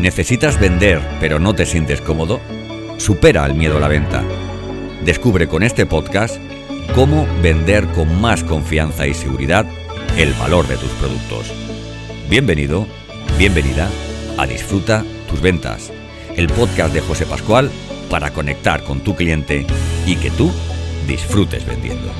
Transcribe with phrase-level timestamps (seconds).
[0.00, 2.40] ¿Necesitas vender pero no te sientes cómodo?
[2.96, 4.24] Supera el miedo a la venta.
[5.04, 6.36] Descubre con este podcast
[6.94, 9.66] cómo vender con más confianza y seguridad
[10.16, 11.52] el valor de tus productos.
[12.30, 12.86] Bienvenido,
[13.36, 13.90] bienvenida
[14.38, 15.92] a Disfruta tus ventas,
[16.34, 17.70] el podcast de José Pascual
[18.08, 19.66] para conectar con tu cliente
[20.06, 20.50] y que tú
[21.06, 22.10] disfrutes vendiendo.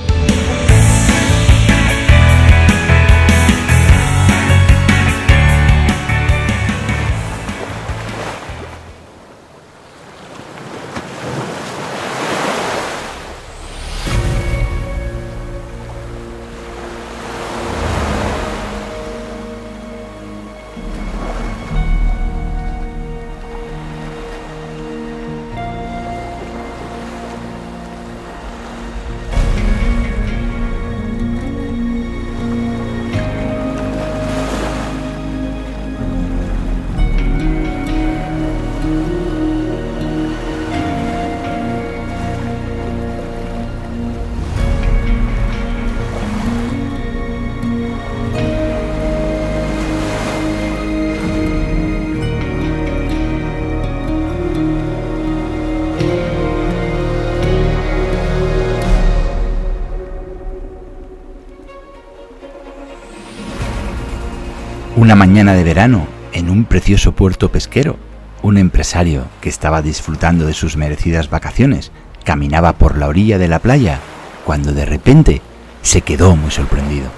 [65.20, 67.98] Mañana de verano, en un precioso puerto pesquero,
[68.40, 71.92] un empresario que estaba disfrutando de sus merecidas vacaciones
[72.24, 74.00] caminaba por la orilla de la playa
[74.46, 75.42] cuando de repente
[75.82, 77.10] se quedó muy sorprendido.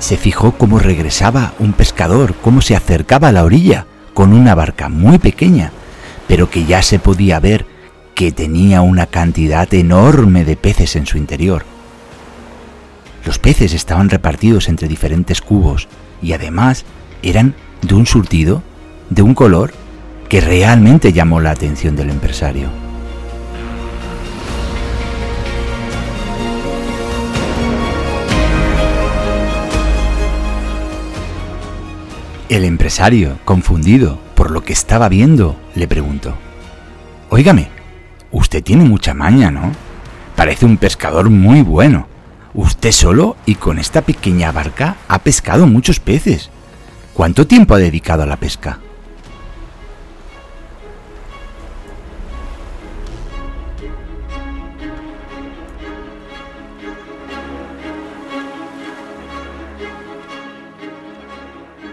[0.00, 4.88] Se fijó cómo regresaba un pescador, cómo se acercaba a la orilla con una barca
[4.88, 5.70] muy pequeña,
[6.26, 7.66] pero que ya se podía ver
[8.16, 11.77] que tenía una cantidad enorme de peces en su interior.
[13.28, 15.86] Los peces estaban repartidos entre diferentes cubos
[16.22, 16.86] y además
[17.22, 18.62] eran de un surtido,
[19.10, 19.74] de un color
[20.30, 22.70] que realmente llamó la atención del empresario.
[32.48, 36.34] El empresario, confundido por lo que estaba viendo, le preguntó,
[37.28, 37.68] Óigame,
[38.32, 39.70] usted tiene mucha maña, ¿no?
[40.34, 42.17] Parece un pescador muy bueno.
[42.54, 46.50] Usted solo y con esta pequeña barca ha pescado muchos peces.
[47.12, 48.78] ¿Cuánto tiempo ha dedicado a la pesca?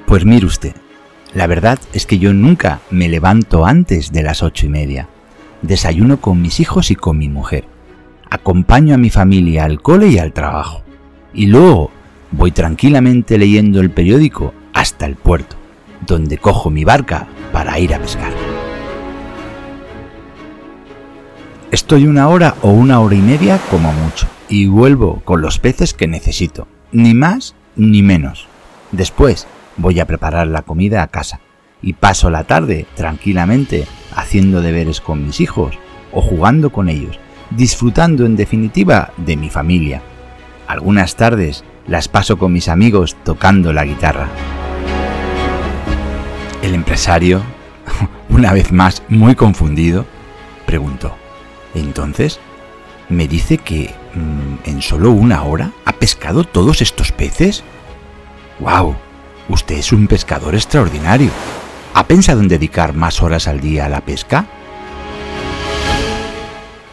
[0.06, 0.74] Pues mire usted,
[1.34, 5.10] la verdad es que yo nunca me levanto antes de las ocho y media.
[5.62, 7.75] Desayuno con mis hijos y con mi mujer.
[8.36, 10.84] Acompaño a mi familia al cole y al trabajo.
[11.34, 11.90] Y luego
[12.32, 15.56] voy tranquilamente leyendo el periódico hasta el puerto,
[16.06, 18.34] donde cojo mi barca para ir a pescar.
[21.72, 25.94] Estoy una hora o una hora y media como mucho y vuelvo con los peces
[25.94, 28.48] que necesito, ni más ni menos.
[28.92, 29.48] Después
[29.78, 31.40] voy a preparar la comida a casa
[31.82, 35.80] y paso la tarde tranquilamente haciendo deberes con mis hijos
[36.12, 37.18] o jugando con ellos,
[37.52, 40.02] disfrutando en definitiva de mi familia.
[40.68, 44.28] Algunas tardes las paso con mis amigos tocando la guitarra.
[46.62, 47.42] El empresario,
[48.30, 50.06] una vez más muy confundido,
[50.66, 51.16] preguntó,
[51.76, 52.40] ¿entonces?
[53.10, 57.64] ¿Me dice que mm, en solo una hora ha pescado todos estos peces?
[58.60, 58.96] ¡Wow!
[59.48, 61.30] Usted es un pescador extraordinario.
[61.94, 64.48] ¿Ha pensado en dedicar más horas al día a la pesca?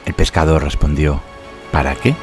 [0.04, 1.20] El pescador respondió,
[1.70, 2.14] ¿para qué?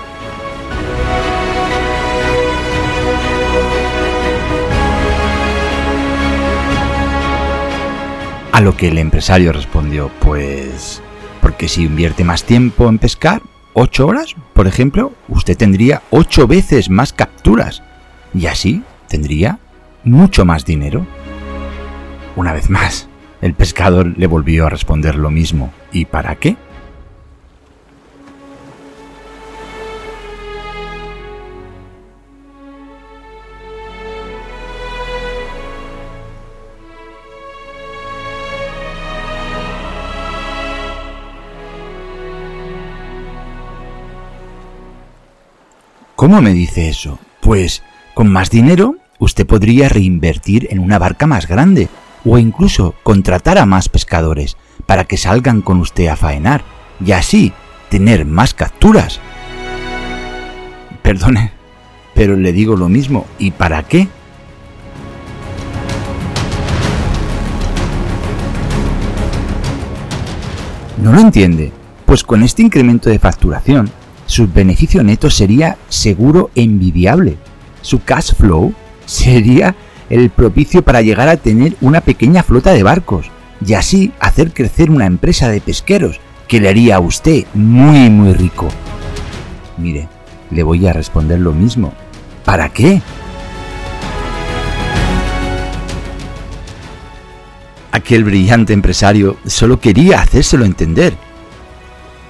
[8.52, 11.02] A lo que el empresario respondió, pues,
[11.42, 13.42] porque si invierte más tiempo en pescar,
[13.74, 17.82] ocho horas, por ejemplo, usted tendría ocho veces más capturas
[18.34, 19.60] y así tendría
[20.04, 21.08] mucho más dinero.
[22.36, 23.08] Una vez más,
[23.42, 25.72] el pescador le volvió a responder lo mismo.
[25.94, 26.58] ¿Y para qué?
[46.20, 47.18] ¿Cómo me dice eso?
[47.40, 47.82] Pues
[48.14, 51.88] con más dinero usted podría reinvertir en una barca más grande
[52.26, 56.62] o incluso contratar a más pescadores para que salgan con usted a faenar
[57.00, 57.54] y así
[57.88, 59.22] tener más capturas.
[61.04, 61.54] Perdone,
[62.14, 64.10] pero le digo lo mismo, ¿y para qué?
[71.02, 71.72] ¿No lo entiende?
[72.06, 73.90] Pues con este incremento de facturación,
[74.30, 77.38] su beneficio neto sería seguro envidiable.
[77.82, 78.76] Su cash flow
[79.08, 79.76] sería
[80.08, 83.32] el propicio para llegar a tener una pequeña flota de barcos
[83.66, 88.34] y así hacer crecer una empresa de pesqueros que le haría a usted muy muy
[88.34, 88.68] rico.
[89.80, 90.08] Mire,
[90.52, 91.92] le voy a responder lo mismo.
[92.46, 93.02] ¿Para qué?
[97.92, 101.18] Aquel brillante empresario solo quería hacérselo entender,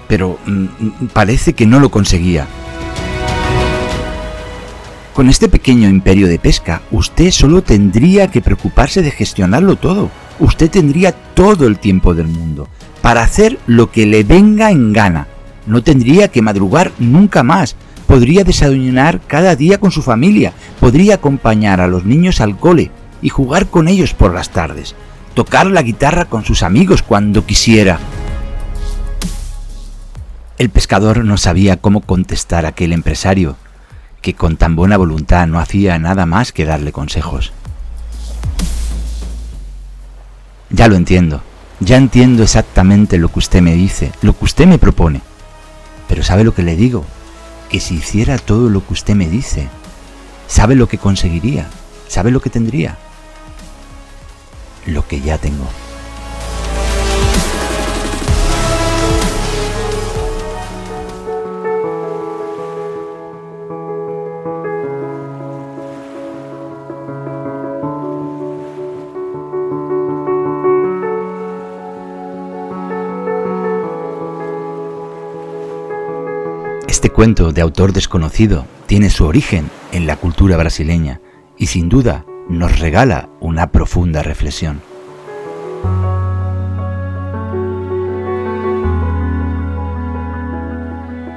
[0.09, 2.47] pero mm, mm, parece que no lo conseguía.
[5.13, 10.09] Con este pequeño imperio de pesca, usted solo tendría que preocuparse de gestionarlo todo.
[10.39, 12.67] Usted tendría todo el tiempo del mundo
[13.01, 15.27] para hacer lo que le venga en gana.
[15.67, 17.75] No tendría que madrugar nunca más.
[18.07, 20.53] Podría desayunar cada día con su familia.
[20.79, 22.89] Podría acompañar a los niños al cole
[23.21, 24.95] y jugar con ellos por las tardes.
[25.35, 27.99] Tocar la guitarra con sus amigos cuando quisiera.
[30.59, 33.55] El pescador no sabía cómo contestar a aquel empresario
[34.21, 37.53] que con tan buena voluntad no hacía nada más que darle consejos.
[40.69, 41.41] Ya lo entiendo,
[41.79, 45.21] ya entiendo exactamente lo que usted me dice, lo que usted me propone.
[46.09, 47.05] Pero ¿sabe lo que le digo?
[47.69, 49.69] Que si hiciera todo lo que usted me dice,
[50.47, 51.69] ¿sabe lo que conseguiría?
[52.09, 52.97] ¿Sabe lo que tendría?
[54.85, 55.69] Lo que ya tengo.
[76.99, 81.21] Este cuento de autor desconocido tiene su origen en la cultura brasileña
[81.57, 84.81] y sin duda nos regala una profunda reflexión.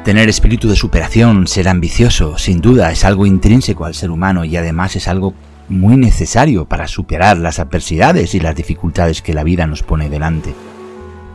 [0.05, 4.56] Tener espíritu de superación, ser ambicioso, sin duda es algo intrínseco al ser humano y
[4.56, 5.32] además es algo
[5.69, 10.56] muy necesario para superar las adversidades y las dificultades que la vida nos pone delante.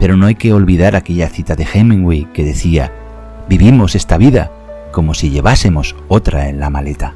[0.02, 2.92] Pero no hay que olvidar aquella cita de Hemingway que decía,
[3.50, 4.52] Vivimos esta vida
[4.92, 7.14] como si llevásemos otra en la maleta.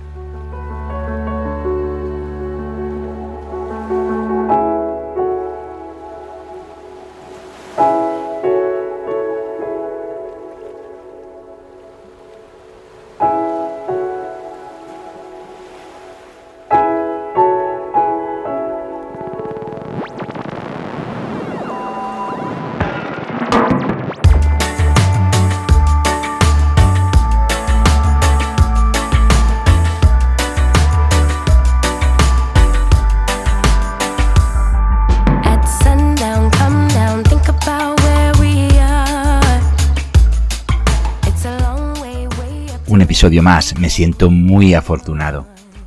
[43.22, 45.46] Episodio más, me siento muy afortunado.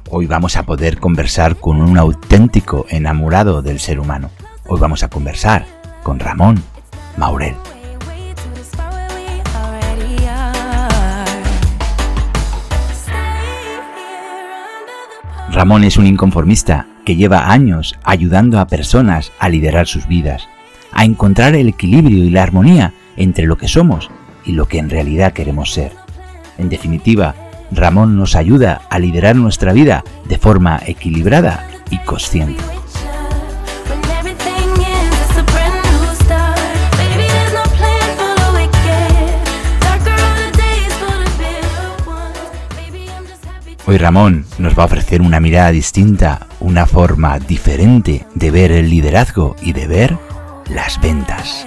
[0.08, 4.30] Hoy vamos a poder conversar con un auténtico enamorado del ser humano.
[4.68, 5.66] Hoy vamos a conversar
[6.04, 6.62] con Ramón
[7.16, 7.56] Maurel.
[15.50, 20.46] Ramón es un inconformista que lleva años ayudando a personas a liderar sus vidas,
[20.92, 24.08] a encontrar el equilibrio y la armonía entre lo que somos
[24.46, 26.03] y lo que en realidad queremos ser.
[26.58, 27.34] En definitiva,
[27.70, 32.62] Ramón nos ayuda a liderar nuestra vida de forma equilibrada y consciente.
[43.86, 48.88] Hoy Ramón nos va a ofrecer una mirada distinta, una forma diferente de ver el
[48.88, 50.18] liderazgo y de ver
[50.70, 51.66] las ventas.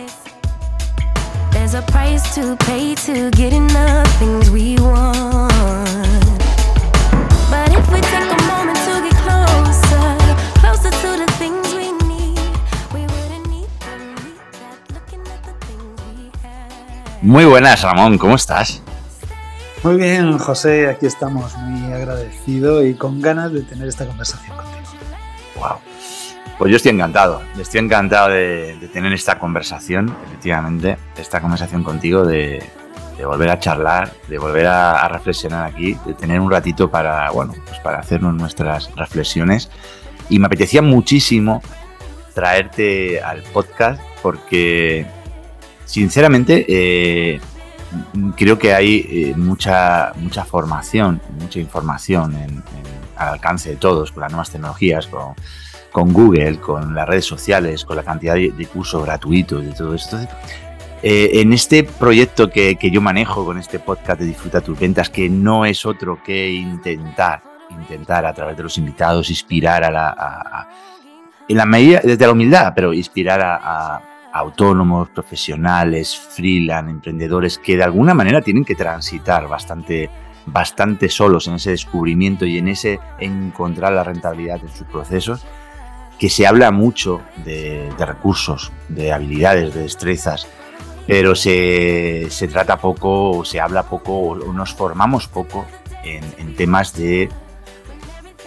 [17.21, 18.81] Muy buenas, Ramón, ¿cómo estás?
[19.83, 24.77] Muy bien, José, aquí estamos muy agradecido y con ganas de tener esta conversación contigo.
[25.55, 25.86] Wow.
[26.57, 32.63] Pues yo estoy encantado, estoy encantado de, tener esta conversación, efectivamente, esta conversación contigo, de,
[33.23, 37.79] volver a charlar, de volver a, reflexionar aquí, de tener un ratito para, bueno, pues
[37.79, 39.69] para hacernos nuestras reflexiones.
[40.29, 41.61] Y me apetecía muchísimo
[42.33, 45.05] traerte al podcast porque,
[45.85, 47.39] sinceramente, eh,
[48.35, 52.63] creo que hay eh, mucha, mucha formación, mucha información
[53.15, 55.35] al alcance de todos con las nuevas tecnologías, con
[55.97, 60.19] con Google, con las redes sociales, con la cantidad de, cursos gratuitos y todo esto.
[61.01, 65.27] Eh, en este proyecto que, yo manejo con este podcast de Disfruta tus ventas, que
[65.27, 70.67] no es otro que intentar, intentar a través de los invitados inspirar a la,
[71.47, 77.85] en la medida, desde la humildad, pero inspirar a, autónomos, profesionales, freelance, emprendedores que de
[77.85, 80.11] alguna manera tienen que transitar bastante,
[80.45, 85.43] bastante solos en ese descubrimiento y en ese encontrar la rentabilidad en sus procesos,
[86.19, 90.47] que se habla mucho de, recursos, de habilidades, de destrezas,
[91.05, 95.65] pero se, se trata poco, o se habla poco, o nos formamos poco
[96.03, 97.29] en, en temas de,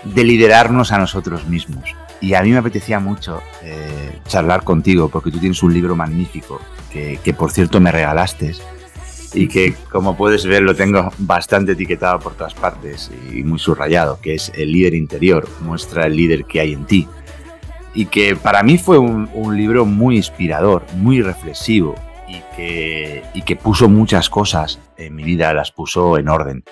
[0.05, 1.85] de liderarnos a nosotros mismos.
[2.21, 6.61] Y a mí me apetecía mucho eh, charlar contigo, porque tú tienes un libro magnífico,
[6.93, 8.53] que, que, por cierto me regalaste,
[9.33, 14.21] y que como puedes ver lo tengo bastante etiquetado por todas partes y muy subrayado,
[14.21, 17.09] que es El líder interior, muestra el líder que hay en ti.
[17.94, 21.94] Y que para mí fue un, un libro muy inspirador, muy reflexivo,
[22.28, 26.64] y que, y que puso muchas cosas en mi vida, las puso en orden.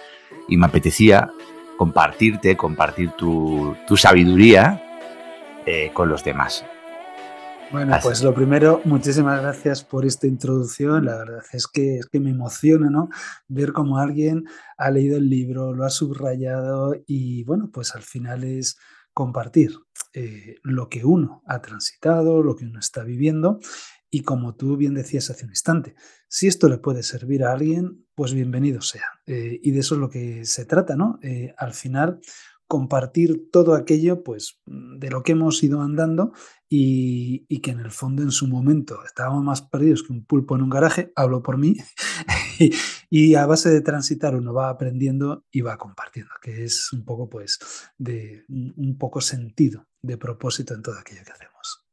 [0.48, 1.30] Y me apetecía
[1.76, 4.82] compartirte, compartir tu, tu sabiduría
[5.66, 6.64] eh, con los demás.
[7.70, 11.04] Bueno, pues lo primero, muchísimas gracias por esta introducción.
[11.04, 13.10] La verdad es que, es que me emociona, ¿no?
[13.46, 14.44] Ver cómo alguien
[14.78, 18.78] ha leído el libro, lo ha subrayado y, bueno, pues al final es
[19.12, 19.72] compartir
[20.12, 23.60] eh, lo que uno ha transitado, lo que uno está viviendo
[24.10, 25.94] y como tú bien decías hace un instante,
[26.28, 29.06] si esto le puede servir a alguien, pues bienvenido sea.
[29.26, 31.18] Eh, y de eso es lo que se trata, ¿no?
[31.22, 32.20] Eh, al final,
[32.66, 36.32] compartir todo aquello, pues, de lo que hemos ido andando
[36.68, 40.62] y, que en el fondo en su momento estábamos más perdidos que un pulpo en
[40.62, 41.76] un garaje, hablo por mí,
[43.10, 47.28] y, a base de transitar uno va aprendiendo y va compartiendo, que es un poco,
[47.28, 47.58] pues,
[47.96, 51.84] de un poco sentido, de propósito en todo aquello que hacemos.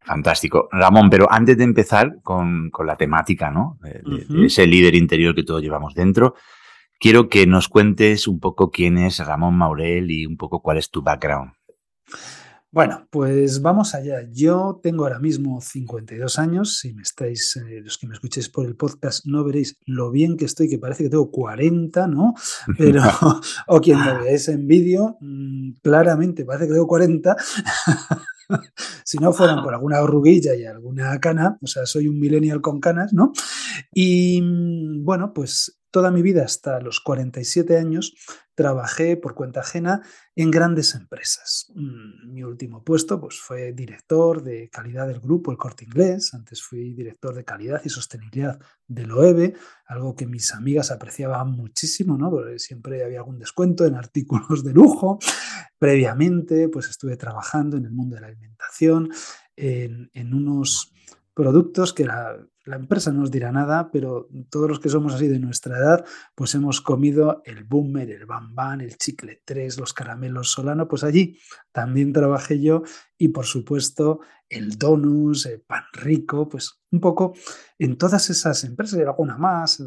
[0.00, 0.68] Fantástico.
[0.70, 3.78] Ramón, pero antes de empezar con, la temática, ¿no?
[3.82, 6.34] De, ese líder interior que todos llevamos dentro,
[7.00, 10.90] quiero que nos cuentes un poco quién es Ramón Maurel y un poco cuál es
[10.90, 11.52] tu background.
[12.74, 14.28] Bueno, pues vamos allá.
[14.32, 16.80] Yo tengo ahora mismo 52 años.
[16.80, 20.36] Si me estáis, eh, los que me escuchéis por el podcast, no veréis lo bien
[20.36, 22.34] que estoy, que parece que tengo 40, ¿no?
[22.76, 23.00] Pero,
[23.68, 27.36] o quien me veáis en vídeo, mm, claramente parece que tengo 40.
[29.04, 32.80] si no fueran por alguna arruguilla y alguna cana, o sea, soy un millennial con
[32.80, 33.32] canas, ¿no?
[33.92, 38.16] Y mm, bueno, pues toda mi vida hasta los 47 años
[38.56, 40.02] trabajé por cuenta ajena
[40.34, 41.70] en grandes empresas.
[41.76, 46.34] Mm, mi último puesto pues, fue director de calidad del grupo El Corte Inglés.
[46.34, 48.58] Antes fui director de calidad y sostenibilidad
[48.88, 49.54] del OEB,
[49.86, 52.28] algo que mis amigas apreciaban muchísimo, ¿no?
[52.28, 55.20] porque siempre había algún descuento en artículos de lujo.
[55.78, 59.10] Previamente pues, estuve trabajando en el mundo de la alimentación,
[59.54, 60.92] en, en unos
[61.34, 65.28] productos que la, la, empresa no os dirá nada, pero todos los que somos así
[65.28, 66.04] de nuestra edad,
[66.34, 71.38] pues hemos comido el Boomer, el Bam el Chicle 3, los caramelos Solano, pues allí
[71.72, 72.82] también trabajé yo
[73.18, 77.34] y por supuesto el Donus, el Pan Rico, pues un poco
[77.78, 79.80] en todas esas empresas y alguna más,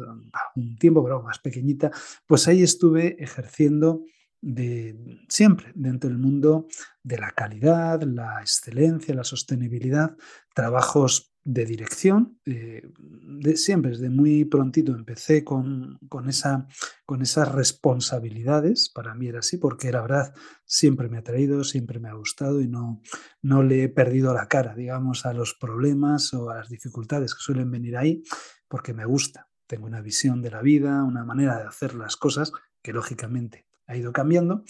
[0.54, 1.90] un tiempo pero más pequeñita,
[2.26, 4.02] pues ahí estuve ejerciendo
[4.40, 6.66] de siempre dentro del mundo
[7.02, 10.16] de la calidad, la excelencia, la sostenibilidad,
[10.54, 12.38] trabajos de dirección.
[12.44, 16.66] Eh, de, siempre, desde muy prontito empecé con, con, esa,
[17.06, 18.90] con esas responsabilidades.
[18.90, 20.34] Para mí era así, porque la verdad
[20.66, 23.00] siempre me ha traído, siempre me ha gustado y no,
[23.40, 27.40] no le he perdido la cara, digamos, a los problemas o a las dificultades que
[27.40, 28.22] suelen venir ahí,
[28.68, 29.48] porque me gusta.
[29.66, 32.52] Tengo una visión de la vida, una manera de hacer las cosas
[32.82, 34.62] que lógicamente ha ido cambiando.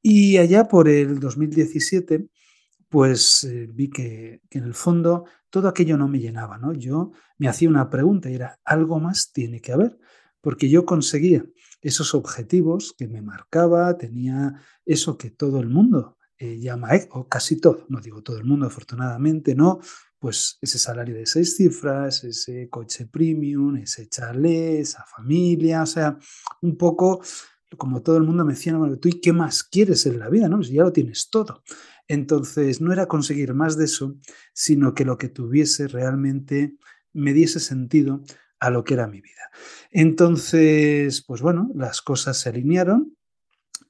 [0.00, 2.30] Y allá por el 2017
[2.88, 6.72] pues eh, vi que, en el fondo todo aquello no me llenaba, ¿no?
[6.72, 9.98] Yo me hacía una pregunta y era, algo más tiene que haber,
[10.40, 11.44] porque yo conseguía
[11.80, 17.60] esos objetivos que me marcaba, tenía eso que todo el mundo eh, llama, o casi
[17.60, 19.80] todo, no digo todo el mundo, afortunadamente, no,
[20.18, 26.18] pues ese salario de seis cifras, ese coche premium, ese chalet, esa familia, o sea,
[26.62, 27.22] un poco
[27.76, 30.48] como todo el mundo me decía, ¿tú y qué más quieres en la vida?
[30.48, 30.56] ¿no?
[30.56, 31.62] Pues ya lo tienes todo.
[32.08, 34.16] Entonces, no era conseguir más de eso,
[34.52, 36.76] sino que lo que tuviese realmente
[37.12, 38.22] me diese sentido
[38.60, 39.50] a lo que era mi vida.
[39.90, 43.16] Entonces, pues bueno, las cosas se alinearon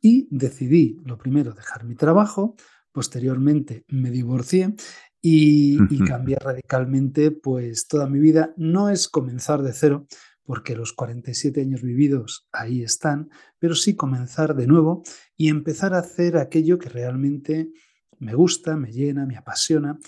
[0.00, 2.56] y decidí, lo primero, dejar mi trabajo,
[2.92, 4.75] posteriormente me divorcié
[5.21, 8.54] y, y cambié radicalmente pues toda mi vida.
[8.56, 10.06] No es comenzar de cero,
[10.47, 15.03] porque los 47 años vividos ahí están, pero sí comenzar de nuevo
[15.37, 17.71] y empezar a hacer aquello que realmente
[18.19, 19.99] me gusta, me llena, me apasiona,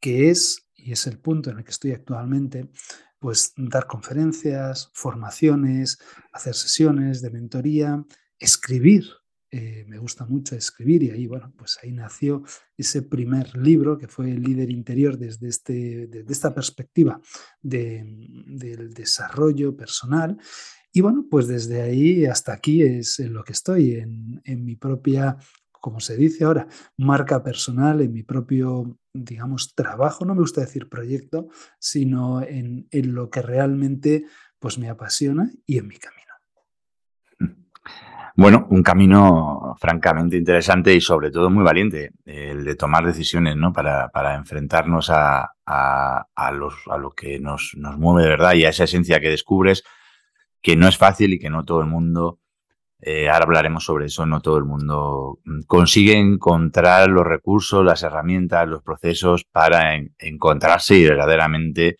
[0.00, 2.70] que es, y es el punto en el que estoy actualmente,
[3.18, 5.98] pues dar conferencias, formaciones,
[6.32, 8.04] hacer sesiones de mentoría,
[8.38, 9.04] escribir.
[9.50, 12.42] Eh, me gusta mucho escribir y ahí, bueno, pues ahí nació
[12.76, 17.20] ese primer libro que fue el líder interior desde, este, desde esta perspectiva
[17.62, 20.38] del desarrollo personal.
[20.92, 24.76] Y bueno, pues desde ahí hasta aquí es en lo que estoy, en, en mi
[24.76, 25.38] propia
[25.80, 30.88] como se dice ahora, marca personal en mi propio, digamos, trabajo, no me gusta decir
[30.88, 34.24] proyecto, sino en, lo que realmente
[34.58, 36.27] pues me apasiona y en mi camino.
[38.40, 43.72] Bueno, un camino francamente interesante y sobre todo muy valiente, el de tomar decisiones ¿no?
[43.72, 48.68] para, enfrentarnos a, a, los, a lo que nos, nos, mueve de verdad y a
[48.68, 49.82] esa esencia que descubres,
[50.62, 52.38] que no es fácil y que no todo el mundo
[53.00, 58.04] eh, ahora hablaremos sobre eso, no todo el mundo mm, consigue encontrar los recursos, las
[58.04, 61.96] herramientas, los procesos para encontrarse y verdaderamente,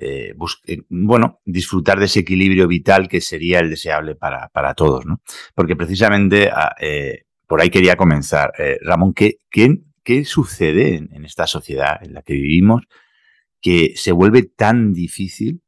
[0.00, 0.34] eh,
[0.66, 5.20] eh, bueno, disfrutar de ese equilibrio vital que sería el deseable para, para todos, ¿no?
[5.54, 6.74] Porque precisamente ah,
[7.46, 8.52] por ahí quería comenzar.
[8.82, 12.82] Ramón, ¿qué, qué, sucede en, en, esta sociedad en la que vivimos
[13.60, 15.62] que se vuelve tan difícil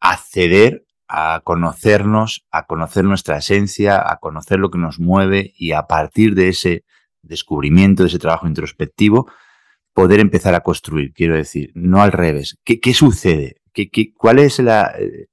[0.00, 5.82] acceder a conocernos, a conocer nuestra esencia, a conocer lo que nos mueve y a
[5.82, 6.84] partir de ese
[7.22, 9.30] descubrimiento, de ese trabajo introspectivo,
[9.94, 12.58] poder empezar a construir, quiero decir, no al revés.
[12.64, 13.62] ¿Qué, sucede?
[13.72, 14.92] ¿Qué, cuál es la...
[14.98, 15.28] Eh,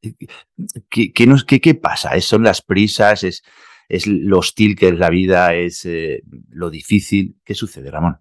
[0.89, 2.19] qué, nos, qué, pasa?
[2.21, 3.23] ¿Son las prisas?
[3.23, 3.43] ¿Es,
[3.89, 5.55] ¿Es lo hostil que es la vida?
[5.55, 7.37] ¿Es eh, lo difícil?
[7.43, 8.19] ¿Qué sucede, Ramón?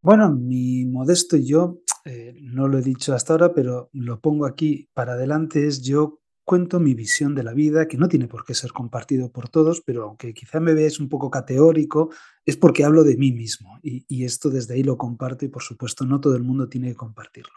[0.00, 4.88] Bueno, mi modesto yo, eh, no lo he dicho hasta ahora, pero lo pongo aquí
[4.94, 8.54] para adelante, es yo cuento mi visión de la vida, que no tiene por qué
[8.54, 12.10] ser compartido por todos, pero aunque quizá me veáis un poco categórico,
[12.44, 16.04] es porque hablo de mí mismo y, esto desde ahí lo comparto y por supuesto
[16.04, 17.54] no todo el mundo tiene que compartirlo.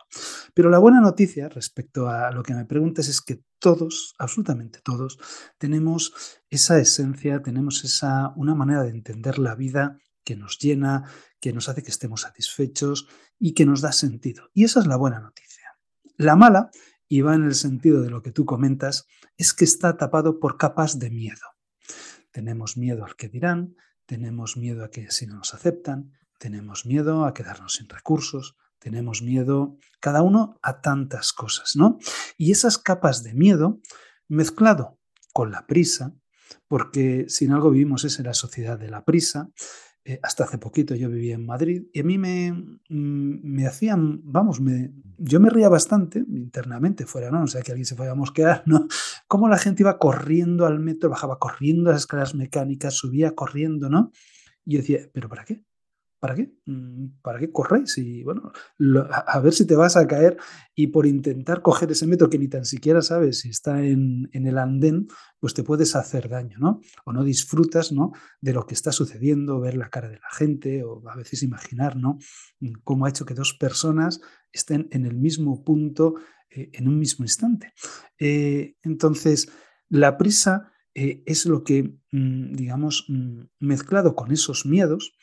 [0.53, 5.17] Pero la buena noticia respecto a lo que me preguntas es que todos, absolutamente todos,
[5.57, 6.13] tenemos
[6.49, 11.69] esa esencia, tenemos esa, una manera de entender la vida que nos llena, que nos
[11.69, 13.07] hace que estemos satisfechos
[13.39, 14.49] y que nos da sentido.
[14.53, 15.77] Y esa es la buena noticia.
[16.17, 16.71] La mala
[17.07, 20.57] y va en el sentido de lo que tú comentas, es que está tapado por
[20.57, 21.41] capas de miedo.
[22.31, 27.25] Tenemos miedo al que dirán, tenemos miedo a que si no nos aceptan, tenemos miedo
[27.25, 31.97] a quedarnos sin recursos, tenemos miedo, cada uno a tantas cosas, ¿no?
[32.37, 33.79] Y esas capas de miedo,
[34.27, 34.99] mezclado
[35.33, 36.13] con la prisa,
[36.67, 39.49] porque si en algo vivimos es en la sociedad de la prisa,
[40.07, 44.21] eh, hasta hace poquito yo vivía en Madrid y a mí me, mm, me hacían,
[44.23, 47.41] vamos, me, yo me ría bastante internamente, fuera, ¿no?
[47.43, 48.87] O sea, que alguien se fuera a mosquear, ¿no?
[49.27, 54.11] Cómo la gente iba corriendo al metro, bajaba corriendo las escaleras mecánicas, subía corriendo, ¿no?
[54.63, 55.63] Y yo decía, ¿pero para qué?
[56.25, 56.51] ¿Para qué?
[56.65, 57.99] Mm, ¿Para qué corres?
[57.99, 58.51] Y bueno,
[59.27, 60.37] a ver si te vas a caer
[60.73, 64.57] y por intentar coger ese metro que ni tan siquiera sabes si está en, el
[64.57, 65.05] andén,
[65.39, 66.81] pues te puedes hacer daño, ¿no?
[67.05, 68.11] O no disfrutas, ¿no?
[68.41, 71.95] De lo que está sucediendo, ver la cara de la gente o a veces imaginar,
[71.95, 72.17] ¿no?
[72.59, 74.19] Mm, cómo ha hecho que dos personas
[74.51, 76.15] estén en el mismo punto
[76.49, 77.71] eh, en un mismo instante.
[78.17, 79.51] Eh, entonces,
[79.89, 83.05] la prisa eh, es lo que, mm, digamos,
[83.59, 85.13] mezclado con esos miedos,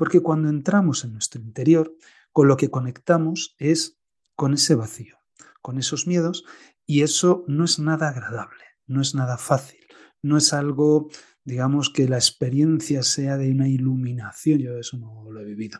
[0.00, 1.94] porque cuando entramos en nuestro interior,
[2.32, 3.98] con lo que conectamos es
[4.34, 5.18] con ese vacío,
[5.60, 6.46] con esos miedos,
[6.86, 9.80] y eso no es nada agradable, no es nada fácil,
[10.22, 11.10] no es algo,
[11.44, 15.78] digamos, que la experiencia sea de una iluminación, yo eso no lo he vivido.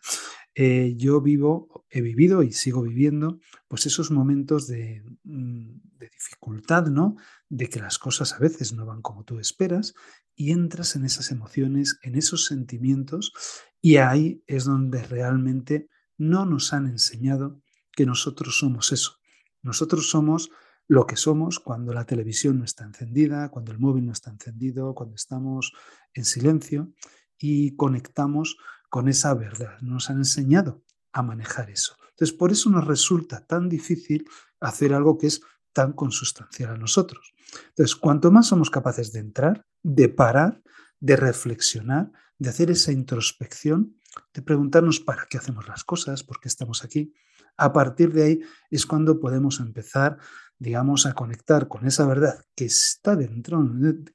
[0.62, 6.88] Eh, yo vivo, he vivido y sigo viviendo, pues esos momentos de, mm, de dificultad,
[6.88, 7.16] ¿no?
[7.48, 9.94] De que las cosas a veces no van como tú esperas
[10.36, 13.32] y entras en esas emociones, en esos sentimientos
[13.80, 19.16] y ahí es donde realmente no nos han enseñado que nosotros somos eso.
[19.62, 20.50] Nosotros somos
[20.86, 24.92] lo que somos cuando la televisión no está encendida, cuando el móvil no está encendido,
[24.94, 25.72] cuando estamos
[26.12, 26.92] en silencio
[27.38, 28.58] y conectamos
[28.90, 29.80] con esa verdad.
[29.80, 31.96] Nos han enseñado a manejar eso.
[32.10, 34.28] Entonces, por eso nos resulta tan difícil
[34.60, 35.40] hacer algo que es
[35.72, 37.32] tan consustancial a nosotros.
[37.68, 40.62] Entonces, cuanto más somos capaces de entrar, de parar,
[40.98, 43.96] de reflexionar, de hacer esa introspección,
[44.34, 47.14] de preguntarnos para qué hacemos las cosas, por qué estamos aquí.
[47.56, 50.18] A partir de ahí es cuando podemos empezar,
[50.60, 53.66] digamos, a conectar con esa verdad que está dentro,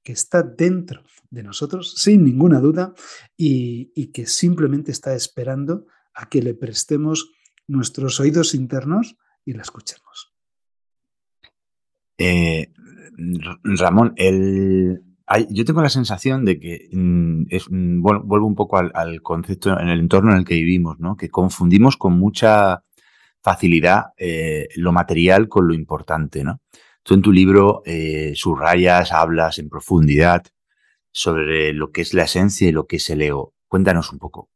[0.03, 2.93] que está dentro de nosotros, sin ninguna duda,
[3.35, 7.31] y, que simplemente está esperando a que le prestemos
[7.67, 10.33] nuestros oídos internos y la escuchemos.
[12.19, 12.71] Eh,
[13.63, 15.03] Ramón, el,
[15.49, 19.99] yo tengo la sensación de que, mm, mm, vuelvo un poco al, concepto en el
[19.99, 21.17] entorno en el que vivimos, ¿no?
[21.17, 22.83] Que confundimos con mucha
[23.45, 26.61] facilidad eh, lo material con lo importante, ¿no?
[27.03, 30.43] Tú en tu libro eh, subrayas, hablas en profundidad
[31.11, 33.53] sobre lo que es la esencia y lo que es el ego.
[33.67, 34.49] Cuéntanos un poco.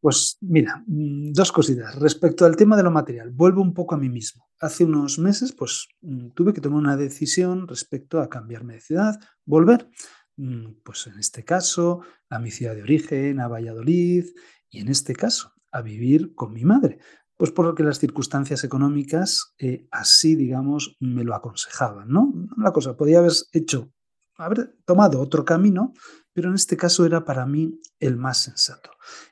[0.00, 1.96] Pues mira, mm, dos cositas.
[1.96, 4.46] Respecto al tema de lo material, vuelvo un poco a mí mismo.
[4.60, 9.18] Hace unos meses, pues mm, tuve que tomar una decisión respecto a cambiarme de ciudad,
[9.44, 9.90] volver,
[10.36, 14.26] mm, pues en este caso, a mi ciudad de origen, a Valladolid,
[14.70, 16.98] y en este caso, a vivir con mi madre.
[17.36, 22.32] Pues porque las circunstancias económicas eh, así, digamos, me lo aconsejaban, ¿no?
[22.56, 23.90] La cosa podía haber hecho,
[24.36, 25.92] haber tomado otro camino,
[26.32, 28.90] pero en este caso era para mí el más sensato.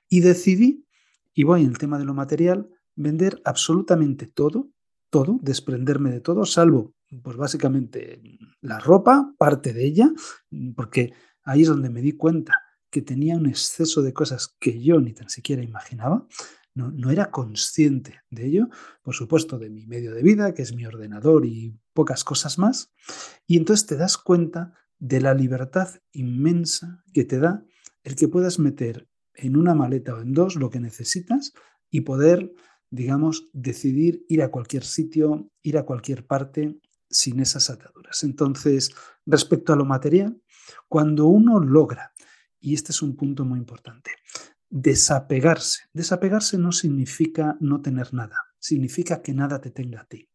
[0.09, 0.87] Y decidí,
[1.33, 4.69] y voy en el tema de lo material, vender absolutamente todo,
[5.11, 8.23] todo, desprenderme de todo, salvo, pues básicamente
[8.61, 10.11] la ropa, parte de ella,
[10.75, 11.12] porque
[11.43, 12.59] ahí es donde me di cuenta
[12.91, 16.27] que tenía un exceso de cosas que yo ni tan siquiera imaginaba.
[16.75, 18.69] No, no, era consciente de ello,
[19.03, 22.93] por supuesto, de mi medio de vida, que es mi ordenador y pocas cosas más.
[23.47, 27.65] Y entonces te das cuenta de la libertad inmensa que te da
[28.05, 31.53] el que puedas meter en una maleta o en dos lo que necesitas
[31.91, 32.55] y poder,
[32.91, 36.79] digamos, decidir ir a cualquier sitio, ir a cualquier parte
[37.11, 38.25] sin esas ataduras.
[38.25, 38.95] Entonces,
[39.27, 40.41] respecto a lo material,
[40.89, 42.13] cuando uno logra,
[42.59, 44.13] y este es un punto muy importante,
[44.73, 45.83] desapegarse.
[45.93, 50.29] Desapegarse no significa no tener nada, significa que nada te tenga a ti.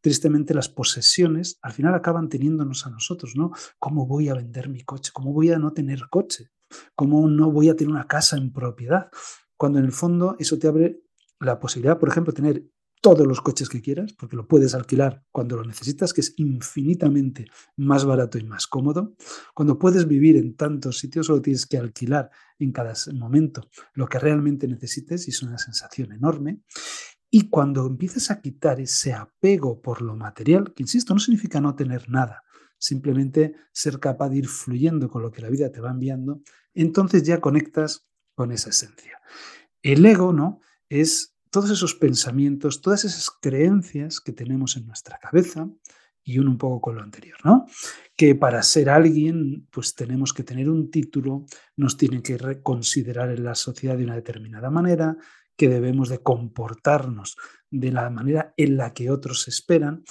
[0.00, 3.50] Tristemente las posesiones al final acaban teniéndonos a nosotros, ¿no?
[3.78, 5.10] ¿Cómo voy a vender mi coche?
[5.12, 6.52] ¿Cómo voy a no tener coche?
[6.94, 9.10] ¿Cómo no voy a tener una casa en propiedad?
[9.56, 11.02] Cuando en el fondo eso te abre
[11.40, 12.64] la posibilidad, por ejemplo, de tener
[13.00, 17.46] todos los coches que quieras, porque lo puedes alquilar cuando lo necesitas, que es infinitamente
[17.76, 19.14] más barato y más cómodo.
[19.54, 24.18] Cuando puedes vivir en tantos sitios, solo tienes que alquilar en cada momento lo que
[24.18, 26.60] realmente necesites y es una sensación enorme.
[27.30, 31.76] Y cuando empiezas a quitar ese apego por lo material, que insisto, no significa no
[31.76, 32.42] tener nada,
[32.76, 36.42] simplemente ser capaz de ir fluyendo con lo que la vida te va enviando,
[36.74, 39.20] entonces ya conectas con esa esencia.
[39.82, 40.60] El ego, ¿no?
[40.88, 45.68] Es todos esos pensamientos, todas esas creencias que tenemos en nuestra cabeza
[46.22, 47.66] y uno un poco con lo anterior, ¿no?
[48.16, 53.44] Que para ser alguien, pues tenemos que tener un título, nos tienen que reconsiderar en
[53.44, 55.16] la sociedad de una determinada manera,
[55.56, 57.36] que debemos de comportarnos
[57.70, 60.04] de la manera en la que otros esperan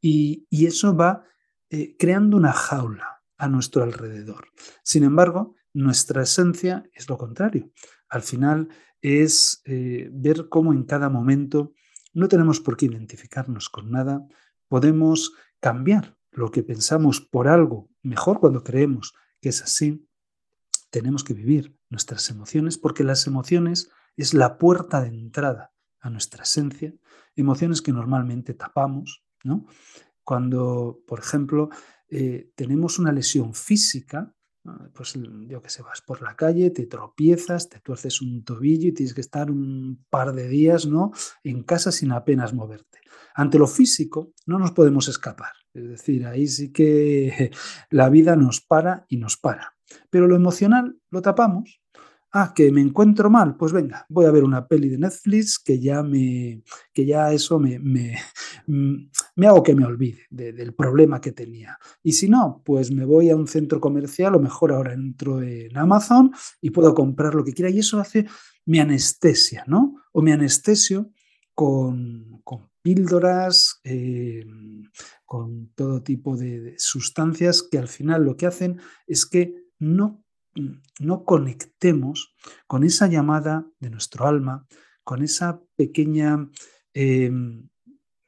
[0.00, 1.24] y, eso va
[1.70, 4.48] eh, creando una jaula a nuestro alrededor.
[4.82, 7.70] Sin embargo, nuestra esencia es lo contrario.
[8.08, 8.68] Al final
[9.02, 11.72] es eh, ver cómo en cada momento
[12.12, 14.26] no tenemos por qué identificarnos con nada,
[14.68, 20.06] podemos cambiar lo que pensamos por algo mejor cuando creemos que es así.
[20.90, 26.44] Tenemos que vivir nuestras emociones porque las emociones es la puerta de entrada a nuestra
[26.44, 26.94] esencia,
[27.34, 29.66] emociones que normalmente tapamos, ¿no?
[30.24, 31.68] Cuando, por ejemplo,
[32.08, 34.34] eh, tenemos una lesión física,
[34.92, 35.14] pues
[35.48, 39.14] yo que sé, vas por la calle, te tropiezas, te tuerces un tobillo y tienes
[39.14, 41.12] que estar un par de días ¿no?
[41.44, 43.00] en casa sin apenas moverte.
[43.34, 47.50] Ante lo físico no nos podemos escapar, es decir, ahí sí que
[47.90, 49.74] la vida nos para y nos para.
[50.10, 51.80] Pero lo emocional lo tapamos
[52.38, 55.80] Ah, que me encuentro mal, pues venga, voy a ver una peli de Netflix que
[55.80, 58.14] ya me, que ya eso me, me,
[58.66, 61.78] mm, me hago que me olvide del problema que tenía.
[62.02, 65.74] Y si no, pues me voy a un centro comercial o mejor ahora entro en
[65.78, 67.70] Amazon y puedo comprar lo que quiera.
[67.70, 68.26] Y eso hace
[68.66, 69.94] mi anestesia, ¿no?
[70.12, 71.10] O mi anestesio
[71.54, 72.42] con,
[72.82, 74.44] píldoras, eh,
[75.24, 80.25] con todo tipo de sustancias que al final lo que hacen es que no
[81.00, 82.34] no conectemos
[82.66, 84.66] con esa llamada de nuestro alma,
[85.04, 86.48] con esa pequeña,
[86.94, 87.68] em,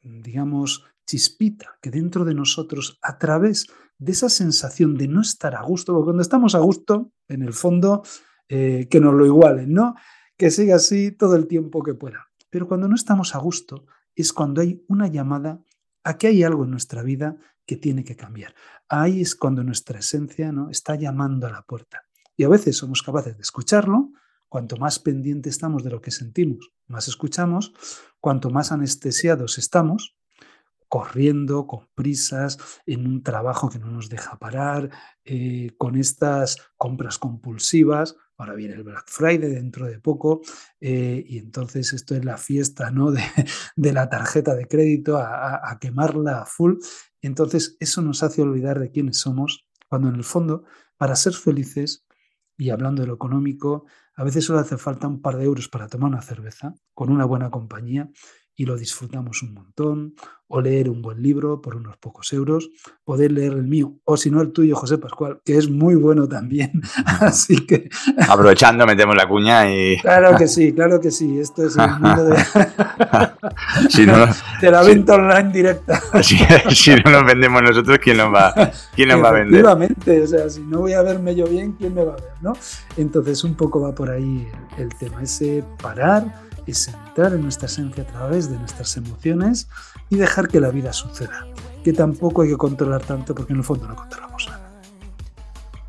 [0.02, 3.66] digamos, chispita que dentro de nosotros, a través
[3.98, 7.52] de esa sensación de no estar a gusto, porque cuando estamos a gusto, en el
[7.52, 8.02] fondo,
[8.48, 9.94] eh, que nos lo igualen, ¿no?
[10.36, 12.28] Que siga así todo el tiempo que pueda.
[12.50, 15.60] Pero cuando no estamos a gusto, es cuando hay una llamada
[16.04, 17.36] a que hay algo en nuestra vida
[17.66, 18.54] que tiene que cambiar.
[18.88, 20.70] Ahí es cuando nuestra esencia ¿no?
[20.70, 22.07] está llamando a la puerta.
[22.38, 24.12] Y a veces somos capaces de escucharlo,
[24.48, 27.74] cuanto más pendiente estamos de lo que sentimos, más escuchamos,
[28.20, 30.16] cuanto más anestesiados estamos,
[30.86, 34.88] corriendo, con prisas, en un trabajo que no nos deja parar,
[35.24, 38.14] eh, con estas compras compulsivas.
[38.36, 40.40] Ahora viene el Black Friday dentro de poco
[40.80, 43.10] eh, y entonces esto es la fiesta ¿no?
[43.10, 46.74] de, la tarjeta de crédito a, a quemarla a full.
[47.20, 50.62] Entonces eso nos hace olvidar de quiénes somos, cuando en el fondo,
[50.96, 52.06] para ser felices,
[52.58, 55.88] Y hablando de lo económico, a veces solo hace falta un par de euros para
[55.88, 58.10] tomar una cerveza con una buena compañía
[58.58, 60.14] y lo disfrutamos un montón,
[60.48, 62.70] o leer un buen libro por unos pocos euros,
[63.04, 66.26] poder leer el mío, o si no el tuyo, José Pascual, que es muy bueno
[66.26, 66.82] también.
[67.20, 67.88] Así que...
[68.28, 69.96] Aprovechando, metemos la cuña y...
[70.02, 71.38] Claro que sí, claro que sí.
[71.38, 72.36] Esto es el mundo de,
[74.60, 76.02] de la venta online directa.
[76.22, 78.52] Si, no nos vendemos nosotros, ¿quién nos va,
[78.96, 79.60] quién nos va a vender?
[79.60, 82.32] Efectivamente, o sea, si no voy a verme yo bien, ¿quién me va a ver?
[82.40, 82.54] ¿no?
[82.96, 88.04] Entonces, un poco va por ahí el tema, ese parar es entrar en nuestra esencia
[88.04, 89.68] a través de nuestras emociones
[90.10, 91.46] y dejar que la vida suceda.
[91.84, 94.68] Que tampoco hay que controlar tanto porque en el fondo no controlamos nada.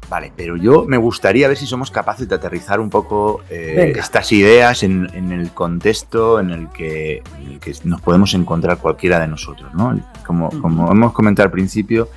[0.10, 4.32] Vale, pero yo me gustaría ver si somos capaces de aterrizar un poco eh, estas
[4.32, 7.22] ideas en, el contexto en el, que,
[7.84, 9.72] nos podemos encontrar cualquiera de nosotros.
[9.76, 10.00] ¿no?
[10.26, 12.10] Como, como hemos comentado al principio,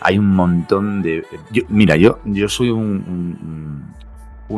[0.00, 1.24] hay un montón de...
[1.68, 3.99] mira, yo, yo soy un un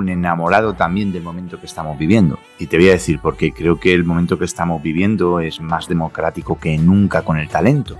[0.00, 2.38] enamorado también del momento que estamos viviendo.
[2.58, 5.88] Y te voy a decir porque creo que el momento que estamos viviendo es más
[5.88, 7.98] democrático que nunca con el talento.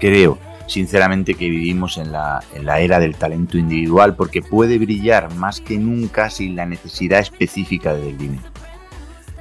[0.00, 5.32] Creo, sinceramente, que vivimos en la, en la era del talento individual porque puede brillar
[5.34, 8.44] más que nunca sin la necesidad específica del dinero.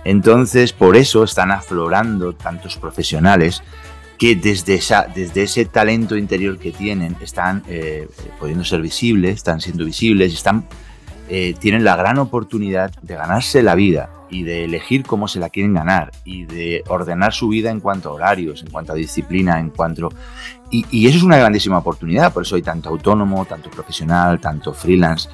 [0.04, 3.64] Entonces, por eso están aflorando tantos profesionales
[4.22, 8.08] que desde, esa, desde ese talento interior que tienen están eh,
[8.40, 10.68] pudiendo ser visibles, están siendo visibles, están
[11.34, 15.50] eh, tienen la gran oportunidad de ganarse la vida y de elegir cómo se la
[15.50, 19.58] quieren ganar y de ordenar su vida en cuanto a horarios, en cuanto a disciplina,
[19.58, 20.10] en cuanto...
[20.72, 25.30] Y, eso es una grandísima oportunidad, por eso hay tanto autónomo, tanto profesional, tanto freelance,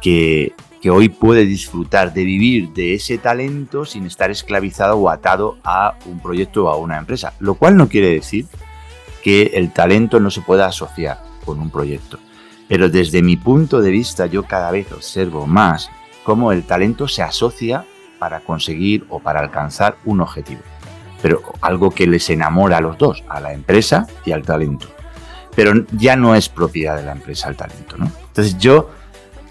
[0.00, 5.58] que, que hoy puede disfrutar de vivir de ese talento sin estar esclavizado o atado
[5.62, 7.34] a un proyecto o a una empresa.
[7.38, 8.46] Lo cual no quiere decir
[9.22, 12.18] que el talento no se pueda asociar con un proyecto.
[12.68, 15.90] Pero desde mi punto de vista yo cada vez observo más
[16.22, 17.84] cómo el talento se asocia
[18.18, 20.60] para conseguir o para alcanzar un objetivo.
[21.22, 24.88] Pero algo que les enamora a los dos, a la empresa y al talento.
[25.56, 27.96] Pero ya no es propiedad de la empresa el talento.
[27.96, 28.12] ¿no?
[28.28, 28.90] Entonces yo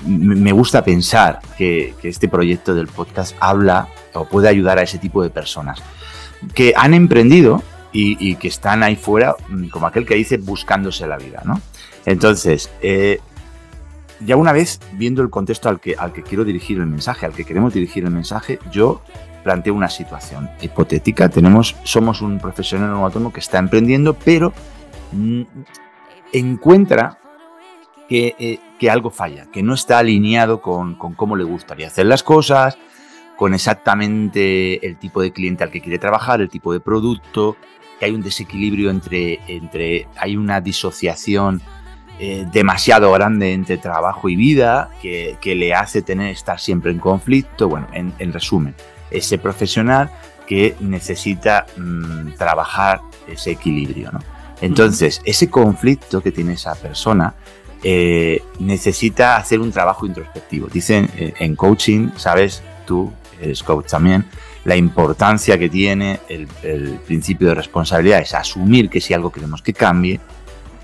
[0.06, 5.24] me gusta pensar que, este proyecto del podcast habla o puede ayudar a ese tipo
[5.24, 5.82] de personas
[6.54, 11.08] que han emprendido y, y, que están ahí fuera, mm, como aquel que dice, buscándose
[11.08, 11.60] la vida, ¿no?
[12.08, 13.20] Entonces, eh,
[14.26, 17.34] ya una vez viendo el contexto al que, al que quiero dirigir el mensaje, al
[17.34, 19.02] que queremos dirigir el mensaje, yo
[19.44, 21.28] planteo una situación hipotética.
[21.28, 24.54] Tenemos, somos un profesional autónomo que está emprendiendo, pero
[25.12, 25.42] mm,
[26.32, 27.20] encuentra
[28.10, 32.24] eh, que, algo falla, que no está alineado con, con, cómo le gustaría hacer las
[32.24, 32.78] cosas,
[33.36, 37.58] con exactamente el tipo de cliente al que quiere trabajar, el tipo de producto,
[38.00, 41.62] que hay un desequilibrio entre, entre hay una disociación
[42.20, 47.70] eh, demasiado grande entre trabajo y vida que, le hace tener estar siempre en conflicto.
[47.70, 48.74] Bueno, en, resumen,
[49.12, 50.10] ese profesional
[50.48, 54.12] que necesita mm, trabajar ese equilibrio.
[54.12, 54.20] ¿no?
[54.62, 57.36] Entonces, ese conflicto que tiene esa persona
[57.84, 60.70] eh, necesita hacer un trabajo introspectivo.
[60.70, 64.26] Dicen eh, en coaching, sabes, tú eres coach también,
[64.66, 69.62] la importancia que tiene el, el principio de responsabilidad es asumir que si algo queremos
[69.62, 70.20] que cambie,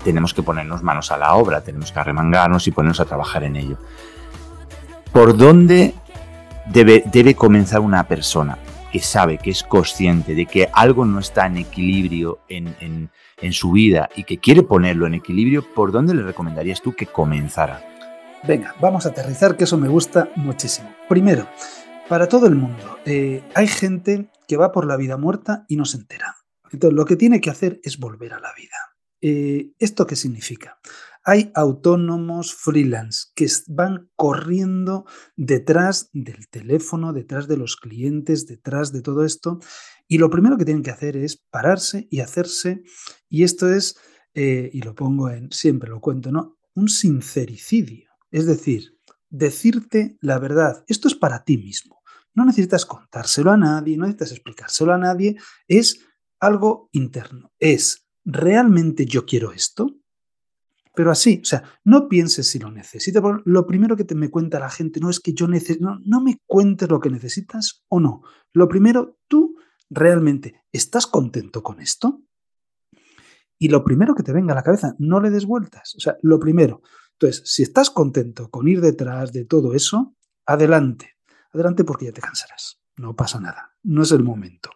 [0.04, 3.56] tenemos que ponernos manos a la obra, tenemos que arremangarnos y ponernos a trabajar en
[3.56, 3.78] ello.
[5.12, 5.94] ¿Por dónde
[6.66, 8.58] debe, comenzar una persona
[8.92, 13.72] que sabe, que es consciente de que algo no está en equilibrio en, en su
[13.72, 15.64] vida y que quiere ponerlo en equilibrio?
[15.74, 17.82] ¿Por dónde le recomendarías tú que comenzara?
[18.46, 20.94] Venga, vamos a aterrizar, que eso me gusta muchísimo.
[21.08, 21.48] Primero,
[22.08, 25.86] para todo el mundo, eh, hay gente que va por la vida muerta y no
[25.86, 26.36] se entera.
[26.70, 28.76] Entonces, lo que tiene que hacer es volver a la vida.
[29.26, 30.78] Eh, ¿Esto qué significa?
[31.24, 39.00] Hay autónomos freelance que van corriendo detrás del teléfono, detrás de los clientes, detrás de
[39.00, 39.60] todo esto.
[40.06, 42.82] Y lo primero que tienen que hacer es pararse y hacerse,
[43.30, 43.96] y esto es,
[44.34, 46.58] eh, y lo pongo en, siempre lo cuento, ¿no?
[46.74, 48.10] Un sincericidio.
[48.30, 48.98] Es decir,
[49.30, 50.84] decirte la verdad.
[50.86, 52.02] Esto es para ti mismo.
[52.34, 55.36] No necesitas contárselo a nadie, no necesitas explicárselo a nadie.
[55.66, 56.00] Es
[56.40, 57.54] algo interno.
[57.58, 59.96] Es ¿realmente yo quiero esto?
[60.94, 63.22] Pero así, o sea, no pienses si lo necesitas.
[63.44, 66.20] Lo primero que te me cuenta la gente no es que yo necesito, no, no
[66.20, 68.22] me cuentes lo que necesitas o no.
[68.52, 69.56] Lo primero, tú
[69.90, 72.22] realmente estás contento con esto.
[73.58, 75.94] Y lo primero que te venga a la cabeza, no le des vueltas.
[75.96, 76.82] O sea, lo primero.
[77.12, 80.14] Entonces, si estás contento con ir detrás de todo eso,
[80.46, 81.16] adelante.
[81.52, 82.80] Adelante porque ya te cansarás.
[82.96, 83.74] No pasa nada.
[83.82, 84.70] No es el momento.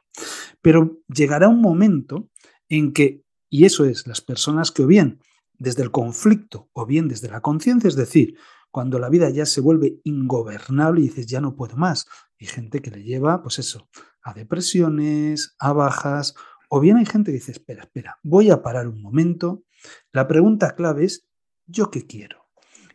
[0.61, 2.31] Pero llegará un momento
[2.69, 5.21] en que y eso es las personas que o bien
[5.59, 8.37] desde el conflicto o bien desde la conciencia, es decir,
[8.71, 12.07] cuando la vida ya se vuelve ingobernable y dices, ya no puedo más.
[12.39, 13.89] Hay gente que le lleva, pues eso,
[14.23, 16.35] a depresiones, a bajas,
[16.69, 19.65] o bien hay gente que dice, espera, espera, voy a parar un momento.
[20.13, 21.27] La pregunta clave es,
[21.67, 22.47] ¿yo qué quiero?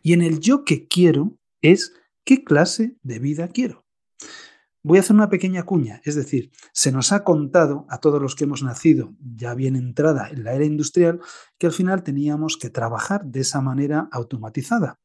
[0.01, 3.85] Y en el yo que quiero es, ¿qué clase de vida quiero?
[4.86, 8.36] Voy a hacer una pequeña cuña, es decir, se nos ha contado a todos los
[8.36, 11.22] que hemos nacido ya bien entrada en la era industrial
[11.58, 15.00] que al final teníamos que trabajar de esa manera automatizada.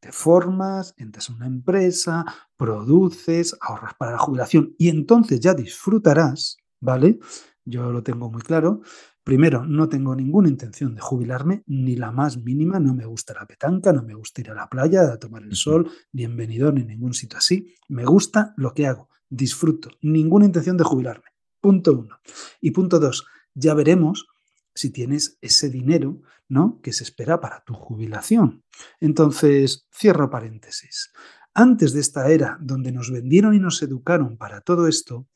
[0.00, 2.24] Te formas, entras en una empresa,
[2.56, 7.20] produces, ahorras para la jubilación y entonces ya disfrutarás, ¿vale?
[7.64, 8.80] Yo lo tengo muy claro.
[9.22, 12.80] Primero, no tengo ninguna intención de jubilarme, ni la más mínima.
[12.80, 15.54] No me gusta la petanca, no me gusta ir a la playa a tomar el
[15.54, 17.76] sol, ni en ni en ningún sitio así.
[17.86, 21.30] Me gusta lo que hago disfruto, ninguna intención de jubilarme.
[21.60, 22.20] Punto uno.
[22.60, 24.26] Y punto dos, ya veremos
[24.74, 26.80] si tienes ese dinero, ¿no?
[26.82, 28.64] Que se espera para tu jubilación.
[28.98, 31.12] Entonces, cierro paréntesis.
[31.54, 35.26] Antes de esta era donde nos vendieron y nos educaron para todo esto,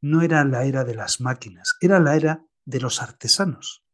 [0.00, 3.84] no era la era de las máquinas, era la era de los artesanos.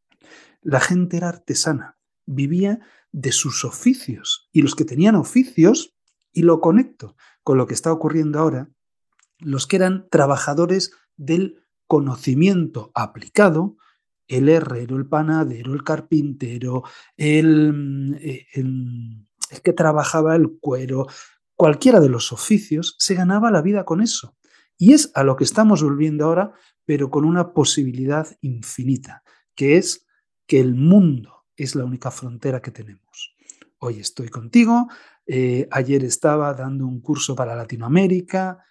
[0.63, 2.81] La gente era artesana, vivía
[3.13, 5.95] de sus oficios y los que tenían oficios,
[6.33, 8.69] y lo conecto con lo que está ocurriendo ahora,
[9.39, 13.77] los que eran trabajadores del conocimiento aplicado,
[14.29, 16.83] el herrero, el panadero, el carpintero,
[17.17, 19.27] el, eh, el,
[19.63, 21.07] que trabajaba el cuero,
[21.55, 24.37] cualquiera de los oficios, se ganaba la vida con eso.
[24.77, 26.53] Y es a lo que estamos volviendo ahora,
[26.85, 29.23] pero con una posibilidad infinita,
[29.55, 30.07] que es
[30.47, 33.35] que el mundo es la única frontera que tenemos.
[33.79, 34.89] Hoy estoy contigo,
[35.27, 38.65] eh, ayer estaba dando un curso para Latinoamérica,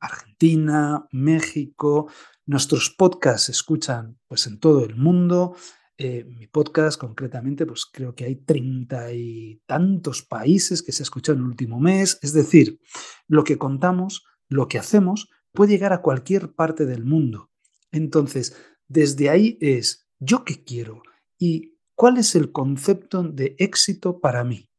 [0.00, 2.08] Argentina, México.
[2.46, 5.54] Nuestros podcasts se escuchan pues, en todo el mundo.
[5.98, 11.04] Eh, mi podcast concretamente, pues creo que hay treinta y tantos países que se ha
[11.04, 12.18] escuchado en el último mes.
[12.22, 12.80] Es decir,
[13.28, 17.50] lo que contamos, lo que hacemos, puede llegar a cualquier parte del mundo.
[17.92, 18.56] Entonces,
[18.88, 21.02] desde ahí es, ¿yo qué quiero?
[21.38, 24.71] ¿Y cuál es el concepto de éxito para mí?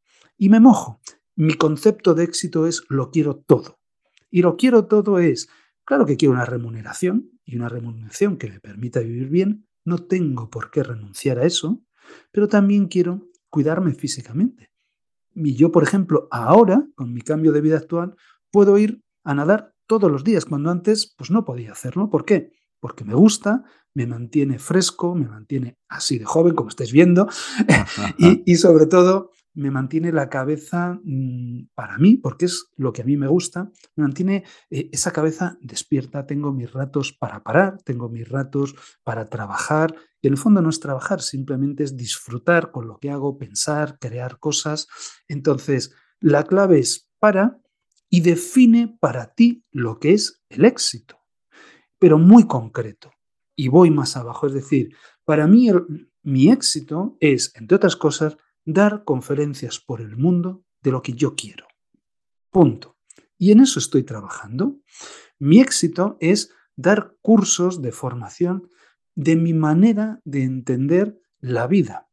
[0.43, 0.99] Y me mojo.
[1.37, 3.79] Mi concepto de éxito es lo quiero todo.
[4.29, 5.47] Y lo quiero todo es,
[5.85, 9.69] claro que quiero una remuneración y una remuneración que me permita vivir bien.
[9.85, 11.81] No tengo por qué renunciar a eso,
[12.33, 14.69] pero también quiero cuidarme físicamente.
[15.33, 18.17] Y yo, por ejemplo, ahora, con mi cambio de vida actual,
[18.51, 22.09] puedo ir a nadar todos los días, cuando antes pues no podía hacerlo.
[22.09, 22.51] ¿Por qué?
[22.81, 27.29] Porque me gusta, me mantiene fresco, me mantiene así de joven, como estáis viendo,
[28.17, 33.03] y, y, sobre todo me mantiene la cabeza mm, para mí, porque es lo que
[33.03, 37.81] a mí me gusta, me mantiene eh, esa cabeza despierta, tengo mis ratos para parar,
[37.83, 42.71] tengo mis ratos para trabajar, y en el fondo no es trabajar, simplemente es disfrutar
[42.71, 44.87] con lo que hago, pensar, crear cosas.
[45.27, 47.59] Entonces, la clave es para
[48.09, 51.19] y define para ti lo que es el éxito,
[51.99, 53.11] pero muy concreto.
[53.55, 55.69] Y voy más abajo, es decir, para mí
[56.23, 61.35] mi éxito es, entre otras cosas, dar conferencias por el mundo de lo que yo
[61.35, 61.67] quiero.
[62.49, 62.97] Punto.
[63.37, 64.77] Y en eso estoy trabajando.
[65.39, 68.69] Mi éxito es dar cursos de formación
[69.15, 72.07] de mi manera de entender la vida.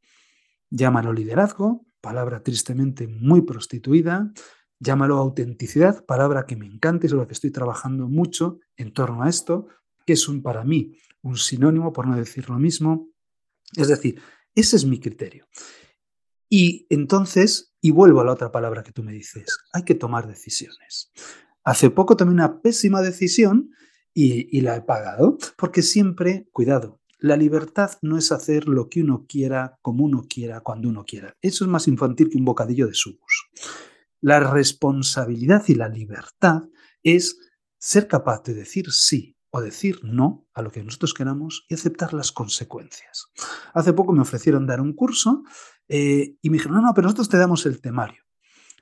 [0.71, 4.33] Llámalo liderazgo, palabra tristemente muy prostituida.
[4.79, 9.23] Llámalo autenticidad, palabra que me encanta y sobre la que estoy trabajando mucho en torno
[9.23, 9.67] a esto,
[10.07, 13.09] que es un, para mí un sinónimo, por no decir lo mismo.
[13.77, 14.21] Es decir,
[14.55, 15.47] ese es mi criterio.
[16.53, 20.27] Y entonces, y vuelvo a la otra palabra que tú me dices, hay que tomar
[20.27, 21.13] decisiones.
[21.63, 23.71] Hace poco tomé una pésima decisión
[24.13, 29.27] y, la he pagado, porque siempre, cuidado, la libertad no es hacer lo que uno
[29.29, 31.37] quiera, como uno quiera, cuando uno quiera.
[31.41, 33.49] Eso es más infantil que un bocadillo de subus.
[34.21, 36.65] La responsabilidad y la libertad
[37.05, 37.39] es
[37.79, 42.13] ser capaz de decir sí o decir no a lo que nosotros queramos y aceptar
[42.13, 43.27] las consecuencias.
[43.73, 45.45] Hace poco me ofrecieron dar un curso
[45.93, 48.23] eh, y me dijeron, no, no, pero nosotros te damos el temario.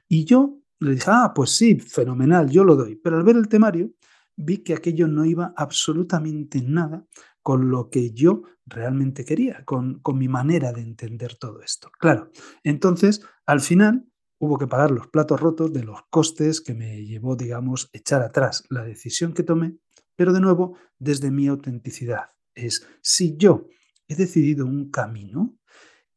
[0.09, 2.97] Y yo le dije, ah, pues sí, fenomenal, yo lo doy.
[2.97, 3.91] Pero al ver el temario,
[4.37, 7.07] vi que aquello no iba absolutamente nada
[7.43, 11.91] con lo que yo realmente quería, con, con mi manera de entender todo esto.
[11.99, 12.31] Claro,
[12.63, 14.07] entonces, al final,
[14.39, 18.65] hubo que pagar los platos rotos de los costes que me llevó, digamos, echar atrás
[18.69, 19.79] la decisión que tomé,
[20.15, 22.33] pero de nuevo, desde mi autenticidad.
[22.55, 23.67] Es, si yo
[24.09, 25.58] he decidido un camino,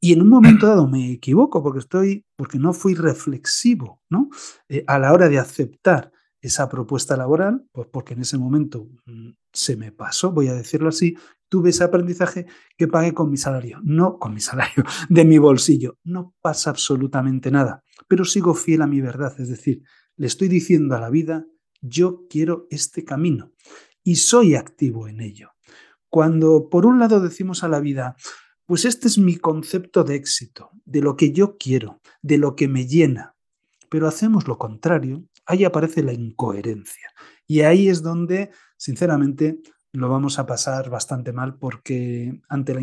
[0.04, 4.30] y en un momento dado me equivoco porque estoy, porque no fui reflexivo, ¿no?
[4.68, 9.30] Eh, a la hora de aceptar esa propuesta laboral, pues porque en ese momento mm,
[9.54, 11.16] se me pasó, voy a decirlo así,
[11.48, 16.00] tuve ese aprendizaje que pagué con mi salario, no con mi salario, de mi bolsillo.
[16.04, 19.84] No pasa absolutamente nada, pero sigo fiel a mi verdad, es decir,
[20.18, 21.46] le estoy diciendo a la vida,
[21.80, 23.52] yo quiero este camino
[24.04, 25.52] y soy activo en ello.
[26.10, 28.16] Cuando por un lado decimos a la vida,
[28.72, 32.70] pues este es mi concepto de éxito, de lo que yo quiero, de lo que
[32.70, 33.36] me llena,
[33.90, 37.10] pero hacemos lo contrario, ahí aparece la incoherencia.
[37.46, 39.60] Y ahí es donde, sinceramente,
[39.92, 42.80] lo vamos a pasar bastante mal porque ante la,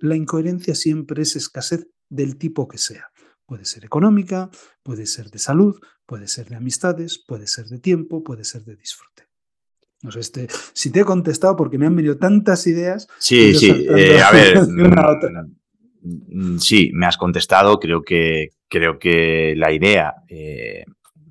[0.00, 3.10] la, incoherencia siempre es escasez del tipo que sea.
[3.46, 4.48] Puede ser económica,
[4.84, 8.76] puede ser de salud, puede ser de amistades, puede ser de tiempo, puede ser de
[8.76, 9.29] disfrute.
[10.02, 13.06] No sé este, si te he contestado porque me han venido tantas ideas.
[13.18, 14.60] Sí, sí, eh, a ver.
[16.02, 17.78] Mm, sí, me has contestado.
[17.78, 20.84] Creo que, creo que la idea eh,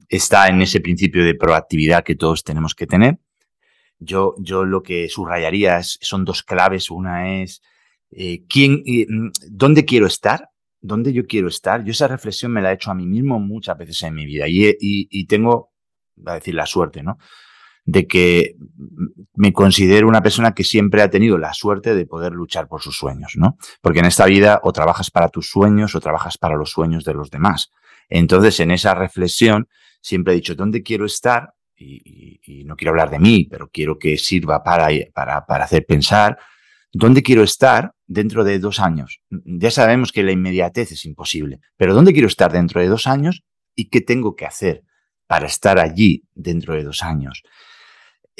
[0.07, 3.17] está en ese principio de proactividad que todos tenemos que tener.
[3.97, 6.91] Yo, yo lo que subrayaría son dos claves.
[6.91, 7.63] Una es
[8.11, 10.49] eh, quién, mm, dónde quiero estar,
[10.79, 11.83] dónde yo quiero estar.
[11.83, 14.47] Yo esa reflexión me la he hecho a mí mismo muchas veces en mi vida
[14.47, 15.71] y, y, y tengo,
[16.15, 17.17] va a decir, la suerte, ¿no?
[17.91, 18.55] De que
[19.35, 22.97] me considero una persona que siempre ha tenido la suerte de poder luchar por sus
[22.97, 23.57] sueños, ¿no?
[23.81, 27.13] Porque en esta vida o trabajas para tus sueños o trabajas para los sueños de
[27.13, 27.71] los demás.
[28.09, 29.67] Entonces, en esa reflexión,
[30.01, 31.53] siempre he dicho, ¿dónde quiero estar?
[31.75, 36.37] Y, no quiero hablar de mí, pero quiero que sirva para, para, para hacer pensar,
[36.91, 39.21] ¿dónde quiero estar dentro de dos años?
[39.29, 43.43] Ya sabemos que la inmediatez es imposible, pero ¿dónde quiero estar dentro de dos años
[43.75, 44.83] y qué tengo que hacer
[45.25, 47.43] para estar allí dentro de dos años?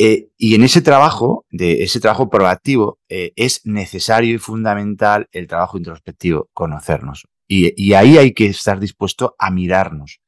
[0.02, 5.46] Eh, y en ese trabajo, de ese trabajo proactivo, eh, es necesario y fundamental el
[5.46, 7.28] trabajo introspectivo, conocernos.
[7.50, 10.22] Y, ahí hay que estar dispuesto a mirarnos.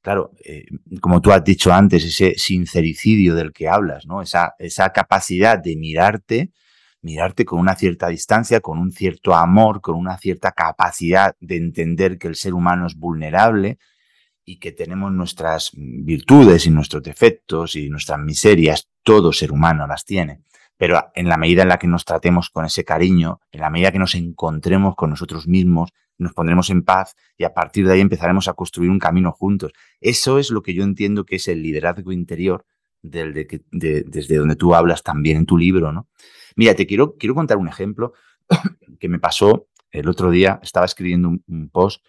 [0.00, 0.64] Claro, eh,
[1.00, 4.22] como tú has dicho antes, ese sincericidio del que hablas, ¿no?
[4.22, 6.52] Esa, esa capacidad de mirarte,
[7.02, 12.16] mirarte con una cierta distancia, con un cierto amor, con una cierta capacidad de entender
[12.16, 13.78] que el ser humano es vulnerable,
[14.50, 20.04] y que tenemos nuestras virtudes y nuestros defectos y nuestras miserias, todo ser humano las
[20.04, 20.42] tiene.
[20.76, 23.92] Pero en la medida en la que nos tratemos con ese cariño, en la medida
[23.92, 28.00] que nos encontremos con nosotros mismos, nos pondremos en paz y a partir de ahí
[28.00, 29.72] empezaremos a construir un camino juntos.
[30.00, 32.64] Eso es lo que yo entiendo que es el liderazgo interior
[33.02, 36.08] del de, desde donde tú hablas también en tu libro, ¿no?
[36.56, 38.12] Mira, te quiero, quiero contar un ejemplo
[39.00, 40.60] que me pasó el otro día.
[40.62, 42.04] Estaba escribiendo un post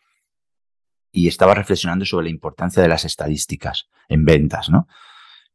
[1.11, 4.87] y estaba reflexionando sobre la importancia de las estadísticas en ventas, ¿no?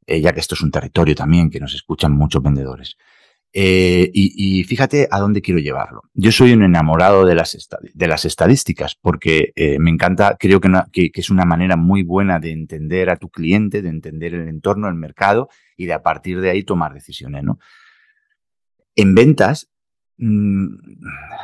[0.06, 2.96] Eh, ya que esto es un territorio también que nos escuchan muchos vendedores.
[3.52, 6.02] Eh, y, fíjate a dónde quiero llevarlo.
[6.12, 11.46] Yo soy un enamorado de las, estadísticas porque eh, me encanta, creo que, es una
[11.46, 15.86] manera muy buena de entender a tu cliente, de entender el entorno, el mercado y
[15.86, 17.44] de a partir de ahí tomar decisiones.
[17.44, 17.58] ¿no?
[18.94, 19.70] En ventas
[20.18, 20.78] Mm,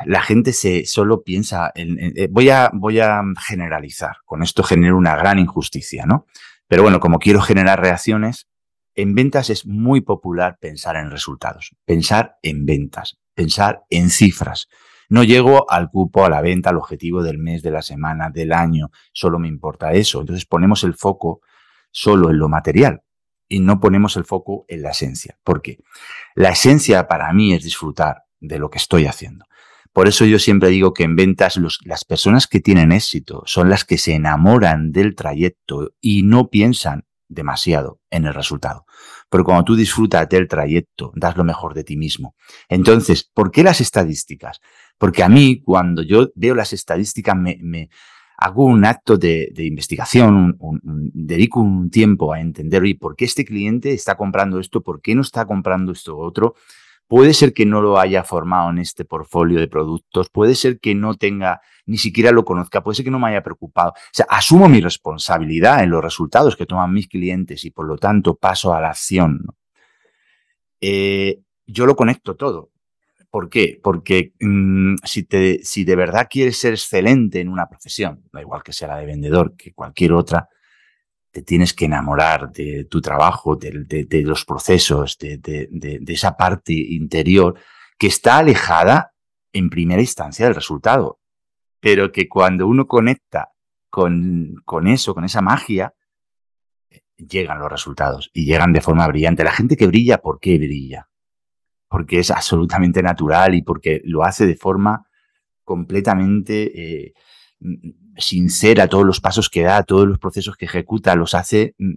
[0.06, 5.14] la gente se solo piensa en, voy a voy a generalizar con esto genero una
[5.14, 6.24] gran injusticia no
[6.68, 8.48] pero bueno como quiero generar reacciones
[8.94, 14.68] en ventas es muy popular pensar en resultados pensar en ventas pensar en cifras
[15.08, 18.52] no llego al cupo a la venta al objetivo del mes de la semana del
[18.52, 21.40] año solo me importa eso entonces ponemos el foco
[21.90, 23.02] solo en lo material
[23.52, 25.38] y no ponemos el foco en la esencia.
[25.44, 25.78] ¿Por qué?
[26.34, 29.44] La esencia para mí es disfrutar de lo que estoy haciendo.
[29.92, 33.84] Por eso yo siempre digo que en ventas las personas que tienen éxito son las
[33.84, 38.86] que se enamoran del trayecto y no piensan demasiado en el resultado.
[39.28, 42.34] Pero cuando tú disfrutas del trayecto, das lo mejor de ti mismo.
[42.68, 44.60] Entonces, ¿por qué las estadísticas?
[44.98, 47.88] Porque a mí, cuando yo veo las estadísticas, me,
[48.36, 53.92] hago un acto de, investigación, dedico un tiempo a entender, y ¿por qué este cliente
[53.92, 54.82] está comprando esto?
[54.82, 56.54] ¿Por qué no está comprando esto otro?
[57.06, 60.94] Puede ser que no lo haya formado en este portfolio de productos, puede ser que
[60.94, 63.90] no tenga, ni siquiera lo conozca, puede ser que no me haya preocupado.
[63.90, 67.98] O sea, asumo mi responsabilidad en los resultados que toman mis clientes y por lo
[67.98, 69.44] tanto paso a la acción.
[70.80, 72.70] Eh, yo lo conecto todo.
[73.30, 73.80] ¿Por qué?
[73.82, 78.62] Porque mm, si, te, si de verdad quieres ser excelente en una profesión, da igual
[78.62, 80.48] que sea la de vendedor que cualquier otra,
[81.32, 87.58] te tienes que enamorar de tu trabajo, de, los procesos, de, esa parte interior
[87.98, 89.14] que está alejada
[89.52, 91.20] en primera instancia del resultado,
[91.80, 93.50] pero que cuando uno conecta
[93.88, 95.94] con, eso, con esa magia,
[97.16, 99.42] llegan los resultados y llegan de forma brillante.
[99.42, 101.08] La gente que brilla, ¿por qué brilla?
[101.88, 105.06] Porque es absolutamente natural y porque lo hace de forma
[105.64, 107.14] completamente eh,
[108.16, 111.94] sincera, todos los pasos que da, todos los procesos que ejecuta, los hace mm,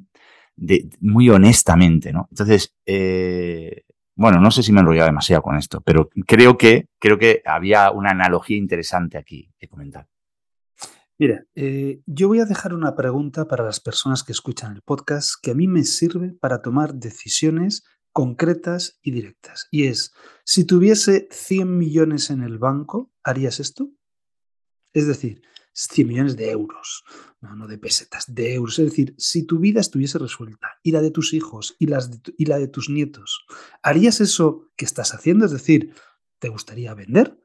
[1.01, 2.27] muy honestamente, ¿no?
[2.31, 3.83] Entonces, eh,
[4.17, 7.41] Bueno, no sé si me he enrollado demasiado con esto, pero creo que, creo que
[7.45, 10.07] había una analogía interesante aquí que comentar.
[11.17, 15.35] Mira, eh, yo voy a dejar una pregunta para las personas que escuchan el podcast
[15.41, 19.67] que a mí me sirve para tomar decisiones concretas y directas.
[19.71, 20.13] Y es,
[20.45, 23.89] si tuviese 100 millones en el banco, ¿harías esto?
[24.93, 25.41] Es decir,
[25.75, 27.03] 100 millones de euros,
[27.41, 28.79] no, de pesetas, de euros.
[28.79, 32.45] Es decir, si tu vida estuviese resuelta y la de tus hijos y, las y
[32.45, 33.45] la de tus nietos,
[33.83, 35.45] ¿harías eso que estás haciendo?
[35.45, 35.93] Es decir,
[36.39, 37.37] ¿te gustaría vender?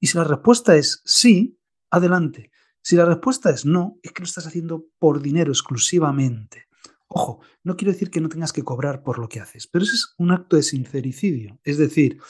[0.00, 1.58] Y si la respuesta es sí,
[1.90, 2.50] adelante.
[2.82, 6.66] Si la respuesta es no, es que lo estás haciendo por dinero exclusivamente.
[7.08, 9.94] Ojo, no quiero decir que no tengas que cobrar por lo que haces, pero ese
[9.94, 11.58] es un acto de sincericidio.
[11.62, 12.20] Es decir,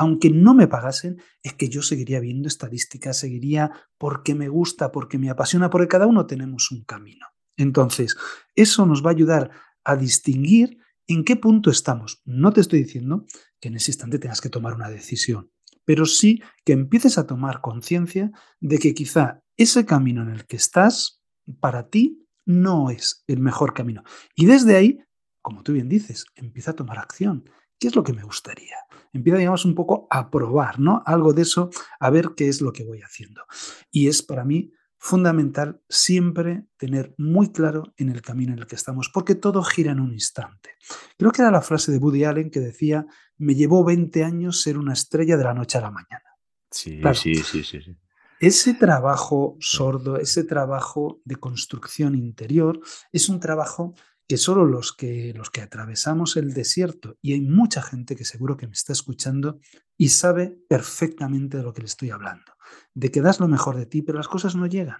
[0.00, 5.18] aunque no me pagasen, es que yo seguiría viendo estadísticas, seguiría porque me gusta, porque
[5.18, 7.26] me apasiona, porque cada uno tenemos un camino.
[7.58, 8.16] Entonces,
[8.56, 9.50] eso nos va a ayudar
[9.84, 12.22] a distinguir en qué punto estamos.
[12.24, 13.26] No te estoy diciendo
[13.60, 15.50] que en ese instante tengas que tomar una decisión,
[15.84, 20.56] pero sí que empieces a tomar conciencia de que quizá ese camino en el que
[20.56, 21.20] estás,
[21.60, 24.02] para ti, no es el mejor camino.
[24.34, 25.00] Y desde ahí,
[25.42, 27.44] como tú bien dices, empieza a tomar acción.
[27.80, 28.76] ¿Qué es lo que me gustaría?
[29.12, 31.02] Empieza, digamos, un poco a probar, ¿no?
[31.06, 33.42] Algo de eso, a ver qué es lo que voy haciendo.
[33.90, 38.76] Y es para mí fundamental siempre tener muy claro en el camino en el que
[38.76, 40.72] estamos, porque todo gira en un instante.
[41.16, 43.06] Creo que era la frase de Woody Allen que decía,
[43.38, 46.36] me llevó 20 años ser una estrella de la noche a la mañana.
[46.70, 47.96] Sí, sí, sí, sí, sí.
[48.40, 53.94] Ese trabajo sordo, ese trabajo de construcción interior, es un trabajo
[54.30, 58.56] que solo los que, los que atravesamos el desierto, y hay mucha gente que seguro
[58.56, 59.58] que me está escuchando
[59.96, 62.52] y sabe perfectamente de lo que le estoy hablando,
[62.94, 64.98] de que das lo mejor de ti, pero las cosas no llegan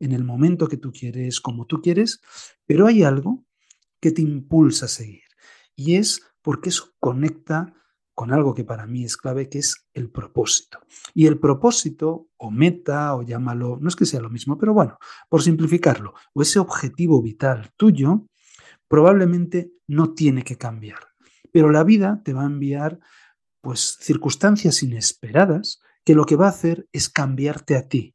[0.00, 2.22] en el momento que tú quieres, como tú quieres,
[2.66, 3.46] pero hay algo
[4.00, 5.28] que te impulsa a seguir,
[5.76, 7.72] y es porque eso conecta
[8.14, 10.80] con algo que para mí es clave, que es el propósito.
[11.14, 14.98] Y el propósito, o meta, o llámalo, no es que sea lo mismo, pero bueno,
[15.28, 18.26] por simplificarlo, o ese objetivo vital tuyo,
[18.92, 20.98] probablemente no tiene que cambiar.
[21.50, 23.00] Pero la vida te va a enviar
[23.62, 28.14] pues circunstancias inesperadas que lo que va a hacer es cambiarte a ti.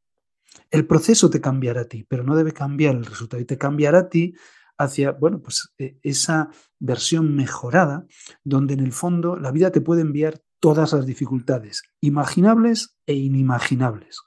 [0.70, 4.02] El proceso te cambiará a ti, pero no debe cambiar el resultado y te cambiará
[4.02, 4.36] a ti
[4.78, 8.06] hacia, bueno, pues e, esa versión mejorada
[8.44, 14.20] donde en el fondo la vida te puede enviar todas las dificultades, imaginables e inimaginables.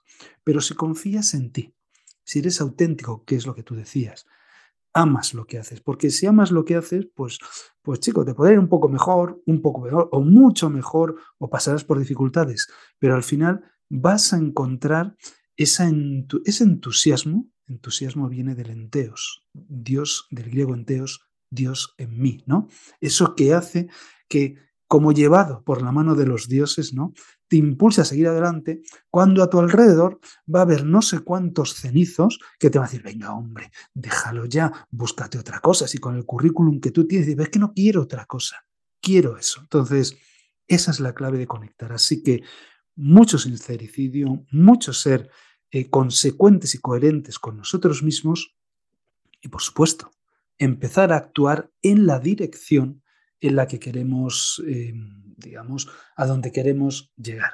[0.43, 1.77] Pero si confías en ti,
[2.25, 4.27] si eres auténtico, que es lo que tú decías,
[4.93, 5.80] amas lo que haces.
[5.80, 7.38] Porque si amas lo que haces, pues,
[7.82, 11.49] pues chico, te puede ir un poco mejor, un poco mejor, o mucho mejor, o
[11.49, 12.68] pasarás por dificultades.
[12.99, 15.16] Pero al final vas a encontrar
[15.57, 17.49] ese entusiasmo.
[17.66, 22.68] Entusiasmo viene del enteos, Dios, del griego enteos, Dios en mí, ¿no?
[23.01, 23.88] Eso que hace
[24.28, 24.57] que
[24.91, 27.12] como llevado por la mano de los dioses, ¿no?
[27.47, 30.18] Te impulsa a seguir adelante cuando a tu alrededor
[30.53, 34.47] va a haber no sé cuántos cenizos que te van a decir, venga hombre, déjalo
[34.47, 35.86] ya, búscate otra cosa.
[35.86, 38.66] Si con el currículum que tú tienes, ves que no quiero otra cosa,
[39.01, 39.61] quiero eso.
[39.61, 40.16] Entonces,
[40.66, 41.93] esa es la clave de conectar.
[41.93, 42.43] Así que
[42.97, 45.30] mucho sincericidio, mucho ser
[45.70, 48.57] eh, consecuentes y coherentes con nosotros mismos
[49.41, 50.11] y, por supuesto,
[50.59, 53.05] empezar a actuar en la dirección
[53.41, 54.93] en la que queremos, eh,
[55.36, 57.53] digamos, a donde queremos llegar.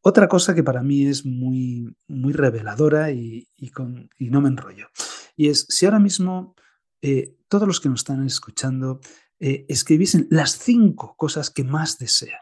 [0.00, 4.88] Otra cosa que para mí es muy, muy reveladora y, con, no me enrollo,
[5.36, 6.56] y es si ahora mismo
[7.00, 9.00] eh, todos los que nos están escuchando
[9.38, 12.40] eh, escribiesen las cinco cosas que más desean,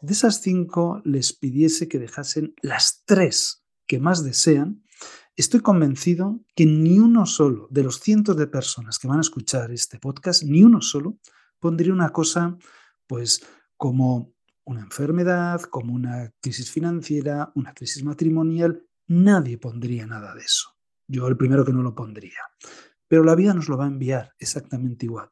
[0.00, 4.82] de esas cinco les pidiese que dejasen las tres que más desean,
[5.36, 9.70] estoy convencido que ni uno solo de los cientos de personas que van a escuchar
[9.70, 11.18] este podcast, ni uno solo
[11.60, 12.56] pondría una cosa,
[13.06, 13.42] pues,
[13.76, 14.34] como
[14.64, 18.84] una enfermedad, como una crisis financiera, una crisis matrimonial.
[19.06, 20.76] Nadie pondría nada de eso.
[21.06, 22.38] Yo el primero que no lo pondría.
[23.08, 25.30] Pero la vida nos lo va a enviar exactamente igual.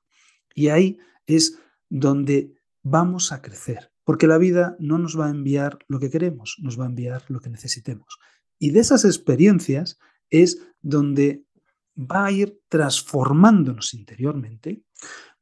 [0.55, 1.59] Y ahí es
[1.89, 3.93] donde vamos a crecer.
[4.03, 7.24] Porque la vida no nos va a enviar lo que queremos, nos va a enviar
[7.29, 8.18] lo que necesitemos.
[8.59, 9.99] Y de esas experiencias
[10.31, 11.45] es donde
[11.95, 14.83] va a ir transformándonos interiormente,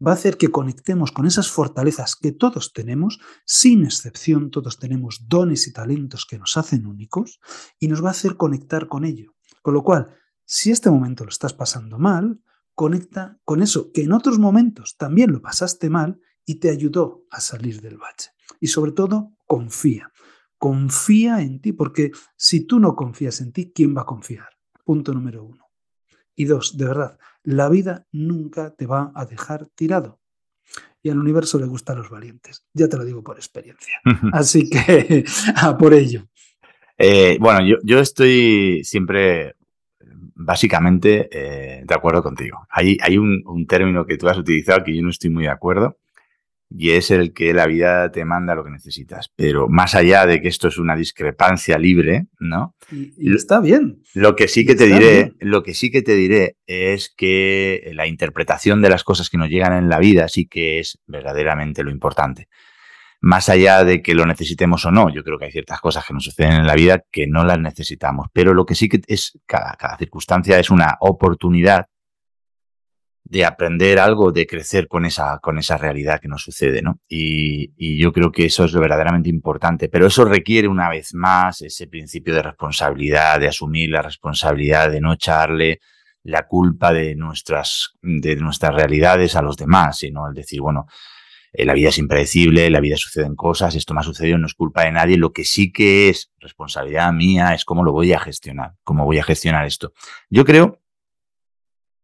[0.04, 5.26] va a hacer que conectemos con esas fortalezas que todos tenemos, sin excepción, todos tenemos
[5.28, 7.40] dones y talentos que nos hacen únicos,
[7.78, 9.34] y nos va a hacer conectar con ello.
[9.62, 12.40] Con lo cual, si este momento lo estás pasando mal,
[12.74, 17.40] conecta con eso que en otros momentos también lo pasaste mal y te ayudó a
[17.40, 18.30] salir del bache.
[18.60, 20.12] Y sobre todo, confía.
[20.58, 24.48] Confía en ti, porque si tú no confías en ti, ¿quién va a confiar?
[24.84, 25.65] Punto número uno.
[26.36, 30.20] Y dos, de verdad, la vida nunca te va a dejar tirado.
[31.02, 32.64] y al universo le gustan los valientes.
[32.74, 33.94] Ya te lo digo por experiencia.
[34.32, 35.24] Así que
[35.56, 36.26] a por ello.
[36.98, 39.54] Eh, bueno, yo, yo, estoy siempre
[40.34, 42.66] básicamente eh, de acuerdo contigo.
[42.70, 45.50] Hay, hay un, un, término que tú has utilizado que yo no estoy muy de
[45.50, 45.98] acuerdo,
[46.68, 49.30] y es el que la vida te manda lo que necesitas.
[49.36, 52.74] Pero más allá de que esto es una discrepancia libre, ¿no?
[52.90, 54.02] Y, está bien.
[54.14, 58.06] Lo que sí que te diré, lo que sí que te diré es que la
[58.06, 61.90] interpretación de las cosas que nos llegan en la vida sí que es verdaderamente lo
[61.90, 62.48] importante.
[63.20, 66.12] Más allá de que lo necesitemos o no, yo creo que hay ciertas cosas que
[66.12, 68.26] nos suceden en la vida que no las necesitamos.
[68.32, 71.86] Pero lo que sí que es, cada, cada circunstancia es una oportunidad
[73.28, 77.00] de aprender algo, de crecer con esa, con esa realidad que nos sucede, ¿no?
[77.08, 81.12] Y, y, yo creo que eso es lo verdaderamente importante, pero eso requiere una vez
[81.12, 85.80] más ese principio de responsabilidad, de asumir la responsabilidad, de no echarle
[86.22, 90.86] la culpa de nuestras, de nuestras realidades a los demás, sino el decir, bueno,
[91.52, 94.54] eh, la vida es impredecible, la vida suceden cosas, esto me ha sucedido, no es
[94.54, 98.20] culpa de nadie, lo que sí que es responsabilidad mía es cómo lo voy a
[98.20, 99.92] gestionar, cómo voy a gestionar esto.
[100.30, 100.80] Yo creo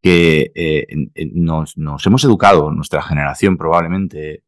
[0.03, 0.87] que eh,
[1.33, 4.43] nos, hemos educado, nuestra generación probablemente,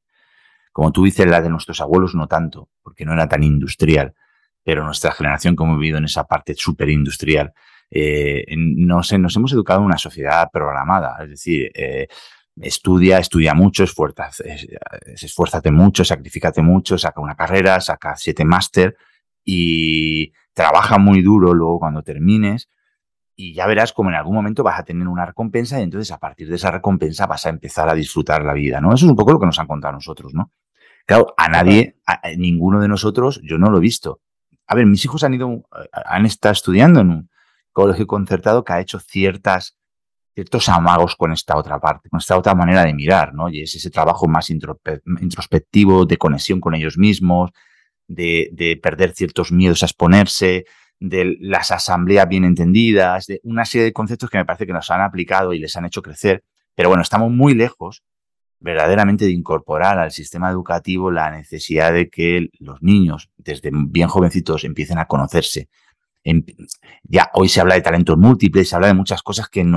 [0.72, 4.14] como tú dices, la de nuestros abuelos no tanto, porque no era tan industrial,
[4.64, 7.52] pero nuestra generación que hemos vivido en esa parte súper industrial,
[7.88, 12.08] eh, nos, nos, hemos educado en una sociedad programada, es decir, eh,
[12.60, 14.56] estudia, estudia mucho, esfuérzate,
[15.14, 18.96] esfuérzate mucho, sacrificate mucho, saca una carrera, saca siete máster
[19.44, 22.68] y trabaja muy duro luego cuando termines
[23.36, 26.18] y ya verás como en algún momento vas a tener una recompensa y entonces a
[26.18, 28.94] partir de esa recompensa vas a empezar a disfrutar la vida, ¿no?
[28.94, 30.52] Eso es un poco lo que nos han contado a nosotros, ¿no?
[31.06, 34.20] Claro, a nadie, a, ninguno de nosotros, yo no lo he visto.
[34.66, 37.30] A ver, mis hijos han ido, han estado estudiando en un
[37.72, 39.76] colegio concertado que ha hecho ciertas,
[40.32, 43.50] ciertos amagos con esta otra parte, con esta otra manera de mirar, ¿no?
[43.50, 47.50] Y es ese trabajo más introspectivo, de conexión con ellos mismos,
[48.06, 50.64] de, de perder ciertos miedos a exponerse,
[51.00, 54.90] de las asambleas bien entendidas, de una serie de conceptos que me parece que nos
[54.90, 56.44] han aplicado y les han hecho crecer.
[56.74, 58.02] Pero bueno, estamos muy lejos
[58.60, 64.64] verdaderamente de incorporar al sistema educativo la necesidad de que los niños, desde bien jovencitos,
[64.64, 65.68] empiecen a conocerse.
[67.02, 69.76] ya hoy se habla de talentos múltiples, se habla de muchas cosas que en,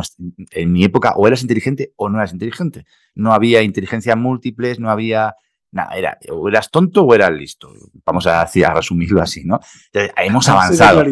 [0.52, 2.86] en mi época o eras inteligente o no eras inteligente.
[3.14, 5.36] No había inteligencias múltiples, no había
[5.78, 7.72] nada, era, o eras tonto o eras listo.
[8.06, 9.60] Vamos a, a resumirlo así, ¿no?
[10.18, 11.06] hemos avanzado.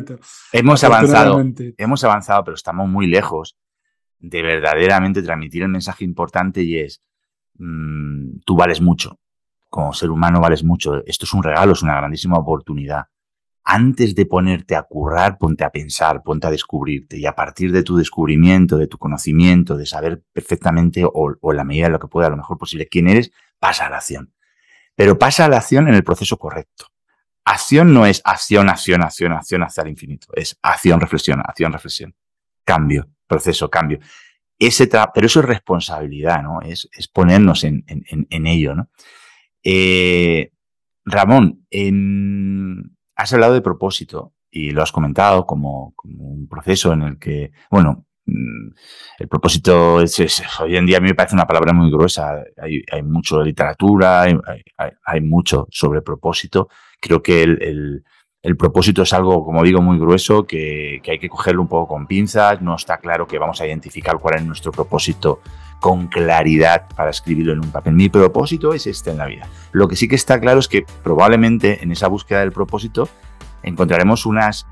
[0.52, 1.44] hemos avanzado.
[1.78, 3.58] Hemos avanzado, pero estamos muy lejos
[4.20, 7.02] de verdaderamente transmitir el mensaje importante y es,
[7.58, 9.20] mmm, tú vales mucho.
[9.70, 11.06] Como ser humano vales mucho.
[11.06, 13.06] Esto es un regalo, es una grandísima oportunidad.
[13.64, 17.18] Antes de ponerte a currar, ponte a pensar, ponte a descubrirte.
[17.18, 21.58] Y a partir de tu descubrimiento, de tu conocimiento, de saber perfectamente o, o en
[21.58, 24.35] la medida de lo que pueda, lo mejor posible quién eres, pasa a la acción
[24.96, 26.88] pero pasa a la acción en el proceso correcto.
[27.44, 30.28] Acción no es acción, acción, acción, acción hacia el infinito.
[30.34, 32.16] Es acción, reflexión, acción, reflexión.
[32.64, 34.00] Cambio, proceso, cambio.
[34.58, 36.62] Ese pero eso es responsabilidad, ¿no?
[36.62, 38.90] Es, es ponernos en, en, ello, ¿no?
[39.64, 40.52] Eh,
[41.04, 47.02] Ramón, en, has hablado de propósito y lo has comentado como, como, un proceso en
[47.02, 51.74] el que, bueno, el propósito es, hoy en día a mí me parece una palabra
[51.74, 52.44] muy gruesa.
[52.58, 56.70] Hay, mucho de literatura, hay, mucho sobre propósito.
[57.00, 58.04] Creo que el,
[58.58, 62.08] propósito es algo, como digo, muy grueso, que, que, hay que cogerlo un poco con
[62.08, 62.62] pinzas.
[62.62, 65.42] No está claro que vamos a identificar cuál es nuestro propósito
[65.80, 67.94] con claridad para escribirlo en un papel.
[67.94, 69.48] Mi propósito es este en la vida.
[69.72, 73.08] Lo que sí que está claro es que probablemente en esa búsqueda del propósito
[73.62, 74.66] encontraremos unas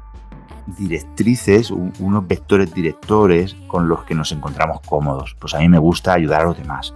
[0.68, 5.36] directrices, unos vectores directores con los que nos encontramos cómodos.
[5.40, 6.94] Pues a mí me gusta ayudar a los demás.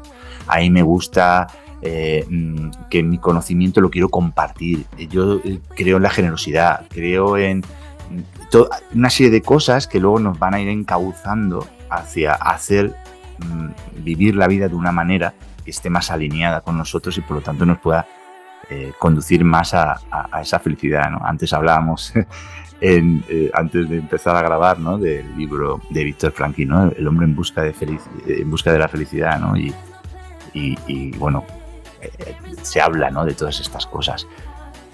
[0.48, 1.48] A mí me gusta
[1.82, 4.86] eh, mm, que mi conocimiento lo quiero compartir.
[5.10, 10.20] Yo eh, creo en la generosidad, creo en mm, una serie de cosas que luego
[10.20, 12.96] nos van a ir encauzando hacia hacer
[13.40, 17.38] mm, vivir la vida de una manera que esté más alineada con nosotros y por
[17.38, 18.08] lo tanto nos pueda
[18.70, 20.00] eh, conducir más a,
[20.42, 21.10] esa felicidad.
[21.22, 22.12] Antes hablábamos
[22.82, 24.98] eh, antes de empezar a grabar, ¿no?
[24.98, 26.92] Del libro de Víctor Franklin, ¿no?
[26.92, 27.74] El hombre en busca de,
[28.28, 29.56] en busca de la felicidad, ¿no?
[29.56, 29.74] Y,
[31.18, 31.46] bueno,
[32.02, 33.24] eh, se habla, ¿no?
[33.24, 34.28] De todas estas cosas.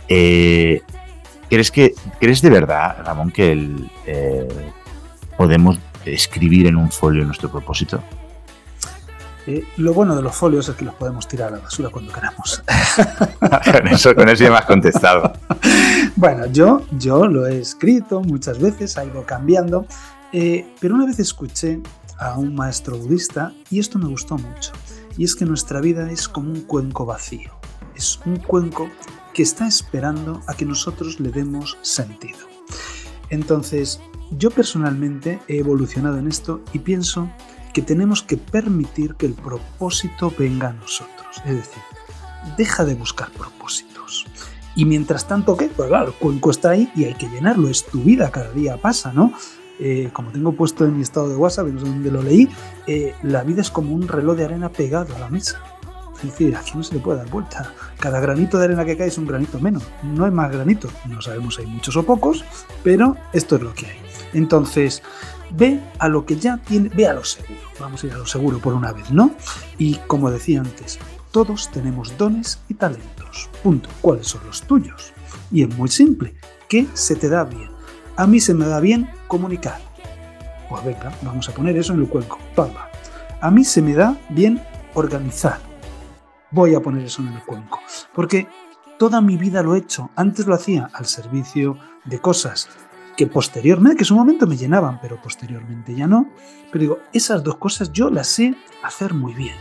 [0.07, 3.89] ¿crees, que, ¿Crees de verdad, Ramón, que el,
[5.35, 8.03] podemos escribir en un folio nuestro propósito?
[9.77, 12.63] Lo bueno de los folios es que los podemos tirar a la basura cuando queramos.
[13.39, 15.33] con, eso, con eso ya me has contestado.
[16.15, 19.85] bueno, yo, yo lo he escrito muchas veces, ha ido cambiando,
[20.31, 21.81] eh, pero una vez escuché
[22.19, 24.71] a un maestro budista y esto me gustó mucho.
[25.17, 27.51] y es que nuestra vida es como un cuenco vacío.
[27.95, 28.89] Es un cuenco
[29.33, 32.39] que está esperando a que nosotros le demos sentido.
[33.29, 33.99] Entonces,
[34.31, 37.29] yo personalmente he evolucionado en esto y pienso
[37.73, 41.41] que tenemos que permitir que el propósito venga a nosotros.
[41.45, 41.83] Es decir,
[42.57, 44.25] deja de buscar propósitos.
[44.75, 45.67] Y mientras tanto, ¿qué?
[45.67, 47.69] Pues claro, el cuenco está ahí y hay que llenarlo.
[47.69, 49.33] Es tu vida, cada día pasa, ¿no?
[49.79, 52.47] Eh, como tengo puesto en mi estado de WhatsApp, no sé dónde lo leí,
[52.87, 55.61] eh, la vida es como un reloj de arena pegado a la mesa.
[56.17, 57.73] Es decir, aquí no se le puede dar vuelta.
[57.99, 59.83] Cada granito de arena que cae es un granito menos.
[60.03, 60.91] No hay más granitos.
[61.09, 62.45] No sabemos si hay muchos o pocos,
[62.81, 63.97] pero esto es lo que hay.
[64.33, 65.03] Entonces,
[65.53, 67.61] ve a lo que ya tiene, ve a lo seguro.
[67.79, 69.31] Vamos a ir a lo seguro por una vez, ¿no?
[69.77, 70.99] Y como decía antes,
[71.31, 73.49] todos tenemos dones y talentos.
[73.61, 73.89] Punto.
[74.01, 75.13] ¿Cuáles son los tuyos?
[75.51, 76.35] Y es muy simple.
[76.67, 77.69] ¿Qué se te da bien?
[78.15, 79.79] A mí se me da bien comunicar.
[80.69, 82.37] Pues venga, vamos a poner eso en el cuenco.
[82.55, 82.87] Toma.
[83.41, 84.61] A mí se me da bien
[84.93, 85.59] organizar.
[86.51, 87.79] Voy a poner eso en el cuenco.
[88.13, 88.47] Porque
[88.99, 90.11] toda mi vida lo he hecho.
[90.15, 92.69] Antes lo hacía al servicio de cosas
[93.15, 96.29] que posteriormente, que en su momento me llenaban, pero posteriormente ya no.
[96.71, 99.55] Pero digo, esas dos cosas yo las sé hacer muy bien.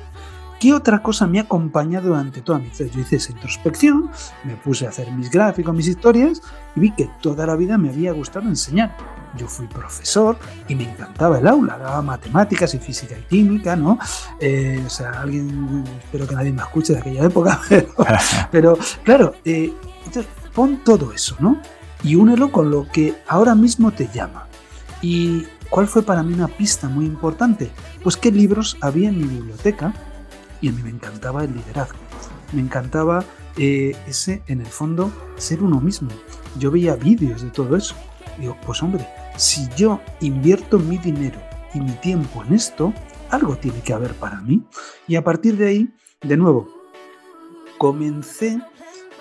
[0.62, 2.86] ¿Qué otra cosa me ha acompañado durante toda mi vida?
[2.86, 4.10] Yo hice esa introspección,
[4.44, 6.40] me puse a hacer mis gráficos, mis historias
[6.76, 8.96] y vi que toda la vida me había gustado enseñar.
[9.36, 10.38] Yo fui profesor
[10.68, 13.98] y me encantaba el aula, daba matemáticas y física y química, ¿no?
[14.38, 17.60] Eh, o sea, alguien, espero que nadie me escuche de aquella época,
[18.52, 19.72] pero, claro, eh,
[20.06, 21.60] entonces pon todo eso, ¿no?
[22.02, 24.46] Y únelo con lo que ahora mismo te llama.
[25.00, 27.70] ¿Y cuál fue para mí una pista muy importante?
[28.02, 29.94] Pues qué libros había en mi biblioteca
[30.60, 31.98] y a mí me encantaba el liderazgo.
[32.52, 33.24] Me encantaba
[33.56, 36.10] eh, ese, en el fondo, ser uno mismo.
[36.58, 37.94] Yo veía vídeos de todo eso.
[38.38, 41.40] Digo, pues hombre, si yo invierto mi dinero
[41.74, 42.92] y mi tiempo en esto,
[43.30, 44.62] algo tiene que haber para mí.
[45.06, 46.68] Y a partir de ahí, de nuevo,
[47.78, 48.60] comencé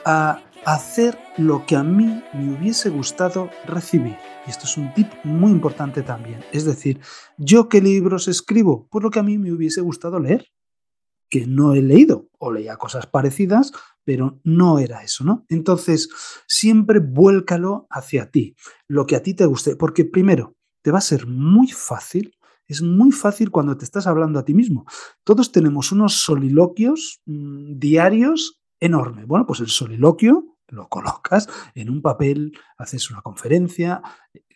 [0.06, 4.18] a hacer lo que a mí me hubiese gustado recibir.
[4.46, 6.44] Y esto es un tip muy importante también.
[6.52, 7.00] Es decir,
[7.38, 8.88] ¿yo qué libros escribo?
[8.90, 10.48] Pues lo que a mí me hubiese gustado leer
[11.30, 13.72] que no he leído o leía cosas parecidas,
[14.04, 15.46] pero no era eso, ¿no?
[15.48, 16.10] Entonces,
[16.46, 18.56] siempre vuélcalo hacia ti,
[18.88, 22.36] lo que a ti te guste, porque primero, te va a ser muy fácil,
[22.68, 24.86] es muy fácil cuando te estás hablando a ti mismo.
[25.24, 29.26] Todos tenemos unos soliloquios mm, diarios enormes.
[29.26, 34.02] Bueno, pues el soliloquio lo colocas en un papel, haces una conferencia,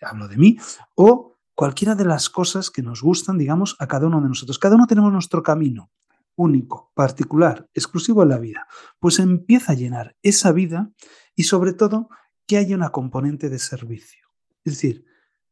[0.02, 0.58] hablo de mí,
[0.96, 4.60] o cualquiera de las cosas que nos gustan, digamos, a cada uno de nosotros.
[4.60, 5.92] Cada uno tenemos nuestro camino
[6.36, 8.68] único, particular, exclusivo en la vida,
[9.00, 10.92] pues empieza a llenar esa vida
[11.34, 12.10] y sobre todo
[12.46, 14.28] que haya una componente de servicio.
[14.64, 15.06] Es decir,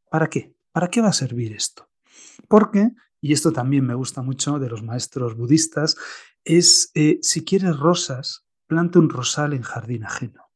[0.10, 0.56] ¿para qué?
[0.72, 1.90] ¿Para qué va a servir esto?
[2.48, 5.96] Porque, y esto también me gusta mucho de los maestros budistas,
[6.44, 10.50] es eh, si quieres rosas, planta un rosal en jardín ajeno.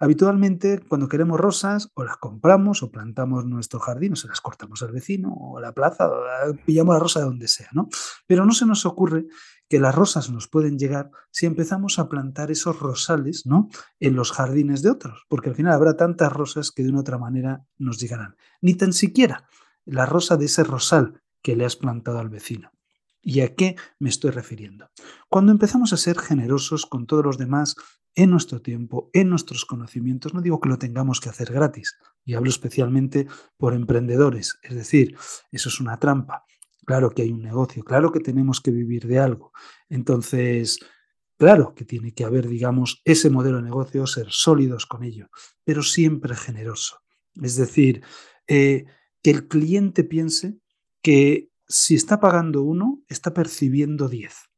[0.00, 4.82] Habitualmente, cuando queremos rosas, o las compramos o plantamos nuestro jardín, o se las cortamos
[4.82, 7.88] al vecino, o a la plaza, o pillamos la rosa de donde sea, ¿no?
[8.26, 9.26] Pero no se nos ocurre
[9.68, 13.68] que las rosas nos pueden llegar si empezamos a plantar esos rosales, ¿no?
[14.00, 17.18] En los jardines de otros, porque al final habrá tantas rosas que de una otra
[17.18, 18.34] manera nos llegarán.
[18.60, 19.48] Ni tan siquiera
[19.84, 22.72] la rosa de ese rosal que le has plantado al vecino.
[23.22, 24.90] ¿Y a qué me estoy refiriendo?
[25.28, 27.76] Cuando empezamos a ser generosos con todos los demás
[28.14, 32.34] en nuestro tiempo, en nuestros conocimientos, no digo que lo tengamos que hacer gratis, y
[32.34, 35.16] hablo especialmente por emprendedores, es decir,
[35.52, 36.44] eso es una trampa.
[36.84, 39.52] Claro que hay un negocio, claro que tenemos que vivir de algo.
[39.88, 40.80] Entonces,
[41.36, 45.28] claro que tiene que haber, digamos, ese modelo de negocio, ser sólidos con ello,
[45.62, 47.00] pero siempre generoso.
[47.40, 48.02] Es decir,
[48.48, 48.86] eh,
[49.22, 50.58] que el cliente piense
[51.02, 54.50] que si está pagando uno, está percibiendo diez.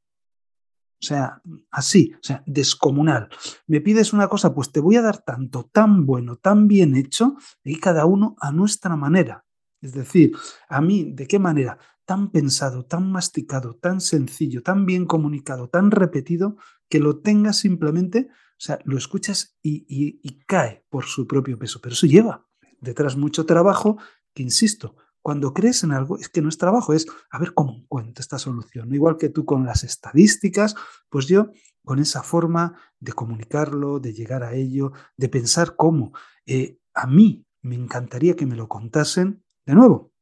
[1.00, 3.28] O sea, así, o sea, descomunal.
[3.66, 7.36] Me pides una cosa, pues te voy a dar tanto, tan bueno, tan bien hecho,
[7.62, 9.44] y cada uno a nuestra manera.
[9.80, 10.32] Es decir,
[10.68, 11.76] a mí, ¿de qué manera?
[12.04, 16.56] Tan pensado, tan masticado, tan sencillo, tan bien comunicado, tan repetido,
[16.88, 21.80] que lo tengas simplemente, o sea, lo escuchas y, y cae por su propio peso.
[21.82, 22.46] Pero eso lleva
[22.80, 23.98] detrás mucho trabajo
[24.34, 27.76] que, insisto, cuando crees en algo, es que no es trabajo, es a ver cómo
[27.76, 28.92] encuentro esta solución.
[28.92, 30.74] Igual que tú con las estadísticas,
[31.08, 31.50] pues yo
[31.84, 36.12] con esa forma de comunicarlo, de llegar a ello, de pensar cómo.
[36.46, 40.12] Eh, a mí me encantaría que me lo contasen de nuevo.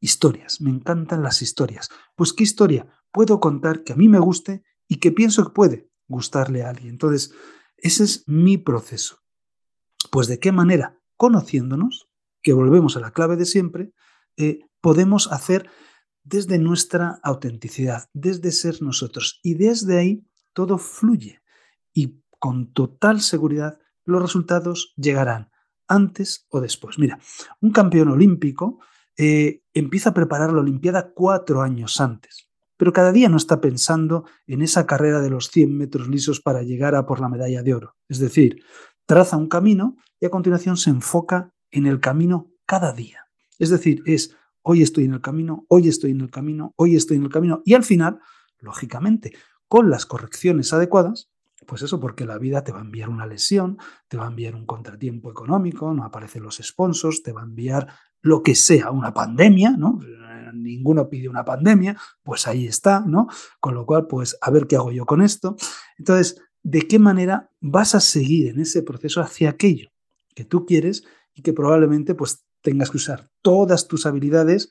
[0.00, 1.88] Historias, me encantan las historias.
[2.16, 5.90] Pues qué historia puedo contar que a mí me guste y que pienso que puede
[6.08, 6.90] gustarle a alguien.
[6.90, 7.32] Entonces,
[7.76, 9.18] ese es mi proceso.
[10.10, 12.08] Pues de qué manera, conociéndonos,
[12.42, 13.92] que volvemos a la clave de siempre,
[14.40, 15.68] eh, podemos hacer
[16.24, 19.38] desde nuestra autenticidad, desde ser nosotros.
[19.42, 20.24] Y desde ahí
[20.54, 21.42] todo fluye.
[21.92, 25.50] Y con total seguridad los resultados llegarán
[25.88, 26.98] antes o después.
[26.98, 27.18] Mira,
[27.60, 28.78] un campeón olímpico
[29.16, 34.24] eh, empieza a preparar la Olimpiada cuatro años antes, pero cada día no está pensando
[34.46, 37.74] en esa carrera de los 100 metros lisos para llegar a por la medalla de
[37.74, 37.96] oro.
[38.08, 38.64] Es decir,
[39.04, 43.29] traza un camino y a continuación se enfoca en el camino cada día.
[43.60, 47.18] Es decir, es hoy estoy en el camino, hoy estoy en el camino, hoy estoy
[47.18, 48.18] en el camino y al final,
[48.58, 49.32] lógicamente,
[49.68, 51.30] con las correcciones adecuadas,
[51.66, 54.56] pues eso, porque la vida te va a enviar una lesión, te va a enviar
[54.56, 57.86] un contratiempo económico, no aparecen los sponsors, te va a enviar
[58.22, 60.00] lo que sea, una pandemia, ¿no?
[60.54, 63.28] Ninguno pide una pandemia, pues ahí está, ¿no?
[63.60, 65.54] Con lo cual, pues a ver qué hago yo con esto.
[65.98, 69.90] Entonces, ¿de qué manera vas a seguir en ese proceso hacia aquello
[70.34, 71.04] que tú quieres
[71.34, 74.70] y que probablemente pues tengas que usar todas tus habilidades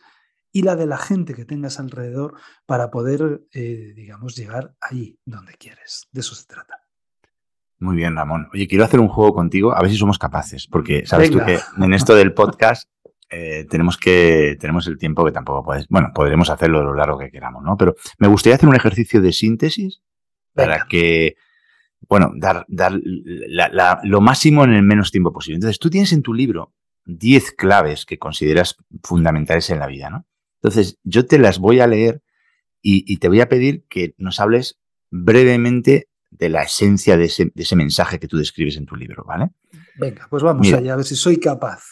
[0.51, 2.35] y la de la gente que tengas alrededor
[2.65, 6.07] para poder, eh, digamos, llegar ahí donde quieres.
[6.11, 6.75] De eso se trata.
[7.77, 8.49] Muy bien, Ramón.
[8.53, 11.59] Oye, quiero hacer un juego contigo, a ver si somos capaces, porque sabes tú que
[11.77, 12.89] en esto del podcast
[13.29, 17.31] eh, tenemos que, tenemos el tiempo que tampoco puedes, bueno, podremos hacerlo lo largo que
[17.31, 17.77] queramos, ¿no?
[17.77, 20.01] Pero me gustaría hacer un ejercicio de síntesis
[20.53, 21.35] para que,
[22.09, 22.99] bueno, dar, dar
[24.03, 25.55] lo máximo en el menos tiempo posible.
[25.55, 26.73] Entonces, tú tienes en tu libro
[27.17, 30.25] 10 claves que consideras fundamentales en la vida, ¿no?
[30.61, 32.21] Entonces, yo te las voy a leer
[32.81, 34.79] y, te voy a pedir que nos hables
[35.09, 39.51] brevemente de la esencia de ese, mensaje que tú describes en tu libro, ¿vale?
[39.95, 41.83] Venga, pues vamos allá, a ver si soy capaz.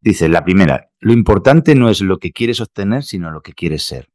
[0.00, 3.82] Dice, la primera, lo importante no es lo que quieres obtener, sino lo que quieres
[3.84, 4.08] ser.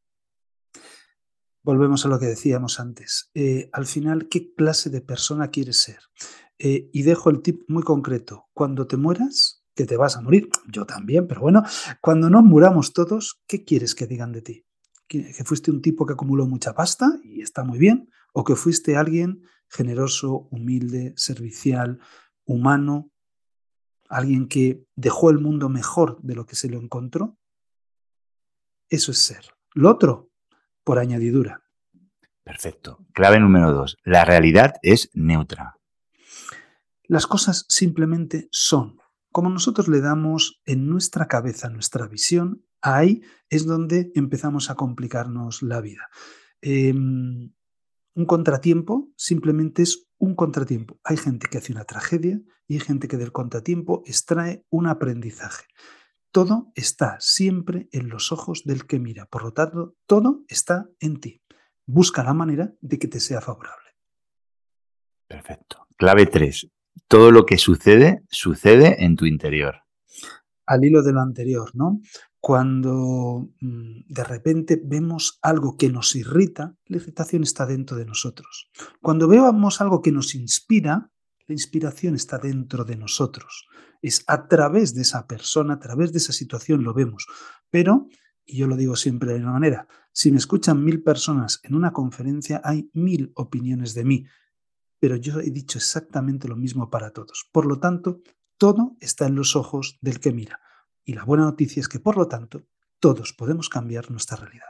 [1.62, 3.30] Volvemos a lo que decíamos antes.
[3.34, 6.00] Eh, al final, ¿qué clase de persona quieres ser?
[6.58, 8.48] Eh, y dejo el tip muy concreto.
[8.54, 11.64] Cuando te mueras, que te vas a morir, yo también, pero bueno,
[12.02, 14.66] cuando nos muramos todos, ¿qué quieres que digan de ti?
[15.08, 18.10] ¿Que fuiste un tipo que acumuló mucha pasta y está muy bien?
[18.34, 22.00] ¿O que fuiste alguien generoso, humilde, servicial,
[22.46, 23.12] humano,
[24.10, 27.38] alguien que dejó el mundo mejor de lo que se lo encontró?
[28.90, 29.52] Eso es ser.
[29.74, 30.32] Lo otro,
[30.84, 31.62] por añadidura.
[32.44, 33.06] Perfecto.
[33.14, 33.98] Clave número dos.
[34.04, 35.78] La realidad es neutra.
[37.08, 39.00] Las cosas simplemente son.
[39.32, 45.62] Como nosotros le damos en nuestra cabeza nuestra visión, ahí es donde empezamos a complicarnos
[45.62, 46.10] la vida.
[46.62, 47.52] Em,
[48.16, 51.00] un contratiempo simplemente es un contratiempo.
[51.04, 55.66] Hay gente que hace una tragedia y hay gente que del contratiempo extrae un aprendizaje.
[56.32, 59.26] Todo está siempre en los ojos del que mira.
[59.26, 61.42] Por lo tanto, todo está en ti.
[61.86, 63.90] Busca la manera de que te sea favorable.
[65.28, 65.88] Perfecto.
[65.98, 66.75] Clave 3
[67.08, 69.76] todo lo que sucede, sucede en tu interior.
[70.66, 72.02] Al hilo de lo anterior, ¿no?
[72.40, 78.70] Cuando mm, de repente vemos algo que nos irrita, la irritación está dentro de nosotros.
[79.02, 81.12] Cuando vemos algo que nos inspira,
[81.48, 83.68] la inspiración está dentro de nosotros.
[84.02, 87.28] Es a través de esa persona, a través de esa situación lo vemos.
[87.70, 88.08] Pero,
[88.46, 91.92] y yo lo digo siempre de una manera, si me escuchan mil personas en una
[91.92, 94.26] conferencia, hay mil opiniones de mí
[95.00, 97.48] pero yo he dicho exactamente lo mismo para todos.
[97.52, 98.22] Por lo tanto,
[98.58, 100.60] todo está en los ojos del que mira.
[101.04, 102.64] Y la buena noticia es que, por lo tanto,
[103.00, 104.66] todos podemos cambiar nuestra realidad.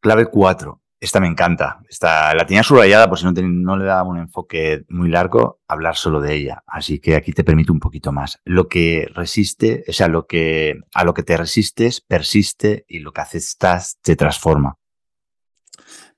[0.00, 0.82] Clave 4.
[0.98, 1.80] Esta me encanta.
[1.88, 5.96] Esta, la tenía subrayada por si no, no le daba un enfoque muy largo, hablar
[5.96, 6.62] solo de ella.
[6.66, 8.40] Así que aquí te permito un poquito más.
[8.44, 13.12] Lo que resiste, o sea, lo que, a lo que te resistes persiste y lo
[13.12, 14.78] que aceptas te transforma.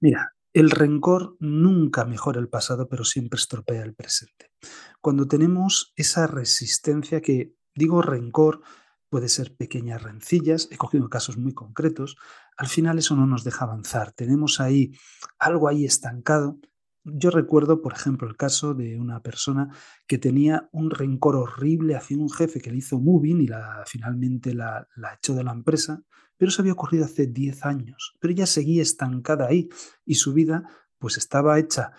[0.01, 4.53] Mira, el rencor nunca mejora el pasado, pero siempre estropea el presente.
[5.01, 8.63] Cuando tenemos esa resistencia que, digo rencor,
[9.09, 12.17] puede ser pequeñas rencillas, he cogido casos muy concretos,
[12.57, 14.13] al final eso no nos deja avanzar.
[14.13, 14.93] Tenemos ahí
[15.41, 16.61] algo ahí estancado.
[17.03, 19.75] Yo recuerdo, por ejemplo, el caso de una persona
[20.07, 24.55] que tenía un rencor horrible hacia un jefe que le hizo moving y la, finalmente
[24.55, 26.05] la, la echó de la empresa
[26.37, 29.69] pero eso había ocurrido hace 10 años, pero ella seguía estancada ahí
[30.05, 30.69] y su vida
[30.99, 31.93] pues estaba hecha,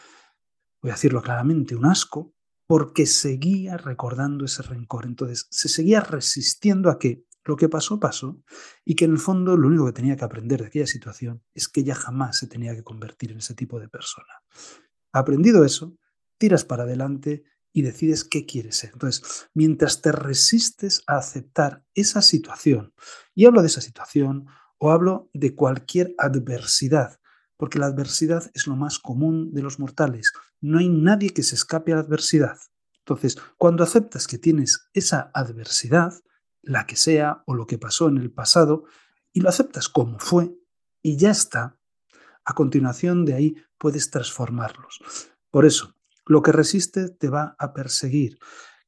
[0.81, 2.33] voy a decirlo claramente, un asco,
[2.67, 5.05] porque seguía recordando ese rencor.
[5.05, 8.41] Entonces se seguía resistiendo a que lo que pasó pasó
[8.83, 11.67] y que en el fondo lo único que tenía que aprender de aquella situación es
[11.67, 14.41] que ella jamás se tenía que convertir en ese tipo de persona.
[15.11, 15.95] Aprendido eso,
[16.37, 17.43] tiras para adelante
[17.75, 18.91] y decides qué quieres ser.
[18.93, 22.93] Entonces, mientras te resistes a aceptar esa situación,
[23.35, 24.47] y hablo de esa situación
[24.77, 27.19] o hablo de cualquier adversidad,
[27.57, 30.31] porque la adversidad es lo más común de los mortales.
[30.61, 32.57] No hay nadie que se escape a la adversidad.
[32.99, 36.13] Entonces, cuando aceptas que tienes esa adversidad,
[36.61, 38.85] la que sea o lo que pasó en el pasado,
[39.33, 40.55] y lo aceptas como fue,
[41.01, 41.77] y ya está.
[42.45, 45.01] A continuación de ahí puedes transformarlos.
[45.51, 45.94] Por eso,
[46.25, 48.37] lo que resiste te va a perseguir.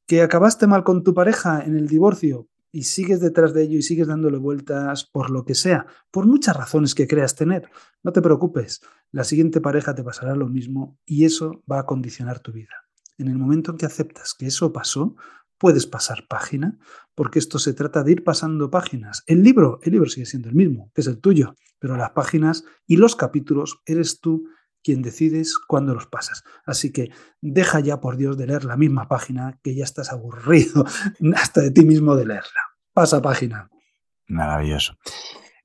[0.06, 3.82] ¿Que acabaste mal con tu pareja en el divorcio y sigues detrás de ello y
[3.82, 7.70] sigues dándole vueltas por lo que sea, por muchas razones que creas tener?
[8.02, 8.80] No te preocupes,
[9.10, 12.74] la siguiente pareja te pasará lo mismo y eso va a condicionar tu vida.
[13.18, 15.16] En el momento en que aceptas que eso pasó,
[15.58, 16.78] puedes pasar página,
[17.14, 19.24] porque esto se trata de ir pasando páginas.
[19.26, 22.64] El libro, el libro sigue siendo el mismo, que es el tuyo, pero las páginas
[22.86, 24.48] y los capítulos eres tú
[24.88, 26.44] quien decides cuándo los pasas.
[26.64, 27.10] Así que
[27.42, 30.86] deja ya, por Dios, de leer la misma página, que ya estás aburrido
[31.36, 32.62] hasta de ti mismo de leerla.
[32.94, 33.68] Pasa página.
[34.28, 34.96] Maravilloso.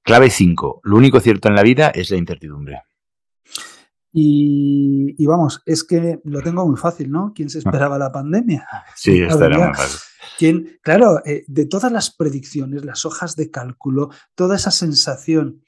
[0.03, 0.82] Clave 5.
[0.84, 2.82] Lo único cierto en la vida es la incertidumbre.
[4.11, 7.32] Y, vamos, es que lo tengo muy fácil, ¿no?
[7.34, 8.67] ¿Quién se esperaba la pandemia?
[8.93, 9.99] Sí, esto era muy fácil.
[10.38, 10.80] ¿Quién?
[10.82, 15.63] Claro, eh, de todas las predicciones, las hojas de cálculo, toda esa sensación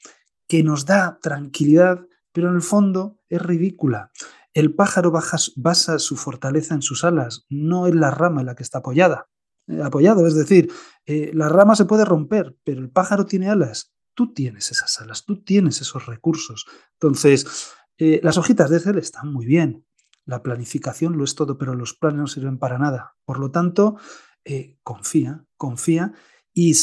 [0.46, 4.12] que nos da tranquilidad, pero en el fondo es ridícula.
[4.54, 5.12] El pájaro
[5.56, 9.28] basa su fortaleza en sus alas, no en la rama en la que está apoyada.
[9.68, 10.72] Eh, apoyado, es decir,
[11.06, 13.94] eh, la rama se puede romper, pero el pájaro tiene alas.
[14.14, 16.66] Tú tienes esas alas, tú tienes esos recursos.
[16.94, 19.86] Entonces, eh, las hojitas de Excel están muy bien.
[20.26, 23.16] La planificación lo es todo, pero los planes no sirven para nada.
[23.26, 23.98] Por lo tanto,
[24.84, 26.14] confía, confía
[26.54, 26.74] y,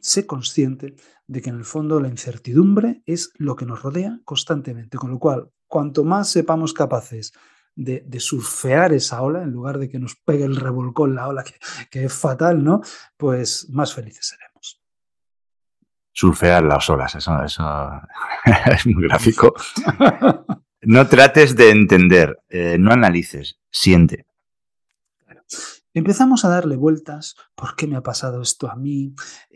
[0.00, 0.94] sé consciente
[1.26, 4.98] de que en el fondo la incertidumbre es lo que nos rodea constantemente.
[4.98, 7.32] Con lo cual, cuanto más sepamos capaces
[7.74, 11.54] de, surfear esa ola, en lugar de que nos pegue el revolcón la ola, que,
[11.90, 12.80] que es fatal, ¿no?
[13.16, 14.50] Pues más felices seremos
[16.12, 17.14] surfear las olas.
[17.14, 17.64] Eso, eso
[18.66, 19.54] es muy gráfico.
[20.82, 24.24] No trates de entender, eh, no analices, siente.
[25.92, 29.12] Empezamos a darle vueltas, ¿por qué me ha pasado esto a mí?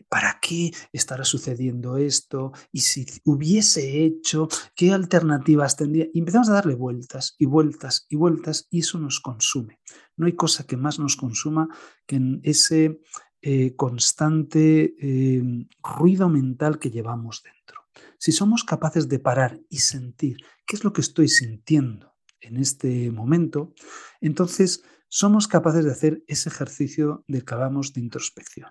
[0.09, 2.53] ¿Para qué estará sucediendo esto?
[2.73, 6.09] ¿Y si hubiese hecho, qué alternativas tendría?
[6.13, 9.79] Y empezamos a darle vueltas y vueltas y vueltas y eso nos consume.
[10.17, 11.69] No hay cosa que más nos consuma
[12.05, 13.01] que en ese
[13.41, 17.83] eh, constante em, ruido mental que llevamos dentro.
[18.19, 23.11] Si somos capaces de parar y sentir qué es lo que estoy sintiendo en este
[23.11, 23.73] momento,
[24.21, 24.83] entonces
[25.15, 28.71] somos capaces de hacer ese ejercicio del que hablamos de introspección.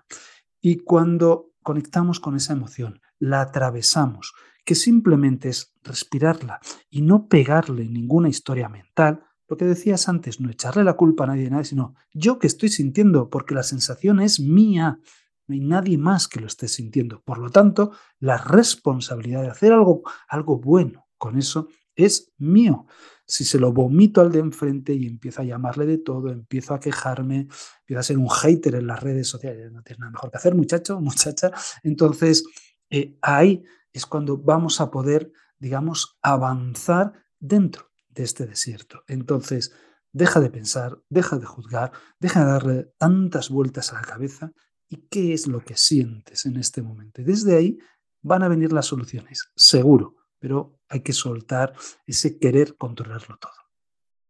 [0.60, 7.88] Y cuando conectamos con esa emoción, la atravesamos, que simplemente es respirarla y no pegarle
[7.88, 11.94] ninguna historia mental, lo que decías antes, no echarle la culpa a nadie, nadie, sino
[12.12, 14.98] yo que estoy sintiendo, porque la sensación es mía.
[15.46, 17.22] No hay nadie más que lo esté sintiendo.
[17.22, 22.86] Por lo tanto, la responsabilidad de hacer algo, algo bueno con eso es mío.
[23.26, 26.80] Si se lo vomito al de enfrente y empiezo a llamarle de todo, empiezo a
[26.80, 27.48] quejarme,
[27.80, 30.54] empiezo a ser un hater en las redes sociales, no tienes nada mejor que hacer,
[30.54, 31.50] muchacho, muchacha,
[31.82, 32.44] entonces
[32.90, 39.02] eh, ahí es cuando vamos a poder, digamos, avanzar dentro de este desierto.
[39.08, 39.72] Entonces,
[40.12, 44.52] deja de pensar, deja de juzgar, deja de darle tantas vueltas a la cabeza
[44.88, 47.22] y qué es lo que sientes en este momento.
[47.22, 47.78] desde ahí
[48.22, 51.72] van a venir las soluciones, seguro, pero hay que soltar
[52.06, 53.54] ese querer controlarlo todo.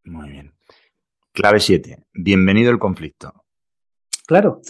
[0.04, 0.54] Muy bien.
[1.32, 2.06] Clave 7.
[2.12, 3.44] Bienvenido el conflicto.
[4.24, 4.60] Claro,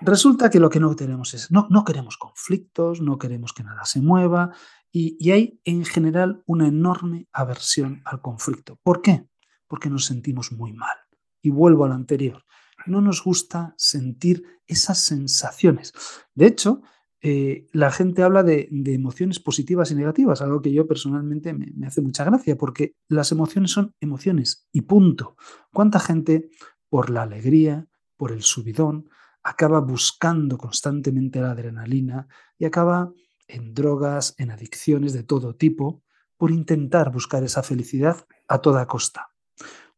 [0.00, 3.84] resulta que lo que no tenemos es, no, no queremos conflictos, no queremos que nada
[3.84, 4.50] se mueva,
[4.90, 8.80] y, hay en general una enorme aversión al conflicto.
[8.82, 9.24] ¿Por qué?
[9.68, 10.96] Porque nos sentimos muy mal.
[11.40, 12.44] Y vuelvo a lo anterior.
[12.86, 15.92] No nos gusta sentir esas sensaciones.
[16.34, 16.82] De hecho,
[17.20, 21.86] eh, la gente habla de, emociones positivas y negativas, algo que yo personalmente me, me,
[21.86, 25.36] hace mucha gracia, porque las emociones son emociones y punto.
[25.72, 26.48] ¿Cuánta gente
[26.88, 29.08] por la alegría, por el subidón,
[29.42, 33.12] acaba buscando constantemente la adrenalina y acaba
[33.46, 36.02] en drogas, en adicciones de todo tipo,
[36.36, 39.32] por intentar buscar esa felicidad a toda costa.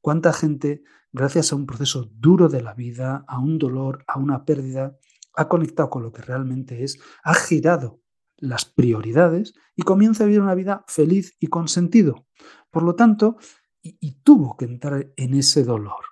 [0.01, 4.45] ¿Cuánta gente, gracias a un proceso duro de la vida, a un dolor, a una
[4.45, 4.97] pérdida,
[5.41, 8.03] ha conectado con lo que realmente es, ha girado
[8.37, 12.27] las prioridades y comienza a vivir una vida feliz y con sentido?
[12.71, 13.39] Por lo tanto,
[13.83, 16.05] y, tuvo que entrar en ese dolor.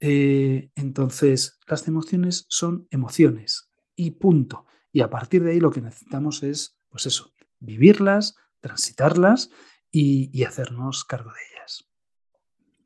[0.00, 4.66] Eh, entonces, las emociones son emociones y punto.
[4.92, 9.50] Y a partir de ahí lo que necesitamos es, pues eso, vivirlas, transitarlas
[9.92, 11.88] y, hacernos cargo de ellas.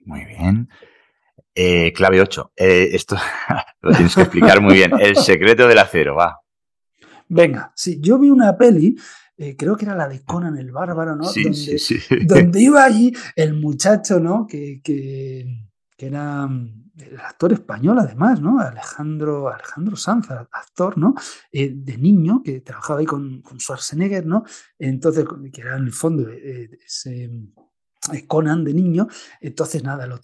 [0.00, 0.68] Muy bien.
[1.54, 2.52] Eh, clave 8.
[2.56, 3.16] Eh, esto
[3.82, 4.92] lo tienes que explicar muy bien.
[4.98, 6.40] El secreto del acero, va.
[7.28, 8.96] Venga, sí, yo vi una peli,
[9.36, 11.24] eh, creo que era la de Conan el Bárbaro, ¿no?
[11.24, 12.24] Sí, donde, sí, sí.
[12.24, 14.46] donde iba allí el muchacho, ¿no?
[14.46, 18.60] Que, que, que era mm, el actor español además, ¿no?
[18.60, 21.14] Alejandro, Alejandro Sanz, actor, ¿no?
[21.52, 24.44] De niño, que trabajaba ahí con, con, Schwarzenegger, ¿no?
[24.78, 27.30] Entonces, que era en el fondo ese
[28.26, 29.08] Conan de niño,
[29.40, 30.18] entonces nada, lo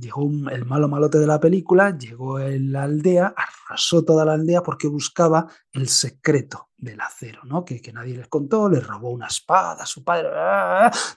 [0.00, 4.62] llegó el malo malote de la película, llegó en la aldea, arrasó toda la aldea
[4.62, 5.46] porque buscaba
[5.78, 7.64] el secreto del acero, ¿no?
[7.64, 10.28] Que, nadie les contó, le robó una espada a su padre,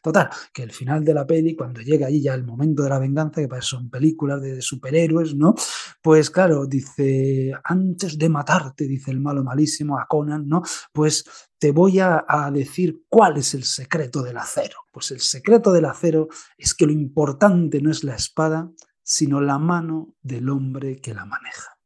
[0.02, 2.98] total, que el final de la peli, cuando llega allí ya el momento de la
[2.98, 5.54] venganza, que para son películas de, superhéroes, ¿no?
[6.02, 10.64] Pues claro, dice, antes de matarte, dice el malo malísimo a Conan, ¿no?
[10.92, 11.26] Pues
[11.60, 14.78] te voy a decir cuál es el secreto del acero.
[14.92, 18.72] Pues el secreto del acero es que lo importante no es la espada,
[19.04, 21.78] sino la mano del hombre que la maneja.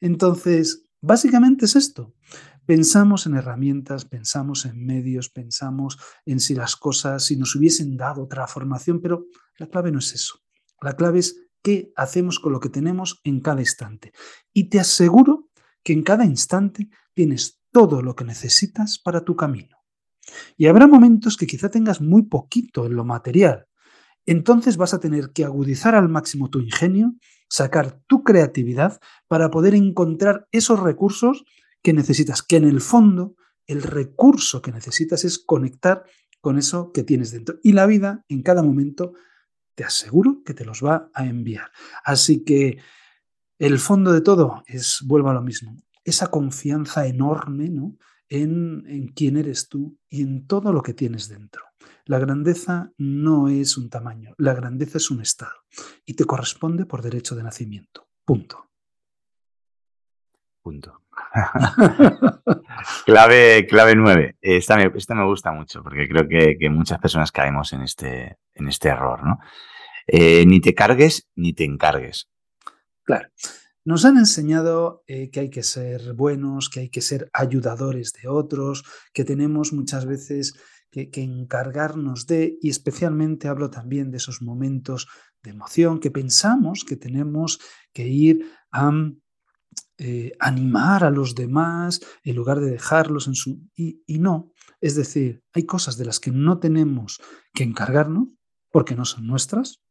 [0.00, 2.14] Entonces, básicamente es esto.
[2.66, 8.24] Pensamos en herramientas, pensamos en medios, pensamos en si las cosas, si nos hubiesen dado
[8.24, 9.26] otra formación, pero
[9.58, 10.40] la clave no es eso.
[10.80, 14.12] La clave es qué hacemos con lo que tenemos en cada instante.
[14.52, 15.50] Y te aseguro
[15.82, 19.76] que en cada instante tienes todo lo que necesitas para tu camino.
[20.56, 23.66] Y habrá momentos que quizá tengas muy poquito en lo material.
[24.26, 27.14] Entonces vas a tener que agudizar al máximo tu ingenio,
[27.48, 31.44] sacar tu creatividad para poder encontrar esos recursos
[31.82, 33.34] que necesitas, que en el fondo
[33.66, 36.04] el recurso que necesitas es conectar
[36.40, 37.58] con eso que tienes dentro.
[37.62, 39.14] Y la vida en cada momento
[39.74, 41.70] te aseguro que te los va a enviar.
[42.04, 42.78] Así que
[43.58, 47.96] el fondo de todo es, vuelvo a lo mismo, esa confianza enorme ¿no?
[48.28, 51.62] en, en quién eres tú y en todo lo que tienes dentro.
[52.10, 55.62] La grandeza no es un tamaño, la grandeza es un estado
[56.04, 58.08] y te corresponde por derecho de nacimiento.
[58.24, 58.68] Punto.
[60.60, 61.02] Punto.
[63.06, 64.38] clave, clave 9.
[64.40, 68.88] Esta me, me, gusta mucho porque creo que, muchas personas caemos en este, en este
[68.88, 69.38] error, ¿no?
[70.08, 72.28] Eh, ni te cargues ni te encargues.
[73.04, 73.28] Claro.
[73.84, 78.26] Nos han enseñado eh, que hay que ser buenos, que hay que ser ayudadores de
[78.26, 80.54] otros, que tenemos muchas veces
[80.90, 85.08] que, encargarnos de, y especialmente hablo también de esos momentos
[85.42, 87.60] de emoción que pensamos que tenemos
[87.92, 88.90] que ir a
[89.98, 93.60] eh, animar a los demás en lugar de dejarlos en su...
[93.76, 97.20] Y no, es decir, hay cosas de las que no tenemos
[97.54, 98.28] que encargarnos
[98.70, 99.82] porque no son nuestras,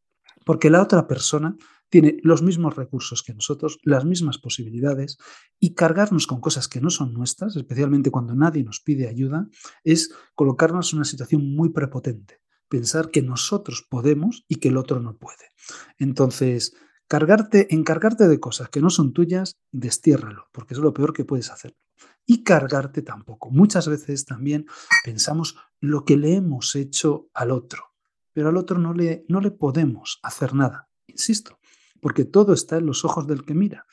[0.46, 1.56] porque la otra persona
[1.90, 5.18] tiene los mismos recursos que nosotros, las mismas posibilidades,
[5.60, 9.48] y cargarnos con cosas que no son nuestras, especialmente cuando nadie nos pide ayuda,
[9.84, 15.00] es colocarnos en una situación muy prepotente, pensar que nosotros podemos y que el otro
[15.00, 15.50] no puede.
[15.98, 16.74] Entonces,
[17.10, 21.50] Cargarte, encargarte de cosas que no son tuyas, destiérralo, porque es lo peor que puedes
[21.50, 21.76] hacer.
[22.24, 23.50] Y cargarte tampoco.
[23.50, 24.68] Muchas veces también
[25.04, 27.96] pensamos lo que le hemos hecho al otro,
[28.32, 31.59] pero al otro no le, no le podemos hacer nada, insisto,
[32.02, 33.86] porque todo está en los ojos del que mira.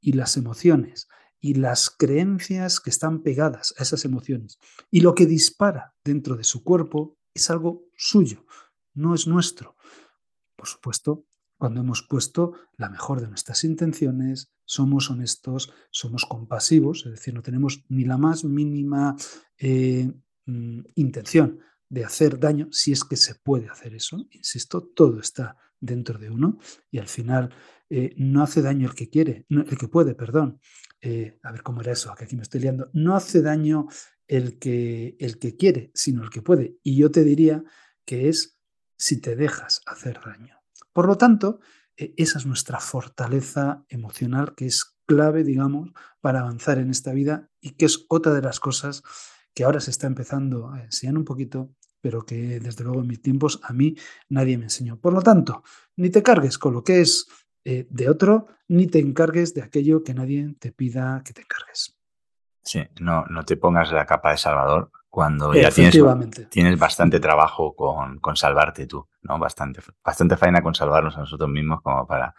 [0.00, 1.08] Y las emociones
[1.40, 4.58] y las creencias que están pegadas a esas emociones
[4.90, 8.46] y lo que dispara dentro de su cuerpo es algo suyo,
[8.94, 9.76] no es nuestro.
[10.56, 11.26] Por supuesto,
[11.58, 17.42] cuando hemos puesto la mejor de nuestras intenciones, somos honestos, somos compasivos, es decir, no
[17.42, 19.16] tenemos ni la más mínima
[19.58, 20.12] eh,
[20.46, 24.26] mm, intención de hacer daño, si es que se puede hacer eso.
[24.30, 26.58] Insisto, todo está dentro de uno
[26.90, 27.50] y al final
[27.90, 30.60] eh, no hace daño el que quiere, el que puede, perdón.
[31.02, 32.88] Eh, a ver cómo era eso, que aquí me estoy liando.
[32.94, 33.88] No hace daño
[34.28, 36.78] el que, el que quiere, sino el que puede.
[36.82, 37.64] Y yo te diría
[38.06, 38.58] que es
[38.96, 40.56] si te dejas hacer daño.
[40.92, 41.60] Por lo tanto,
[41.96, 45.90] e, esa es nuestra fortaleza emocional que es clave, digamos,
[46.20, 49.02] para avanzar en esta vida y que es otra de las cosas
[49.54, 53.22] que ahora se está empezando a enseñar un poquito, pero que desde luego en mis
[53.22, 53.96] tiempos a mí
[54.28, 54.98] nadie me enseñó.
[54.98, 55.62] Por lo tanto,
[55.96, 57.26] ni te cargues con lo que es
[57.64, 61.96] eh, de otro, ni te encargues de aquello que nadie te pida que te encargues.
[62.62, 65.94] Sí, no, no te pongas la capa de Salvador, cuando ya tienes,
[66.48, 69.38] tienes bastante trabajo con, con, salvarte tú, ¿no?
[69.38, 72.34] Bastante, bastante faena con salvarnos a nosotros mismos como para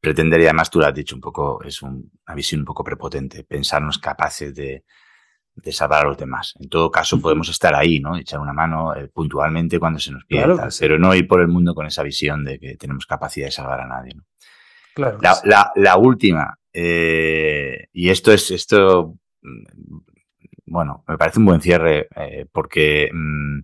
[0.00, 3.44] pretender, y además tú lo has dicho un poco, es una visión un poco prepotente,
[3.44, 4.84] pensarnos capaces de,
[5.54, 6.54] de salvar a los demás.
[6.58, 8.16] En todo caso, podemos estar ahí, ¿no?
[8.16, 10.46] Echar una mano eh, puntualmente cuando se nos pide,
[10.78, 13.80] pero no ir por el mundo con esa visión de que tenemos capacidad de salvar
[13.80, 14.24] a nadie, ¿no?
[14.94, 15.18] Claro.
[15.22, 19.14] La, la, la última, eh, y esto es, esto
[20.70, 23.60] bueno, me parece un buen cierre eh, porque mm,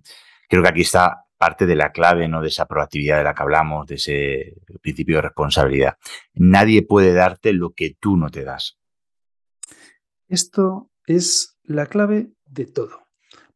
[0.48, 2.42] creo que aquí está parte de la clave, ¿no?
[2.42, 5.96] De esa proactividad de la que hablamos, de ese principio de responsabilidad.
[6.34, 8.78] Nadie puede darte lo que tú no te das.
[10.28, 13.06] Esto es la clave de todo.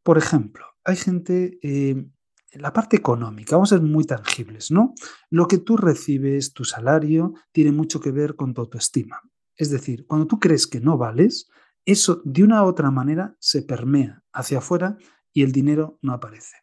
[0.03, 2.07] Por ejemplo, hay gente eh,
[2.53, 4.95] la parte económica, vamos a ser muy tangibles, ¿no?
[5.31, 9.20] Lo que tú recibes, tu salario, tiene mucho que ver con tu autoestima.
[9.57, 11.49] Es decir, cuando tú crees que no vales,
[11.85, 14.97] eso de una u otra manera se permea hacia afuera
[15.32, 16.57] y el dinero no aparece.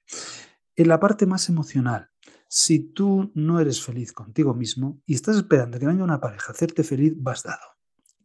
[0.76, 2.10] En la parte más emocional,
[2.50, 6.56] si tú no eres feliz contigo mismo y estás esperando que venga una pareja a
[6.56, 7.77] hacerte feliz, vas dado.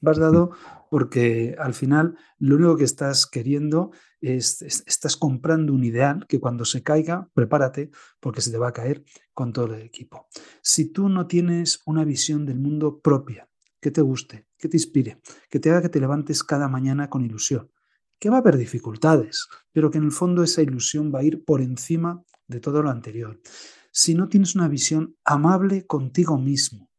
[0.03, 0.51] Vas dado
[0.91, 6.65] porque al final lo único que estás queriendo es, estás comprando un ideal que cuando
[6.65, 10.27] se caiga, prepárate porque se te va a caer con todo el equipo.
[10.61, 13.49] Si tú no tienes una visión del mundo propia,
[13.81, 17.24] que te guste, que te inspire, que te haga que te levantes cada mañana con
[17.24, 17.70] ilusión,
[18.19, 21.45] que va a haber dificultades, pero que en el fondo esa ilusión va a ir
[21.45, 23.41] por encima de todo lo anterior.
[23.93, 26.91] Si no tienes una visión amable contigo mismo,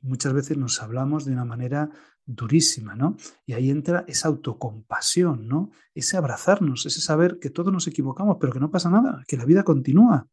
[0.00, 1.90] muchas veces nos hablamos de una manera
[2.24, 3.16] durísima, ¿no?
[3.46, 5.70] Y ahí entra esa autocompasión, ¿no?
[5.94, 9.44] Ese abrazarnos, ese saber que todos nos equivocamos, pero que no pasa nada, que la
[9.44, 10.28] vida continúa,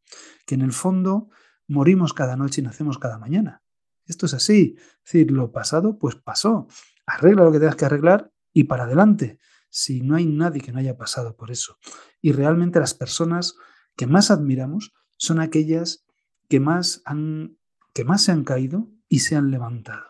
[0.46, 1.30] que en el fondo
[1.68, 3.64] morimos cada noche y nacemos cada mañana.
[4.06, 4.76] Esto es así.
[4.78, 6.68] Es decir, lo pasado, pues pasó.
[7.06, 9.40] Arregla lo que tengas que arreglar y para adelante.
[9.70, 11.78] Si no hay nadie que no haya pasado por eso.
[12.22, 13.56] Y realmente las personas
[13.96, 16.06] que más admiramos son aquellas
[16.48, 17.58] que más, han,
[17.94, 20.06] que más se han caído y se han levantado.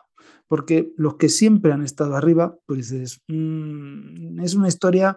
[0.47, 5.15] Porque los que siempre han estado arriba, pues dices, mm, es una historia,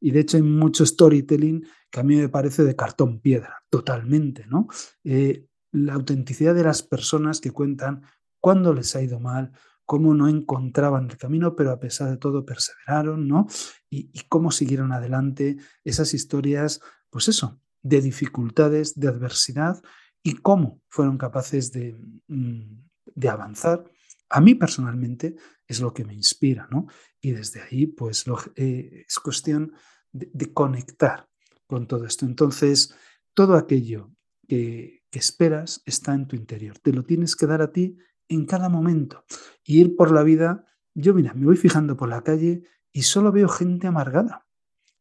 [0.00, 4.46] y de hecho hay mucho storytelling que a mí me parece de cartón piedra, totalmente,
[4.46, 4.68] ¿no?
[5.04, 8.02] Eh, la autenticidad de las personas que cuentan
[8.40, 9.52] cuándo les ha ido mal,
[9.84, 13.46] cómo no encontraban el camino, pero a pesar de todo perseveraron, ¿no?
[13.90, 16.80] Y, y, cómo siguieron adelante esas historias,
[17.10, 19.82] pues eso, de dificultades, de adversidad
[20.22, 21.96] y cómo fueron capaces de,
[22.28, 23.84] mm, de avanzar
[24.30, 25.36] a mí personalmente
[25.66, 26.86] es lo que me inspira, ¿no?
[27.20, 28.24] Y desde ahí, pues
[28.56, 29.72] eh, es cuestión
[30.12, 31.28] de, conectar
[31.66, 32.26] con todo esto.
[32.26, 32.94] Entonces,
[33.34, 34.10] todo aquello
[34.46, 36.78] que, que, esperas está en tu interior.
[36.78, 37.98] Te lo tienes que dar a ti
[38.28, 39.24] en cada momento.
[39.64, 40.64] Y ir por la vida,
[40.94, 42.62] yo mira, me voy fijando por la calle
[42.92, 44.46] y solo veo gente amargada,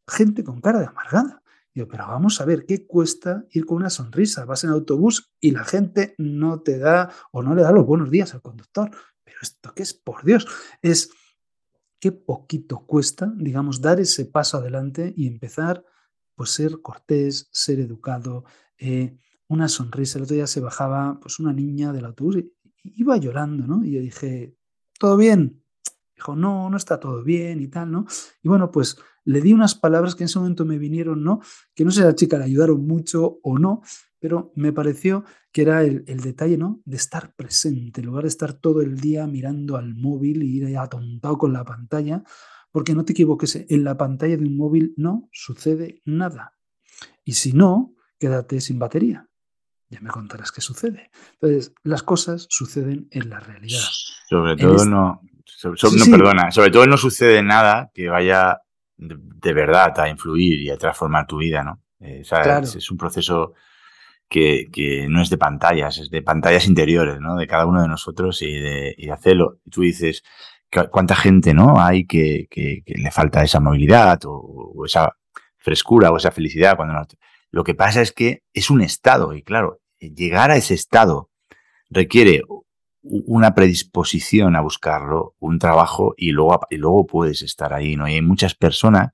[0.08, 1.44] gente con cara de amargada.
[1.86, 4.46] Pero vamos a ver, ¿qué cuesta ir con una sonrisa?
[4.46, 8.10] Vas en autobús y la gente no te da o no le da los buenos
[8.10, 8.90] días al conductor
[9.28, 10.48] pero esto qué es, por Dios,
[10.82, 11.12] es
[12.00, 15.84] qué poquito cuesta, digamos, dar ese paso adelante y empezar,
[16.34, 18.46] pues ser cortés, ser educado,
[18.78, 19.18] eh,
[19.50, 20.18] una sonrisa.
[20.18, 23.84] El otro día se bajaba pues una niña del autobús y iba llorando, ¿no?
[23.84, 24.56] Y yo dije,
[24.98, 25.62] ¿todo bien?
[26.16, 28.06] Dijo, no, no está todo bien y tal, ¿no?
[28.42, 28.98] Y bueno, pues
[29.28, 31.42] le di unas palabras que en ese momento me vinieron, ¿no?
[31.76, 33.82] Que no sé si a la chica le ayudaron mucho o no,
[34.20, 36.82] pero me pareció que era el, detalle, ¿no?
[36.86, 40.66] De estar presente, en lugar de estar todo el día mirando al móvil y ir
[40.68, 42.24] ahí atontado con la pantalla,
[42.72, 46.54] porque no te equivoques, en la pantalla de un móvil no sucede nada.
[47.26, 49.28] Y si no, quédate sin batería.
[49.90, 51.12] Ya me contarás qué sucede.
[51.34, 53.84] Entonces, las cosas suceden en la realidad.
[54.30, 55.22] Sobre todo no,
[55.64, 58.62] no perdona, sobre todo no sucede nada que vaya
[58.98, 61.82] de, verdad a influir y a transformar tu vida, ¿no?
[62.00, 63.54] Eh, es un proceso
[64.30, 67.36] que, no es de pantallas, es de pantallas interiores, ¿no?
[67.36, 69.60] De cada uno de nosotros y de, hacerlo.
[69.66, 70.24] Y tú dices,
[70.92, 71.80] ¿cuánta gente, ¿no?
[71.80, 72.48] Hay que,
[72.86, 75.14] le falta esa movilidad o, esa
[75.58, 76.94] frescura o esa felicidad cuando
[77.52, 81.30] Lo que pasa es que es un estado y claro, llegar a ese estado
[81.90, 82.42] requiere
[83.10, 88.08] una predisposición a buscarlo, un trabajo y luego, y luego puedes estar ahí, ¿no?
[88.08, 89.12] Y hay muchas personas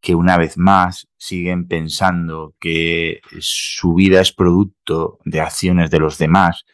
[0.00, 6.18] que una vez más siguen pensando que su vida es producto de acciones de los
[6.18, 6.64] demás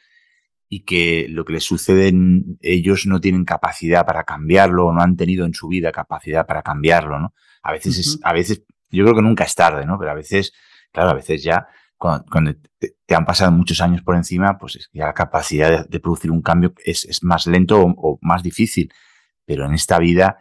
[0.68, 2.12] y que lo que les sucede
[2.60, 6.62] ellos no tienen capacidad para cambiarlo o no han tenido en su vida capacidad para
[6.62, 7.34] cambiarlo, ¿no?
[7.62, 9.98] A veces es, a veces, yo creo que nunca es tarde, ¿no?
[9.98, 10.52] Pero a veces,
[10.92, 11.66] claro, a veces ya
[12.04, 16.42] cuando, te, han pasado muchos años por encima, pues ya la capacidad de, producir un
[16.42, 18.92] cambio es, es más lento o, más difícil.
[19.46, 20.38] Pero en esta vida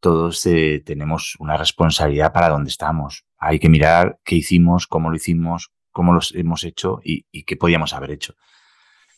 [0.00, 3.24] todos eh, tenemos una responsabilidad para donde estamos.
[3.38, 7.94] Hay que mirar qué hicimos, cómo lo hicimos, cómo lo hemos hecho y, qué podíamos
[7.94, 8.34] haber hecho.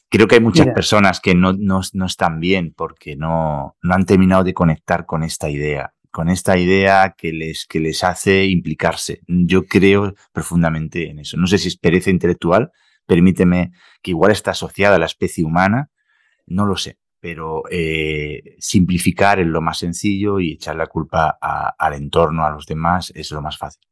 [0.09, 4.05] Creo que hay muchas personas que no, no, no, están bien porque no, no han
[4.05, 9.23] terminado de conectar con esta idea, con esta idea que les, que les hace implicarse.
[9.27, 11.37] Yo creo profundamente en eso.
[11.37, 12.71] No sé si es pereza intelectual,
[13.07, 13.73] permíteme
[14.03, 15.91] que igual está asociada a la especie humana,
[16.47, 21.95] no lo sé pero eh, simplificar es lo más sencillo y echar la culpa al
[21.95, 23.87] entorno, a los demás, es lo más fácil.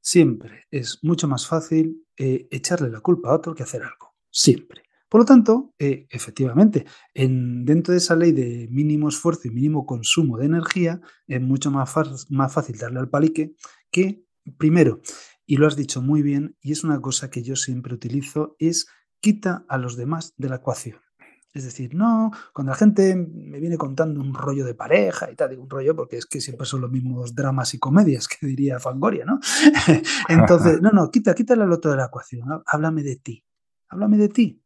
[0.00, 4.16] Siempre es mucho más fácil eh, echarle la culpa a otro que hacer algo.
[4.28, 4.83] Siempre.
[5.14, 9.86] Por lo tanto, eh, efectivamente, en, dentro de esa ley de mínimo esfuerzo y mínimo
[9.86, 11.94] consumo de energía, es mucho más,
[12.30, 13.54] más fácil darle al palique
[13.92, 14.24] que,
[14.58, 15.02] primero,
[15.46, 18.88] Y lo has dicho muy bien, y es una cosa que yo siempre utilizo, es
[19.20, 20.98] quita a los demás de la ecuación.
[21.52, 25.50] Es decir, no, cuando la gente me viene contando un rollo de pareja y tal,
[25.50, 28.80] digo un rollo porque es que siempre son los mismos dramas y comedias que diría
[28.80, 29.38] Fangoria, ¿no?
[30.28, 33.44] Entonces, no, no, quita, quítale al otro de la ecuación, háblame de ti,
[33.90, 34.60] háblame de ti.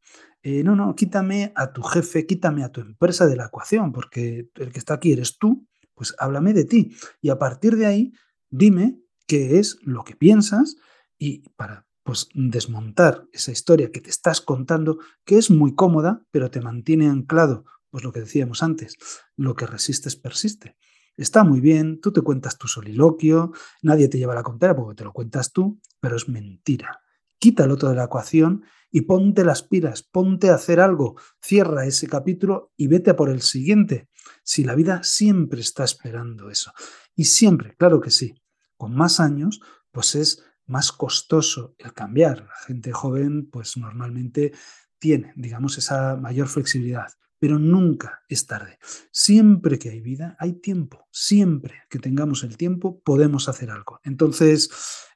[0.50, 4.48] Eh, no, no, quítame a tu jefe, quítame a tu empresa de la ecuación, porque
[4.54, 6.96] el que está aquí eres tú, pues háblame de ti.
[7.20, 8.14] Y a partir de ahí,
[8.48, 10.76] dime qué es lo que piensas
[11.18, 14.96] y para pues desmontar esa historia que te estás contando,
[15.26, 18.96] que es muy cómoda, pero te mantiene anclado, pues lo que decíamos antes,
[19.36, 20.78] lo que resistes persiste.
[21.18, 23.52] Está muy bien, tú te cuentas tu soliloquio,
[23.82, 27.02] nadie te lleva la contera porque te lo cuentas tú, pero es mentira.
[27.38, 32.06] Quítalo todo de la ecuación y ponte las pilas, ponte a hacer algo, cierra ese
[32.06, 34.09] capítulo y vete por el siguiente.
[34.43, 36.73] Si la vida siempre está esperando eso.
[37.15, 38.35] Y siempre, claro que sí,
[38.77, 39.60] con más años,
[39.90, 42.47] pues es más costoso el cambiar.
[42.47, 44.52] La gente joven, pues normalmente
[44.98, 47.09] tiene, digamos, esa mayor flexibilidad,
[47.39, 48.78] pero nunca es tarde.
[49.10, 51.09] Siempre que hay vida, hay tiempo.
[51.10, 54.01] Siempre que tengamos el tiempo, podemos hacer algo.
[54.05, 54.70] Entonces,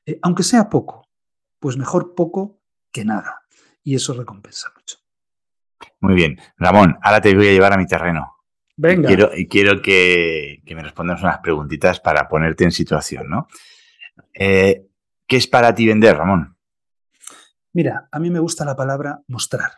[0.07, 1.09] eh, aunque sea poco,
[1.59, 3.42] pues mejor poco que nada.
[3.85, 4.99] Y eso recompensa mucho.
[6.01, 6.39] Muy bien.
[6.57, 8.37] Ramón, ahora te voy a llevar a mi terreno.
[8.77, 9.11] Venga.
[9.11, 13.49] Y quiero, y quiero que, me respondas unas preguntitas para ponerte en situación, ¿no?
[14.35, 14.87] Eh,
[15.27, 16.57] ¿Qué es para ti vender, Ramón?
[17.73, 19.71] Mira, a mí me gusta la palabra mostrar.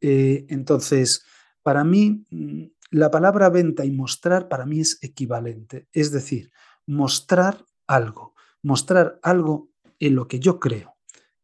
[0.00, 1.24] Eh, entonces,
[1.62, 5.88] para mí, mm, la palabra venta y mostrar para mí es equivalente.
[5.92, 6.52] Es decir,
[6.86, 10.96] mostrar algo, mostrar algo en lo que yo creo,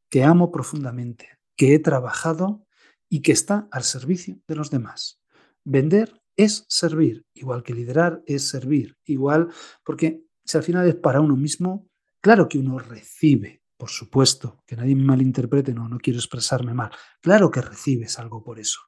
[0.09, 2.65] que amo profundamente, que he trabajado
[3.11, 5.21] y que está al servicio de los demás.
[5.65, 9.49] Vender es servir, igual que liderar es servir, igual,
[9.85, 11.89] porque si al final es para uno mismo,
[12.21, 16.91] Claro que uno recibe, por supuesto, que nadie me malinterprete, no, no quiero expresarme mal.
[17.21, 18.81] Claro que recibes algo por eso,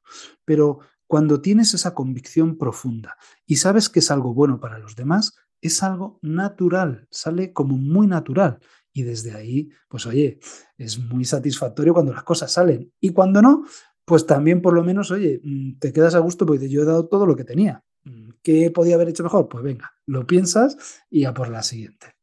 [0.43, 5.35] pero cuando tienes esa convicción profunda y sabes que es algo bueno para los demás,
[5.61, 8.59] es algo natural, sale como muy natural.
[8.93, 10.39] Y desde ahí, pues oye,
[10.77, 12.91] es muy satisfactorio cuando las cosas salen.
[12.99, 13.65] Y cuando no,
[14.05, 17.07] pues también por lo menos, oye, mm, te quedas a gusto porque yo he dado
[17.07, 17.83] todo lo que tenía.
[18.03, 19.47] Mm, ¿Qué podía haber hecho mejor?
[19.47, 22.15] Pues venga, lo piensas y a por la siguiente.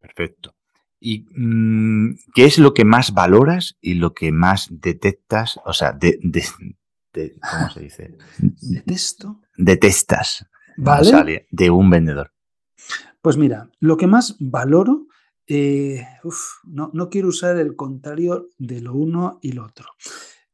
[0.00, 0.54] Perfecto.
[1.00, 5.58] ¿Y mm, qué es lo que más valoras y lo que más detectas?
[5.64, 6.20] O sea, de,
[7.12, 8.16] ¿cómo se dice?
[8.38, 9.40] Detesto.
[9.56, 10.46] Detestas.
[10.76, 11.46] Vale.
[11.50, 12.32] de un vendedor.
[13.20, 15.01] Pues mira, lo que más valoro,
[15.54, 16.06] eh,
[16.64, 19.88] no, no, quiero usar el contrario de lo uno y lo otro.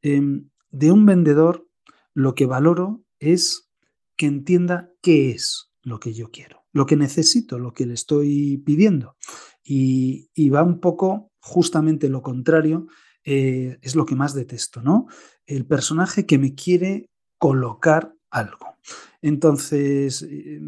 [0.03, 1.66] Em, de un vendedor,
[2.15, 3.70] lo que valoro es
[4.16, 8.59] que entienda qué es lo que yo quiero lo que necesito, lo que le estoy
[8.59, 9.16] pidiendo.
[9.62, 12.87] Y, va un poco justamente lo contrario,
[13.25, 15.07] eh, es lo que más detesto, ¿no?
[15.45, 18.77] El personaje que me quiere colocar algo.
[19.23, 20.61] Entonces, eh,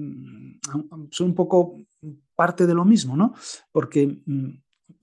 [1.10, 1.76] soy un poco
[2.34, 3.34] parte de lo mismo, ¿no?
[3.70, 4.50] Porque, mm,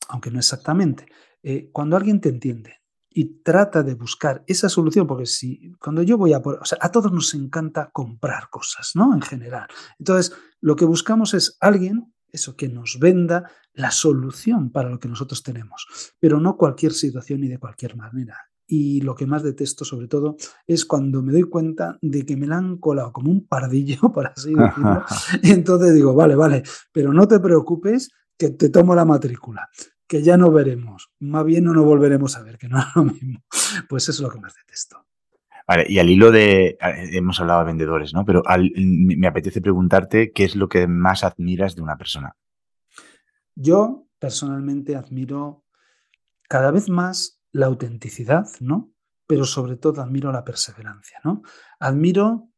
[0.10, 1.06] aunque no exactamente,
[1.44, 2.78] eh, cuando alguien te entiende,
[3.18, 6.92] y trata de buscar esa solución, porque si cuando yo voy a o sea, a
[6.92, 9.12] todos nos encanta comprar cosas, ¿no?
[9.12, 9.68] En general.
[9.98, 15.08] Entonces, lo que buscamos es alguien, eso, que nos venda la solución para lo que
[15.08, 15.88] nosotros tenemos,
[16.20, 18.38] pero no cualquier situación y de cualquier manera.
[18.68, 20.35] Y lo que más detesto, sobre todo,
[20.65, 24.27] es cuando me doy cuenta de que me la han colado como un pardillo, por
[24.27, 25.03] así decirlo.
[25.41, 29.69] y entonces digo, vale, vale, pero no te preocupes, que te tomo la matrícula
[30.07, 33.03] que ya no veremos, más bien no nos volveremos a ver, que no es lo
[33.03, 33.44] mismo.
[33.89, 35.06] Pues eso es lo que más detesto.
[35.68, 38.23] Vale, y al hilo de, hemos hablado de vendedores, ¿no?
[38.23, 38.41] Pero
[38.76, 42.35] me apetece preguntarte qué es lo que más admiras de una persona.
[43.53, 45.65] Yo personalmente admiro
[46.48, 48.94] cada vez más la autenticidad, ¿no?
[49.26, 51.42] Pero sobre todo admiro la perseverancia, ¿no?
[51.80, 52.50] Admiro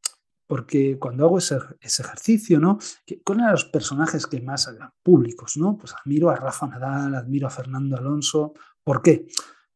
[0.46, 2.80] porque cuando hago ese, ejercicio, ¿no?
[3.24, 4.70] ¿Cuáles eran los personajes que más
[5.04, 5.78] públicos, ¿no?
[5.78, 8.54] Pues admiro a Rafa Nadal, admiro a Fernando Alonso.
[8.84, 9.28] ¿Por qué?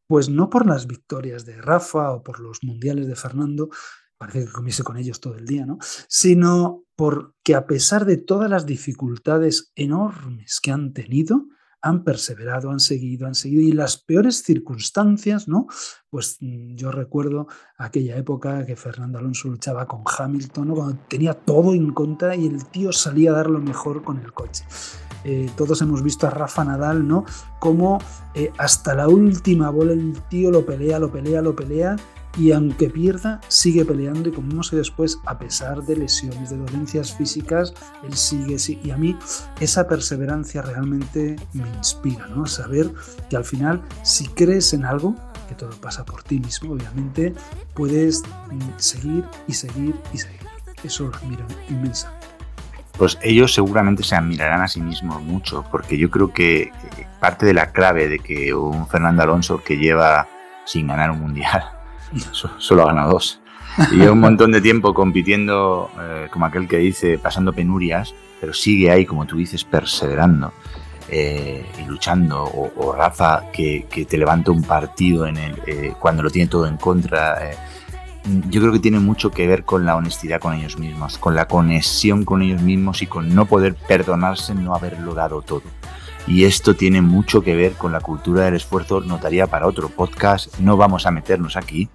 [0.07, 3.69] Pues no por las victorias de Rafa o por los mundiales de Fernando,
[4.17, 5.77] parece que comiese con ellos todo el día, ¿no?
[6.09, 11.45] Sino porque a pesar de todas las dificultades enormes que han tenido,
[11.83, 13.61] han perseverado, han seguido, han seguido.
[13.61, 15.67] Y las peores circunstancias, ¿no?
[16.09, 17.47] Pues mm, yo recuerdo
[17.77, 20.75] aquella época que Fernando Alonso luchaba con Hamilton, ¿no?
[20.75, 24.31] cuando tenía todo en contra y el tío salía a dar lo mejor con el
[24.31, 24.63] coche.
[25.25, 27.25] Eh, todos hemos visto a Rafa Nadal, ¿no?
[27.59, 27.99] Como
[28.33, 31.95] eh, hasta la última bola el tío lo pelea, lo pelea, lo pelea
[32.37, 37.15] y aunque pierda, sigue peleando y como vemos después, a pesar de lesiones, de dolencias
[37.15, 37.73] físicas,
[38.03, 39.15] él sigue, y a mí
[39.59, 42.45] esa perseverancia realmente me inspira, ¿no?
[42.45, 42.91] Saber
[43.29, 45.15] que al final, si crees en algo,
[45.47, 47.33] que todo pasa por ti mismo, obviamente,
[47.73, 48.23] puedes
[48.77, 50.39] seguir y seguir y seguir.
[50.83, 52.11] Eso lo admiro inmensa.
[52.97, 56.71] Pues ellos seguramente se admirarán a sí mismos mucho, porque yo creo que
[57.19, 60.27] parte de la clave de que un Fernando Alonso que lleva
[60.65, 61.63] sin ganar un mundial,
[62.31, 63.39] solo ha ganado dos,
[63.91, 68.53] y lleva un montón de tiempo compitiendo, eh, como aquel que dice, pasando penurias, pero
[68.53, 70.53] sigue ahí, como tú dices, perseverando
[71.09, 76.29] eh, y luchando, o, Rafa que, te levanta un partido en el, eh, cuando lo
[76.29, 77.39] tiene todo en contra
[78.49, 81.47] yo creo que tiene mucho que ver con la honestidad con ellos mismos, con la
[81.47, 85.63] conexión con ellos mismos y con no poder perdonarse no haberlo dado todo.
[86.27, 90.57] Y esto tiene mucho que ver con la cultura del esfuerzo, notaría para otro podcast,
[90.59, 91.89] no vamos a meternos aquí,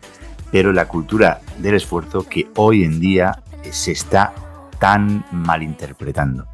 [0.52, 4.34] pero la cultura del esfuerzo que hoy en día se está
[4.78, 6.46] tan malinterpretando.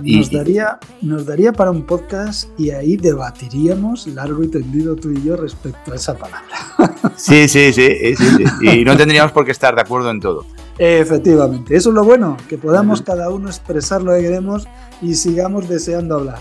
[0.00, 5.22] Nos, daría, nos daría para un podcast y ahí debatiríamos largo y tendido tú y
[5.22, 6.42] yo respecto a esa palabra.
[7.16, 10.44] Sí, sí, sí, sí, y no tendríamos por qué estar de acuerdo en todo.
[10.76, 14.68] Efectivamente, eso es lo bueno, que podamos cada uno expresar lo que queremos
[15.00, 16.40] y sigamos deseando hablar.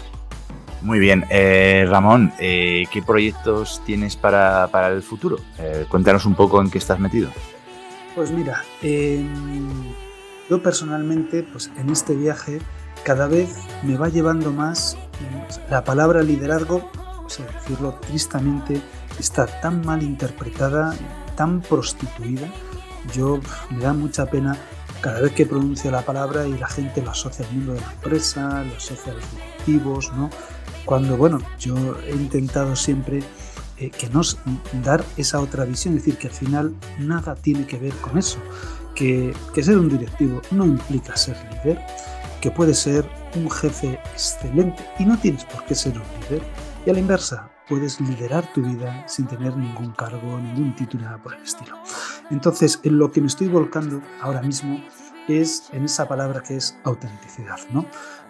[0.85, 5.37] Muy bien, eh, Ramón, eh, ¿qué proyectos tienes para, el futuro?
[5.57, 7.31] Eh, cuéntanos un poco en qué estás metido.
[8.13, 8.63] Pues mira,
[10.47, 12.59] yo personalmente, pues en este viaje
[13.03, 14.95] cada vez me va llevando más
[15.71, 16.91] la palabra liderazgo,
[17.25, 18.79] o sea, decirlo tristamente,
[19.19, 20.93] está tan mal interpretada,
[21.35, 22.47] tan prostituida.
[23.11, 23.39] Yo
[23.71, 24.55] me da mucha pena
[25.01, 27.91] cada vez que pronuncio la palabra y la gente lo asocia al mundo de la
[27.91, 30.29] empresa, lo asocia a los directivos, ¿no?
[30.85, 31.75] Cuando, bueno, yo
[32.05, 33.23] he intentado siempre
[33.77, 34.37] eh, que nos
[34.83, 38.37] dar esa otra visión, es decir, que al final nada tiene que ver con eso,
[38.93, 41.81] que, que ser un directivo no implica ser líder,
[42.39, 43.05] que puedes ser
[43.35, 46.43] un jefe excelente y no tienes por qué ser un líder.
[46.85, 51.17] Y a la inversa, puedes liderar tu vida sin tener ningún cargo, ningún título, nada
[51.17, 51.75] por el estilo.
[52.29, 54.83] Entonces, en lo que me estoy volcando ahora mismo
[55.27, 57.85] es en esa palabra que es autenticidad, ¿no?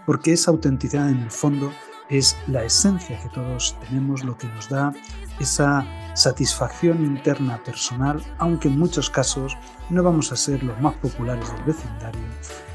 [0.06, 1.72] Porque esa autenticidad en el fondo
[2.10, 4.94] es la esencia que todos tenemos, lo que nos da
[5.40, 9.57] esa satisfacción interna personal, aunque en muchos casos
[9.90, 12.22] no vamos a ser los más populares del vecindario,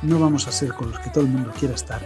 [0.03, 2.01] no vamos a ser con los que todo el mundo quiera estar,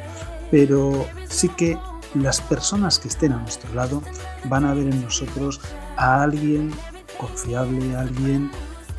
[0.50, 1.78] pero sí que
[2.14, 4.02] las personas que estén a nuestro lado
[4.44, 5.60] van a ver en nosotros
[5.96, 6.70] a alguien
[7.18, 8.50] confiable, a alguien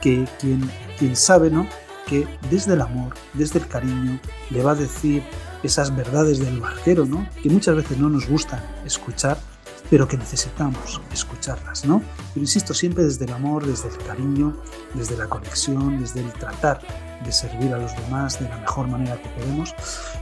[0.02, 1.66] que quien, quien sabe, ¿no?
[2.06, 4.20] que desde el amor, desde el cariño,
[4.50, 5.24] le va a decir
[5.66, 7.28] esas verdades del barquero, ¿no?
[7.42, 9.38] que muchas veces no nos gustan escuchar,
[9.90, 12.02] pero que necesitamos escucharlas, ¿no?
[12.34, 14.56] Pero insisto, siempre desde el amor, desde el cariño,
[14.96, 16.82] desde la conexión, desde el tratar
[17.24, 19.76] de servir a los demás de la mejor manera que podemos.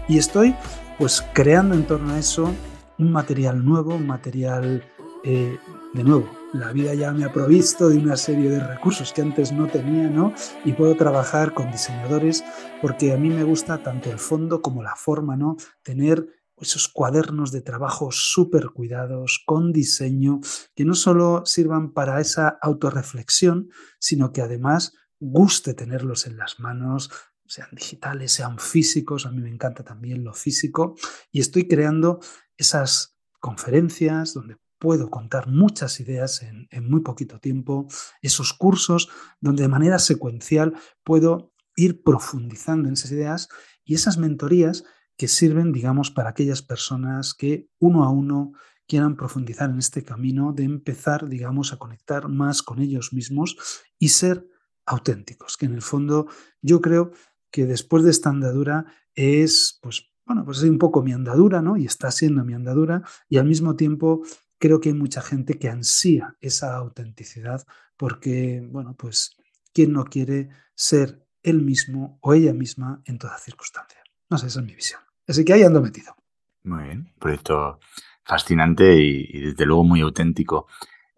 [0.09, 0.55] Y estoy
[0.97, 2.53] pues creando en torno a eso
[2.99, 4.83] un material nuevo, un material
[5.23, 5.57] eh,
[5.93, 6.42] de nuevo.
[6.53, 10.07] La vida ya me ha provisto de una serie de recursos que antes no tenía,
[10.07, 10.35] ¿no?
[10.63, 12.43] Y puedo trabajar con diseñadores
[12.79, 15.57] porque a mí me gusta tanto el fondo como la forma, ¿no?
[15.81, 16.27] Tener
[16.57, 20.41] esos cuadernos de trabajo súper cuidados, con diseño,
[20.75, 23.69] que no solo sirvan para esa autorreflexión,
[23.99, 27.09] sino que además guste tenerlos en las manos,
[27.47, 30.95] sean digitales, sean físicos, a mí me encanta también lo físico,
[31.31, 32.19] y estoy creando
[32.57, 37.87] esas conferencias donde puedo contar muchas ideas en, muy poquito tiempo,
[38.21, 39.07] esos cursos
[39.39, 40.73] donde de manera secuencial
[41.05, 43.47] puedo ir profundizando en esas ideas
[43.85, 44.83] y esas mentorías
[45.15, 48.51] que sirven, digamos, para aquellas personas que uno a uno
[48.85, 53.55] quieran profundizar en este camino de empezar, digamos, a conectar más con ellos mismos
[53.97, 54.45] y ser
[54.85, 56.27] auténticos, que en el fondo
[56.61, 57.11] yo creo
[57.51, 58.85] que después de esta andadura
[59.15, 61.77] es, pues, bueno, pues es un poco mi andadura, ¿no?
[61.77, 64.23] Y está siendo mi andadura y al mismo tiempo
[64.63, 67.67] creo que hay mucha gente que ansía esa autenticidad
[67.97, 69.35] porque, bueno, pues,
[69.73, 74.01] ¿quién no quiere ser él mismo o ella misma en toda circunstancia?
[74.29, 75.01] No sé, esa es mi visión.
[75.27, 76.15] Así que ahí ando metido.
[76.63, 77.81] Muy bien, proyecto
[78.23, 80.67] fascinante y, desde luego muy auténtico.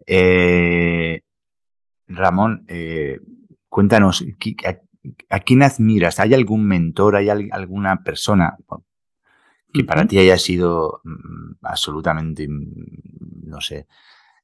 [0.04, 1.20] Eh,
[2.08, 3.20] Ramón, eh,
[3.68, 4.24] cuéntanos,
[5.30, 6.18] ¿a, quién admiras?
[6.18, 8.56] ¿Hay algún mentor, hay alguna persona
[9.76, 13.86] que para ti haya sido mm, absolutamente, mm, no sé,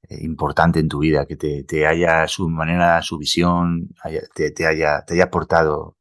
[0.08, 3.94] eh, importante en tu vida, que te, haya su manera, su visión,
[4.34, 5.96] te, haya, te haya aportado?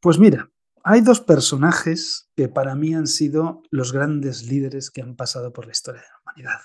[0.00, 0.50] Pues mira,
[0.84, 5.66] hay dos personajes que para mí han sido los grandes líderes que han pasado por
[5.66, 6.60] la historia de la humanidad.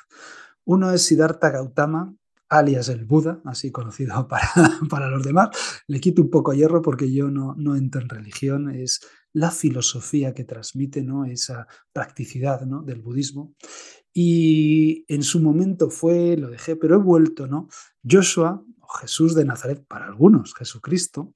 [0.65, 2.13] Uno es Siddhartha Gautama,
[2.49, 4.49] alias el Buda, así conocido para,
[4.89, 5.49] para los demás.
[5.87, 9.01] Le quito un poco hierro porque yo no, no entro en religión, es
[9.33, 11.25] la filosofía que transmite ¿no?
[11.25, 12.81] esa practicidad ¿no?
[12.81, 13.53] del budismo.
[14.13, 17.69] Y en su momento fue, lo dejé, pero he vuelto, ¿no?
[18.03, 21.31] Joshua, o Jesús de Nazaret para algunos, Jesucristo,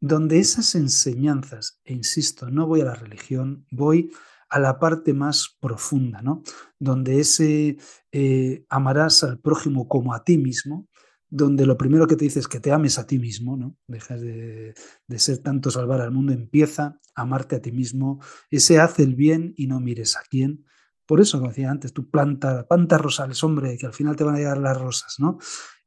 [0.00, 4.10] donde esas enseñanzas, e insisto, no voy a la religión, voy
[4.48, 6.42] a la parte más profunda, ¿no?
[6.78, 7.76] Donde ese
[8.12, 10.88] eh, amarás al prójimo como a ti mismo,
[11.30, 13.76] donde lo primero que te dice es que te ames a ti mismo, ¿no?
[13.86, 14.74] Dejas de,
[15.16, 19.52] ser tanto salvar al mundo, empieza a amarte a ti mismo, ese hace el bien
[19.56, 20.64] y no mires a quién.
[21.06, 24.36] Por eso, como decía antes, tú planta, planta rosales, hombre, que al final te van
[24.36, 25.38] a llegar las rosas, ¿no?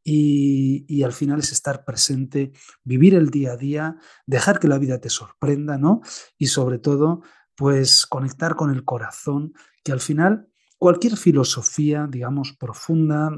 [0.03, 2.53] Y, y, al final es estar presente,
[2.83, 6.01] vivir el día a día, dejar que la vida te sorprenda, ¿no?
[6.39, 7.21] Y sobre todo,
[7.55, 9.53] pues conectar con el corazón,
[9.83, 10.47] que al final
[10.79, 13.29] cualquier filosofía, digamos, profunda,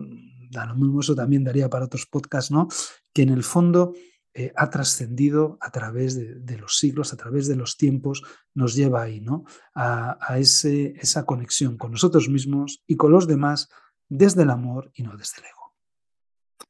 [0.54, 2.68] da lo mismo, eso también daría para otros podcasts, ¿no?
[3.12, 3.94] Que en el fondo
[4.36, 8.24] eh, ha trascendido a través de, los siglos, a través de los tiempos,
[8.56, 9.44] nos lleva ahí, ¿no?
[9.76, 13.70] A, ese, esa conexión con nosotros mismos y con los demás
[14.10, 15.74] desde el amor y no desde el ego.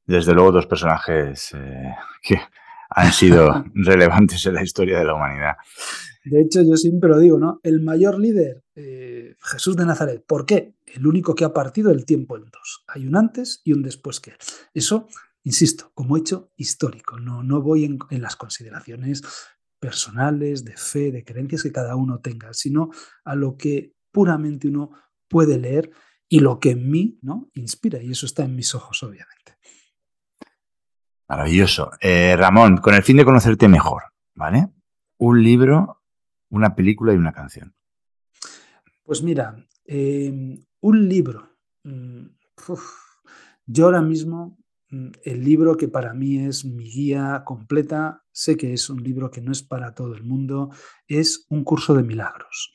[0.06, 2.38] Desde luego, dos personajes eh, que
[2.96, 5.54] han sido relevantes en la historia de la humanidad.
[6.26, 7.60] De hecho, yo siempre lo digo, ¿no?
[7.64, 10.24] El mayor líder, eh, Jesús de Nazaret.
[10.26, 10.76] ¿Por qué?
[10.86, 12.84] El único que ha partido el tiempo en dos.
[12.88, 14.34] Hay un antes y un después que.
[14.74, 15.08] Eso,
[15.44, 17.20] insisto, como hecho histórico.
[17.20, 19.22] No, no voy en, en las consideraciones
[19.80, 22.90] personales, de fe, de creencias que cada uno tenga, sino
[23.26, 24.92] a lo que puramente uno
[25.28, 25.92] puede leer
[26.30, 27.50] y lo que en mí ¿no?
[27.54, 28.02] inspira.
[28.02, 29.43] Y eso está en mis ojos, obviamente.
[31.36, 31.92] Maravilloso.
[32.00, 34.04] Eh, Ramón, con el fin de conocerte mejor,
[34.36, 34.70] ¿vale?
[35.18, 36.04] Un libro
[36.54, 37.74] una película y una canción?
[39.04, 39.56] Pues mira,
[39.86, 41.50] em, un libro.
[41.84, 42.28] Mm,
[43.66, 44.60] yo ahora mismo,
[44.92, 49.32] mm, el libro que para mí es mi guía completa, sé que es un libro
[49.32, 50.70] que no es para todo el mundo,
[51.08, 52.74] es Un curso de milagros.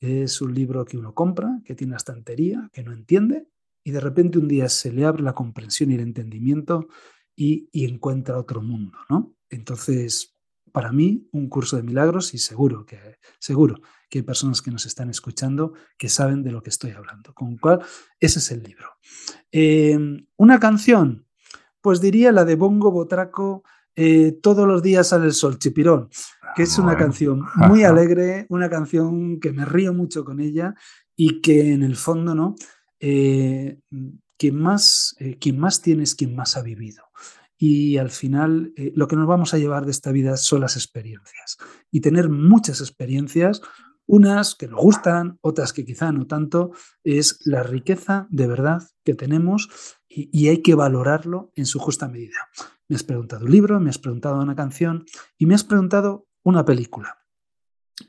[0.00, 3.48] Es un libro que uno compra, que tiene una estantería, que no entiende,
[3.82, 6.88] y de repente un día se le abre la comprensión y el entendimiento
[7.36, 9.34] y, y encuentra otro mundo, ¿no?
[9.50, 10.34] Entonces,
[10.74, 12.98] para mí un curso de milagros y seguro que,
[13.38, 13.76] seguro
[14.10, 17.32] que hay personas que nos están escuchando que saben de lo que estoy hablando.
[17.32, 17.80] Con lo cual,
[18.18, 18.88] ese es el libro.
[19.52, 21.26] Em, una canción,
[21.80, 23.62] pues diría la de Bongo Botraco,
[23.96, 26.08] eh, Todos los días sale el sol, Chipirón,
[26.56, 30.74] que es una canción muy alegre, una canción que me río mucho con ella
[31.14, 32.56] y que en el fondo, ¿no?
[32.98, 33.78] Eh,
[34.36, 37.04] quien, más, eh, quien más tiene es quien más ha vivido
[37.56, 40.76] y al final eh, lo que nos vamos a llevar de esta vida son las
[40.76, 41.56] experiencias.
[41.90, 43.62] Y tener muchas experiencias,
[44.06, 46.72] unas que nos gustan, otras que quizá no tanto,
[47.04, 49.70] es la riqueza de verdad que tenemos
[50.08, 52.36] y, hay que valorarlo en su justa medida.
[52.86, 55.06] Me has preguntado un libro, me has preguntado una canción
[55.38, 57.18] y me has preguntado una película.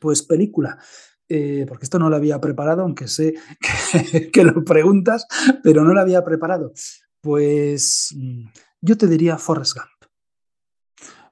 [0.01, 0.79] Pues película.
[1.27, 3.33] Eh, porque esto no lo había preparado, aunque sé
[4.31, 5.25] que, lo preguntas,
[5.63, 6.71] pero no lo había preparado.
[7.21, 8.45] Pues mm,
[8.81, 10.11] yo te diría Forrest Gump.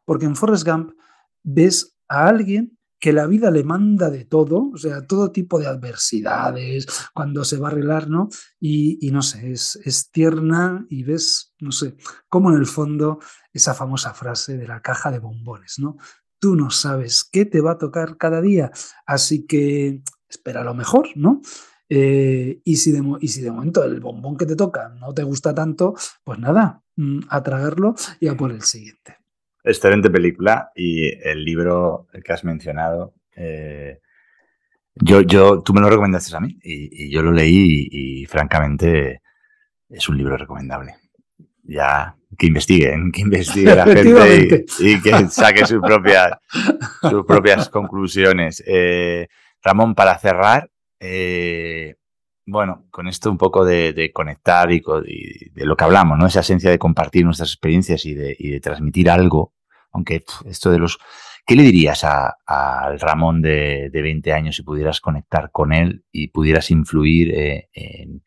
[0.06, 0.94] Porque en Forrest Gump
[1.44, 5.68] ves a alguien que la vida le manda de todo, o sea, todo tipo de
[5.68, 8.30] adversidades, cuando se va a arreglar, ¿no?
[8.62, 11.98] Y, no sé, es, es, tierna y ves, no sé,
[12.30, 13.20] como en el fondo
[13.52, 15.98] esa famosa frase de la caja de bombones, ¿no?
[16.44, 18.70] Tú no sabes qué te va a tocar cada día,
[19.06, 21.42] así que espera lo mejor, ¿no?
[21.88, 25.96] Eh, y, si de, momento el bombón que te toca no te gusta tanto,
[26.26, 29.20] pues nada, mm, a tragarlo y a por el siguiente.
[29.64, 34.02] Excelente película y el libro que has mencionado, eh,
[34.96, 39.22] yo, yo, tú me lo recomendaste a mí y, yo lo leí y, francamente
[39.88, 40.96] es un libro recomendable.
[41.64, 46.32] Ya que investiguen, que investigue la gente y, que saque sus propias,
[47.02, 48.64] sus propias conclusiones.
[48.66, 49.28] Eh,
[49.62, 50.70] Ramón, para cerrar,
[51.00, 51.96] eh,
[52.46, 56.28] bueno, con esto un poco de, conectar y, de lo que hablamos, ¿no?
[56.28, 59.54] Esa esencia de compartir nuestras experiencias y de, transmitir algo,
[59.92, 60.98] aunque esto de los...
[61.46, 66.72] ¿Qué le dirías al Ramón de, 20 años si pudieras conectar con él y pudieras
[66.72, 68.24] influir eh, en,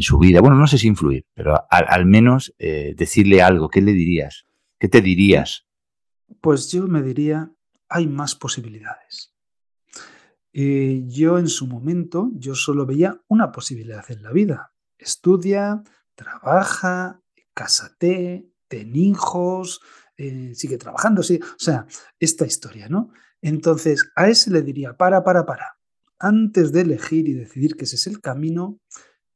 [0.00, 0.40] su vida?
[0.40, 3.68] Bueno, no sé si influir, pero al, menos eh, decirle algo.
[3.68, 4.46] ¿Qué le dirías?
[4.78, 5.66] ¿Qué te dirías?
[6.40, 7.50] Pues yo me diría,
[7.88, 9.32] hay más posibilidades.
[10.52, 14.72] Eh, yo en su momento, yo solo veía una posibilidad en la vida.
[14.98, 15.82] Estudia,
[16.14, 17.20] trabaja,
[17.52, 19.80] cásate, ten hijos,
[20.16, 21.38] eh, sigue trabajando, sí.
[21.42, 21.86] O sea,
[22.18, 23.10] esta historia, ¿no?
[23.42, 25.78] Entonces, a ese le diría, para, para, para.
[26.18, 28.80] Antes de elegir y decidir que ese es el camino,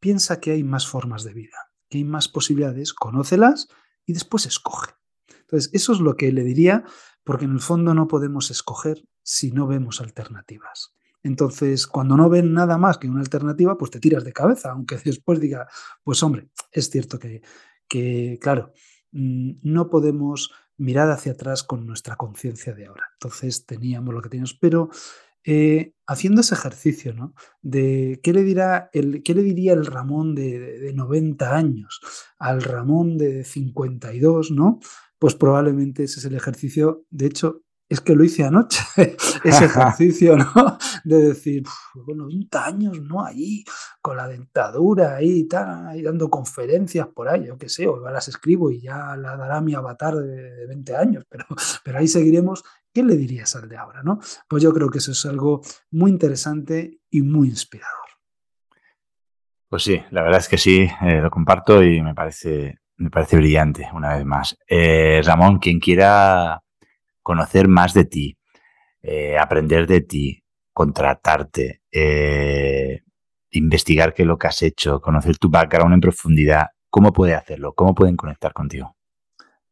[0.00, 3.68] piensa que hay más formas de vida, que hay más posibilidades, conócelas
[4.06, 4.92] y después escoge.
[5.40, 6.84] Entonces, eso es lo que le diría,
[7.24, 10.94] porque en el fondo no podemos escoger si no vemos alternativas.
[11.22, 14.96] Entonces, cuando no ven nada más que una alternativa, pues te tiras de cabeza, aunque
[15.04, 15.68] después diga,
[16.02, 17.42] pues hombre, es cierto que,
[17.88, 18.72] que claro,
[19.12, 23.04] mm, no podemos mirar hacia atrás con nuestra conciencia de ahora.
[23.12, 24.88] Entonces teníamos lo que teníamos, pero
[25.44, 27.34] eh, haciendo ese ejercicio, ¿no?
[27.62, 32.00] De qué le, dirá el, qué le diría el Ramón de, de, 90 años
[32.38, 34.80] al Ramón de 52, ¿no?
[35.18, 37.04] Pues probablemente ese es el ejercicio.
[37.10, 38.78] De hecho, es que lo hice anoche,
[39.44, 40.78] ese ejercicio, ¿no?
[41.02, 41.64] De decir,
[42.06, 43.24] bueno, 20 años, ¿no?
[43.24, 43.64] Ahí,
[44.00, 48.28] con la dentadura ahí, tal, ahí dando conferencias por ahí, yo qué sé, o las
[48.28, 51.44] escribo y ya la dará mi avatar de 20 años, pero,
[51.84, 52.62] pero ahí seguiremos.
[52.92, 54.18] ¿Qué le dirías al de ahora, no?
[54.48, 55.60] Pues yo creo que eso es algo
[55.90, 58.00] muy interesante y muy inspirador.
[59.68, 63.36] Pues sí, la verdad es que sí, eh, lo comparto y me parece, me parece
[63.36, 64.58] brillante, una vez más.
[64.68, 66.60] Eh, Ramón, quien quiera
[67.22, 68.36] conocer más de ti,
[69.02, 70.42] eh, aprender de ti,
[70.72, 71.82] contratarte,
[73.52, 77.72] investigar qué es lo que has hecho, conocer tu background en profundidad, ¿cómo puede hacerlo?
[77.72, 78.96] ¿Cómo pueden conectar contigo?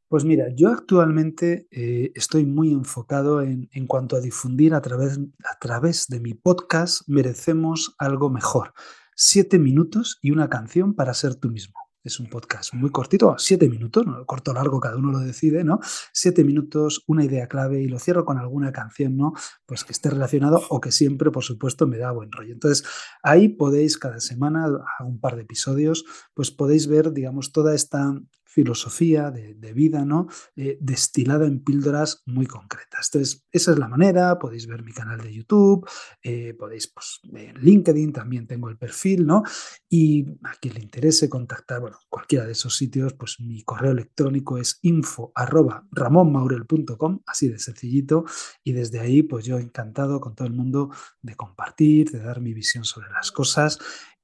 [0.08, 5.18] Pues mira, yo actualmente eh, estoy muy enfocado en, en, cuanto a difundir a través,
[5.44, 8.72] a través de mi podcast Merecemos algo mejor.
[9.14, 11.74] Siete minutos y una canción para ser tú mismo.
[12.04, 14.24] Es un podcast muy cortito, siete minutos, ¿no?
[14.24, 15.78] corto o largo, cada uno lo decide, ¿no?
[16.14, 19.34] Siete minutos, una idea clave y lo cierro con alguna canción, ¿no?
[19.66, 22.54] Pues que esté relacionado o que siempre, por supuesto, me da buen rollo.
[22.54, 22.88] Entonces,
[23.22, 24.68] ahí podéis cada semana,
[24.98, 28.14] a un par de episodios, pues podéis ver, digamos, toda esta
[28.48, 30.26] filosofía de, vida, ¿no?
[30.56, 33.10] Eh, destilada en píldoras muy concretas.
[33.12, 35.86] Entonces, esa es la manera, podéis ver mi canal de YouTube,
[36.22, 37.20] eh, podéis, pues,
[37.60, 39.42] LinkedIn también tengo el perfil, ¿no?
[39.90, 44.56] Y a quien le interese contactar, bueno, cualquiera de esos sitios, pues mi correo electrónico
[44.56, 48.24] es info arroba ramonmaurel.com, así de sencillito,
[48.64, 52.54] y desde ahí, pues yo encantado con todo el mundo de compartir, de dar mi
[52.54, 53.78] visión sobre las cosas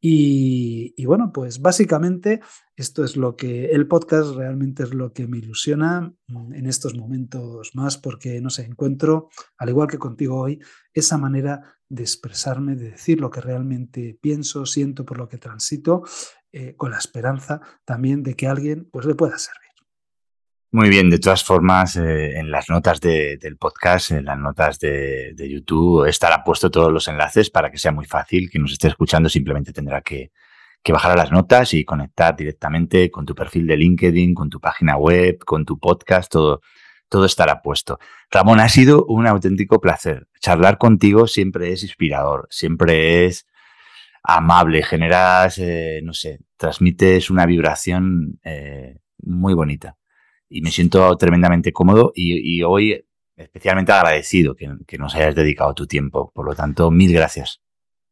[0.06, 2.42] y, bueno, pues básicamente
[2.76, 6.94] esto es lo que el podcast realmente es lo que me ilusiona mm, en estos
[6.94, 10.60] momentos más porque, no sé, encuentro, al igual que contigo hoy,
[10.92, 16.02] esa manera de expresarme, de decir lo que realmente pienso, siento, por lo que transito,
[16.52, 19.63] eh, con la esperanza también de que alguien pues le pueda servir.
[20.74, 24.80] Muy bien, de todas formas, eh, en las notas de, del podcast, en las notas
[24.80, 28.50] de, de, YouTube, estarán puestos todos los enlaces para que sea muy fácil.
[28.50, 30.32] Quien nos esté escuchando simplemente tendrá que,
[30.82, 34.58] que bajar a las notas y conectar directamente con tu perfil de LinkedIn, con tu
[34.58, 36.60] página web, con tu podcast, todo,
[37.08, 38.00] todo estará puesto.
[38.28, 40.26] Ramón, ha sido un auténtico placer.
[40.40, 43.46] Charlar contigo siempre es inspirador, siempre es
[44.24, 49.96] amable, generas, eh, no sé, transmites una vibración eh, muy bonita
[50.54, 53.04] y me siento tremendamente cómodo y, hoy
[53.36, 56.30] especialmente agradecido que, nos hayas dedicado tu tiempo.
[56.32, 57.60] Por lo tanto, mil gracias.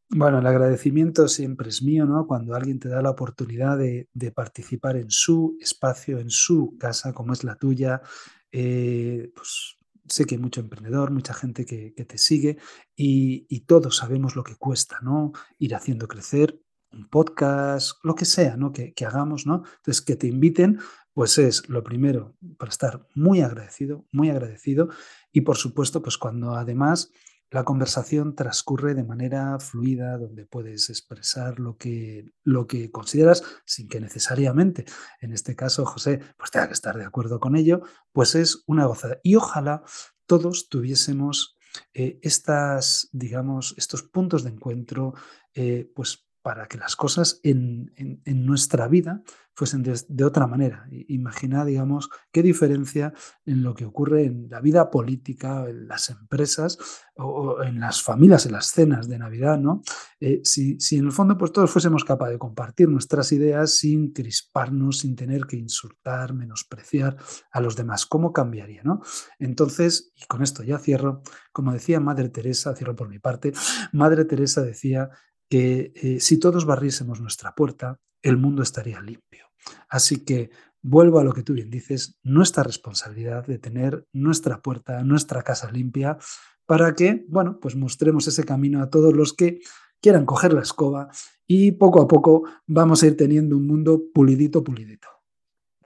[0.09, 2.27] Bueno, el agradecimiento siempre es mío, ¿no?
[2.27, 7.33] Cuando alguien te da la oportunidad de, participar en su espacio, en su casa, como
[7.33, 8.03] es la tuya,
[8.51, 9.77] eh, pues
[10.09, 12.59] sé que hay mucho emprendedor, mucha gente que, te sigue
[12.97, 15.31] y, y, todos sabemos lo que cuesta, ¿no?
[15.61, 16.61] Ir haciendo crecer
[16.93, 18.73] un podcast, lo que sea, ¿no?
[18.73, 19.63] Que, que hagamos, ¿no?
[19.77, 20.81] Entonces, que te inviten
[21.13, 24.89] pues es lo primero, para estar muy agradecido, muy agradecido
[25.33, 27.11] y por supuesto, pues cuando además
[27.53, 33.89] la conversación transcurre de manera fluida, donde puedes expresar lo que, lo que consideras sin
[33.89, 34.87] que necesariamente,
[35.21, 37.83] en este caso, José, pues tenga que estar de acuerdo con ello,
[38.13, 39.19] pues es una gozada.
[39.23, 39.83] Y ojalá
[40.27, 41.59] todos tuviésemos
[41.93, 45.13] eh, estas, digamos, estos puntos de encuentro,
[45.55, 49.23] eh, pues para que las cosas en, en, nuestra vida
[49.55, 50.87] fuesen de, otra manera.
[51.09, 53.13] Imagina, digamos, qué diferencia
[53.45, 56.79] en lo que ocurre en la vida política, en las empresas
[57.15, 59.83] o, o en las familias, en las cenas de Navidad, ¿no?
[60.19, 64.13] Eh, si, si, en el fondo pues todos fuésemos capaces de compartir nuestras ideas sin
[64.13, 67.17] crisparnos, sin tener que insultar, menospreciar
[67.53, 69.01] a los demás, ¿cómo cambiaría, no?
[69.39, 73.53] Entonces, y con esto ya cierro, como decía Madre Teresa, cierro por mi parte,
[73.93, 75.11] Madre Teresa decía
[75.53, 79.45] que eh, si todos barriésemos nuestra puerta, el mundo estaría limpio.
[79.87, 80.49] Así que
[80.81, 85.71] vuelvo a lo que tú bien dices, nuestra responsabilidad de tener nuestra puerta, nuestra casa
[85.71, 86.17] limpia,
[86.65, 89.61] para que, bueno, pues mostremos ese camino a todos los que
[90.01, 91.11] quieran coger la escoba
[91.47, 95.09] y poco a poco vamos a ir teniendo un mundo pulidito, pulidito.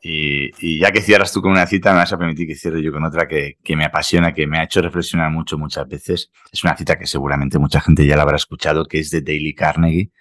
[0.03, 2.93] Y, ya que cierras tú con una cita, me vas a permitir que cierre yo
[2.93, 6.31] con otra que, que, me apasiona, que me ha hecho reflexionar mucho muchas veces.
[6.53, 9.55] Es una cita que seguramente mucha gente ya la habrá escuchado, que es de Daily
[9.55, 10.13] Carnegie,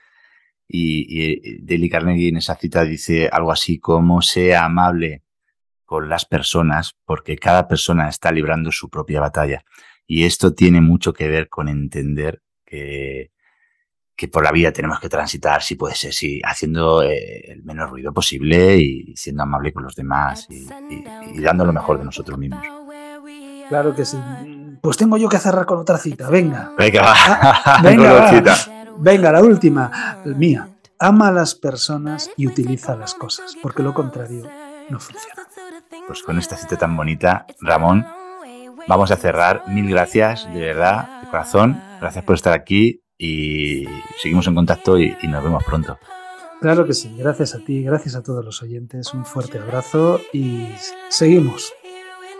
[0.67, 5.23] Y, y Dale Carnegie en esa cita dice algo así como sea amable
[5.85, 9.63] con las personas porque cada persona está librando su propia batalla.
[10.07, 13.31] Y esto tiene mucho que ver con entender que,
[14.15, 17.89] que por la vida tenemos que transitar, si puede ser, sí, haciendo eh, el menos
[17.89, 22.63] ruido posible y siendo amable con los demás y, dando lo mejor de nosotros mismos.
[23.67, 24.17] Claro que sí.
[24.81, 26.29] Pues tengo yo que cerrar con otra cita.
[26.29, 26.71] Venga.
[26.77, 27.13] Venga, va.
[27.15, 28.55] Ah, venga,
[28.97, 30.69] venga, la última, mía.
[30.97, 34.47] Ama a las personas y utiliza las cosas, porque lo contrario
[34.89, 35.43] no funciona.
[36.07, 38.05] Pues con esta cita tan bonita, Ramón,
[38.87, 39.63] vamos a cerrar.
[39.67, 41.81] Mil gracias, de verdad, de corazón.
[41.99, 43.85] Gracias por estar aquí y
[44.21, 45.97] seguimos en contacto y, nos vemos pronto.
[46.61, 50.67] Claro que sí, gracias a ti, gracias a todos los oyentes, un fuerte abrazo y
[51.09, 51.73] seguimos.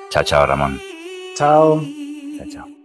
[0.10, 0.80] Chao, chao, Ramón.
[1.36, 1.82] Chao.
[2.38, 2.76] Chao, chao.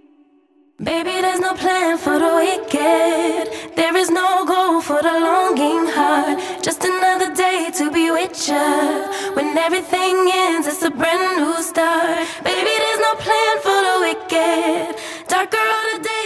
[0.79, 3.77] Baby, there's no plan for the wicked.
[3.77, 6.41] There is no goal for the longing heart.
[6.63, 9.35] Just another day to be with you.
[9.35, 12.27] When everything ends, it's a brand new start.
[12.43, 14.97] Baby, there's no plan for the wicked.
[15.29, 16.20] Darker are the the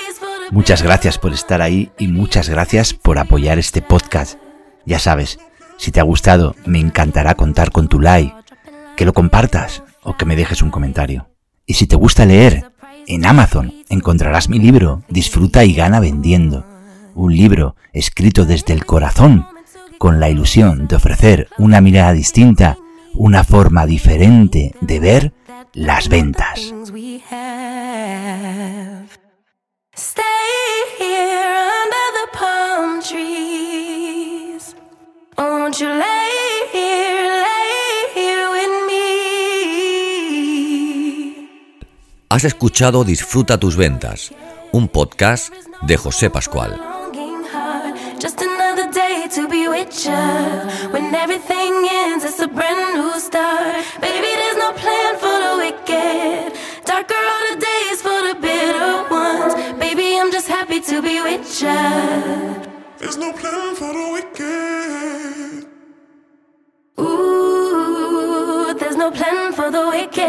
[0.54, 4.38] Muchas gracias por estar ahí y muchas gracias por apoyar este podcast.
[4.86, 5.40] Ya sabes,
[5.78, 8.32] si te ha gustado, me encantará contar con tu like,
[8.96, 11.28] que lo compartas o que me dejes un comentario.
[11.66, 12.70] Y si te gusta leer,
[13.08, 16.64] en Amazon encontrarás mi libro Disfruta y gana vendiendo.
[17.16, 19.48] Un libro escrito desde el corazón,
[19.98, 22.78] con la ilusión de ofrecer una mirada distinta,
[23.12, 25.32] una forma diferente de ver
[25.72, 26.72] las ventas.
[42.28, 44.32] Has escuchado Disfruta tus ventas,
[44.72, 46.80] un podcast de José Pascual.
[48.18, 50.90] Just another day to be with you.
[50.90, 53.76] When everything ends, it's a brand new start.
[54.00, 56.52] Baby, there's no plan for the wicked.
[56.84, 57.14] Darker
[57.50, 58.23] the days for
[60.86, 62.62] to be with you.
[62.98, 65.66] There's no plan for the wicked.
[67.00, 70.24] Ooh, there's no plan for the wicked.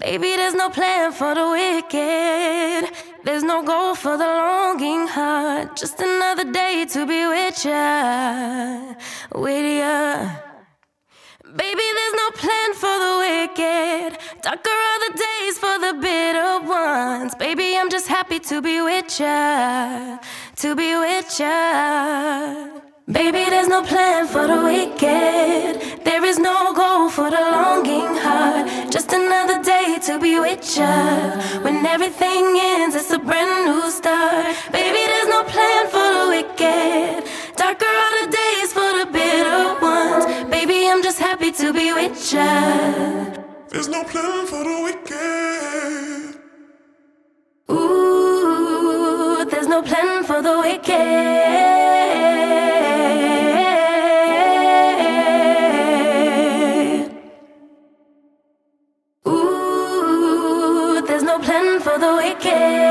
[0.00, 2.90] Baby, there's no plan for the wicked.
[3.24, 5.76] There's no goal for the longing heart.
[5.76, 8.94] Just another day to be with ya,
[9.34, 10.51] with ya.
[11.54, 14.18] Baby, there's no plan for the wicked.
[14.40, 17.34] Darker are the days for the bitter ones.
[17.34, 20.16] Baby, I'm just happy to be with ya,
[20.56, 22.80] to be with ya.
[23.06, 26.04] Baby, there's no plan for the wicked.
[26.04, 28.90] There is no goal for the longing heart.
[28.90, 31.36] Just another day to be with ya.
[31.60, 34.56] When everything ends, it's a brand new start.
[34.72, 37.28] Baby, there's no plan for the wicked.
[37.56, 39.31] Darker are the days for the bitter.
[40.64, 42.44] Baby, I'm just happy to be with ya.
[43.68, 46.38] There's no plan for the wicked.
[47.68, 50.92] Ooh, there's no plan for the wicked.
[59.26, 62.81] Ooh, there's no plan for the wicked.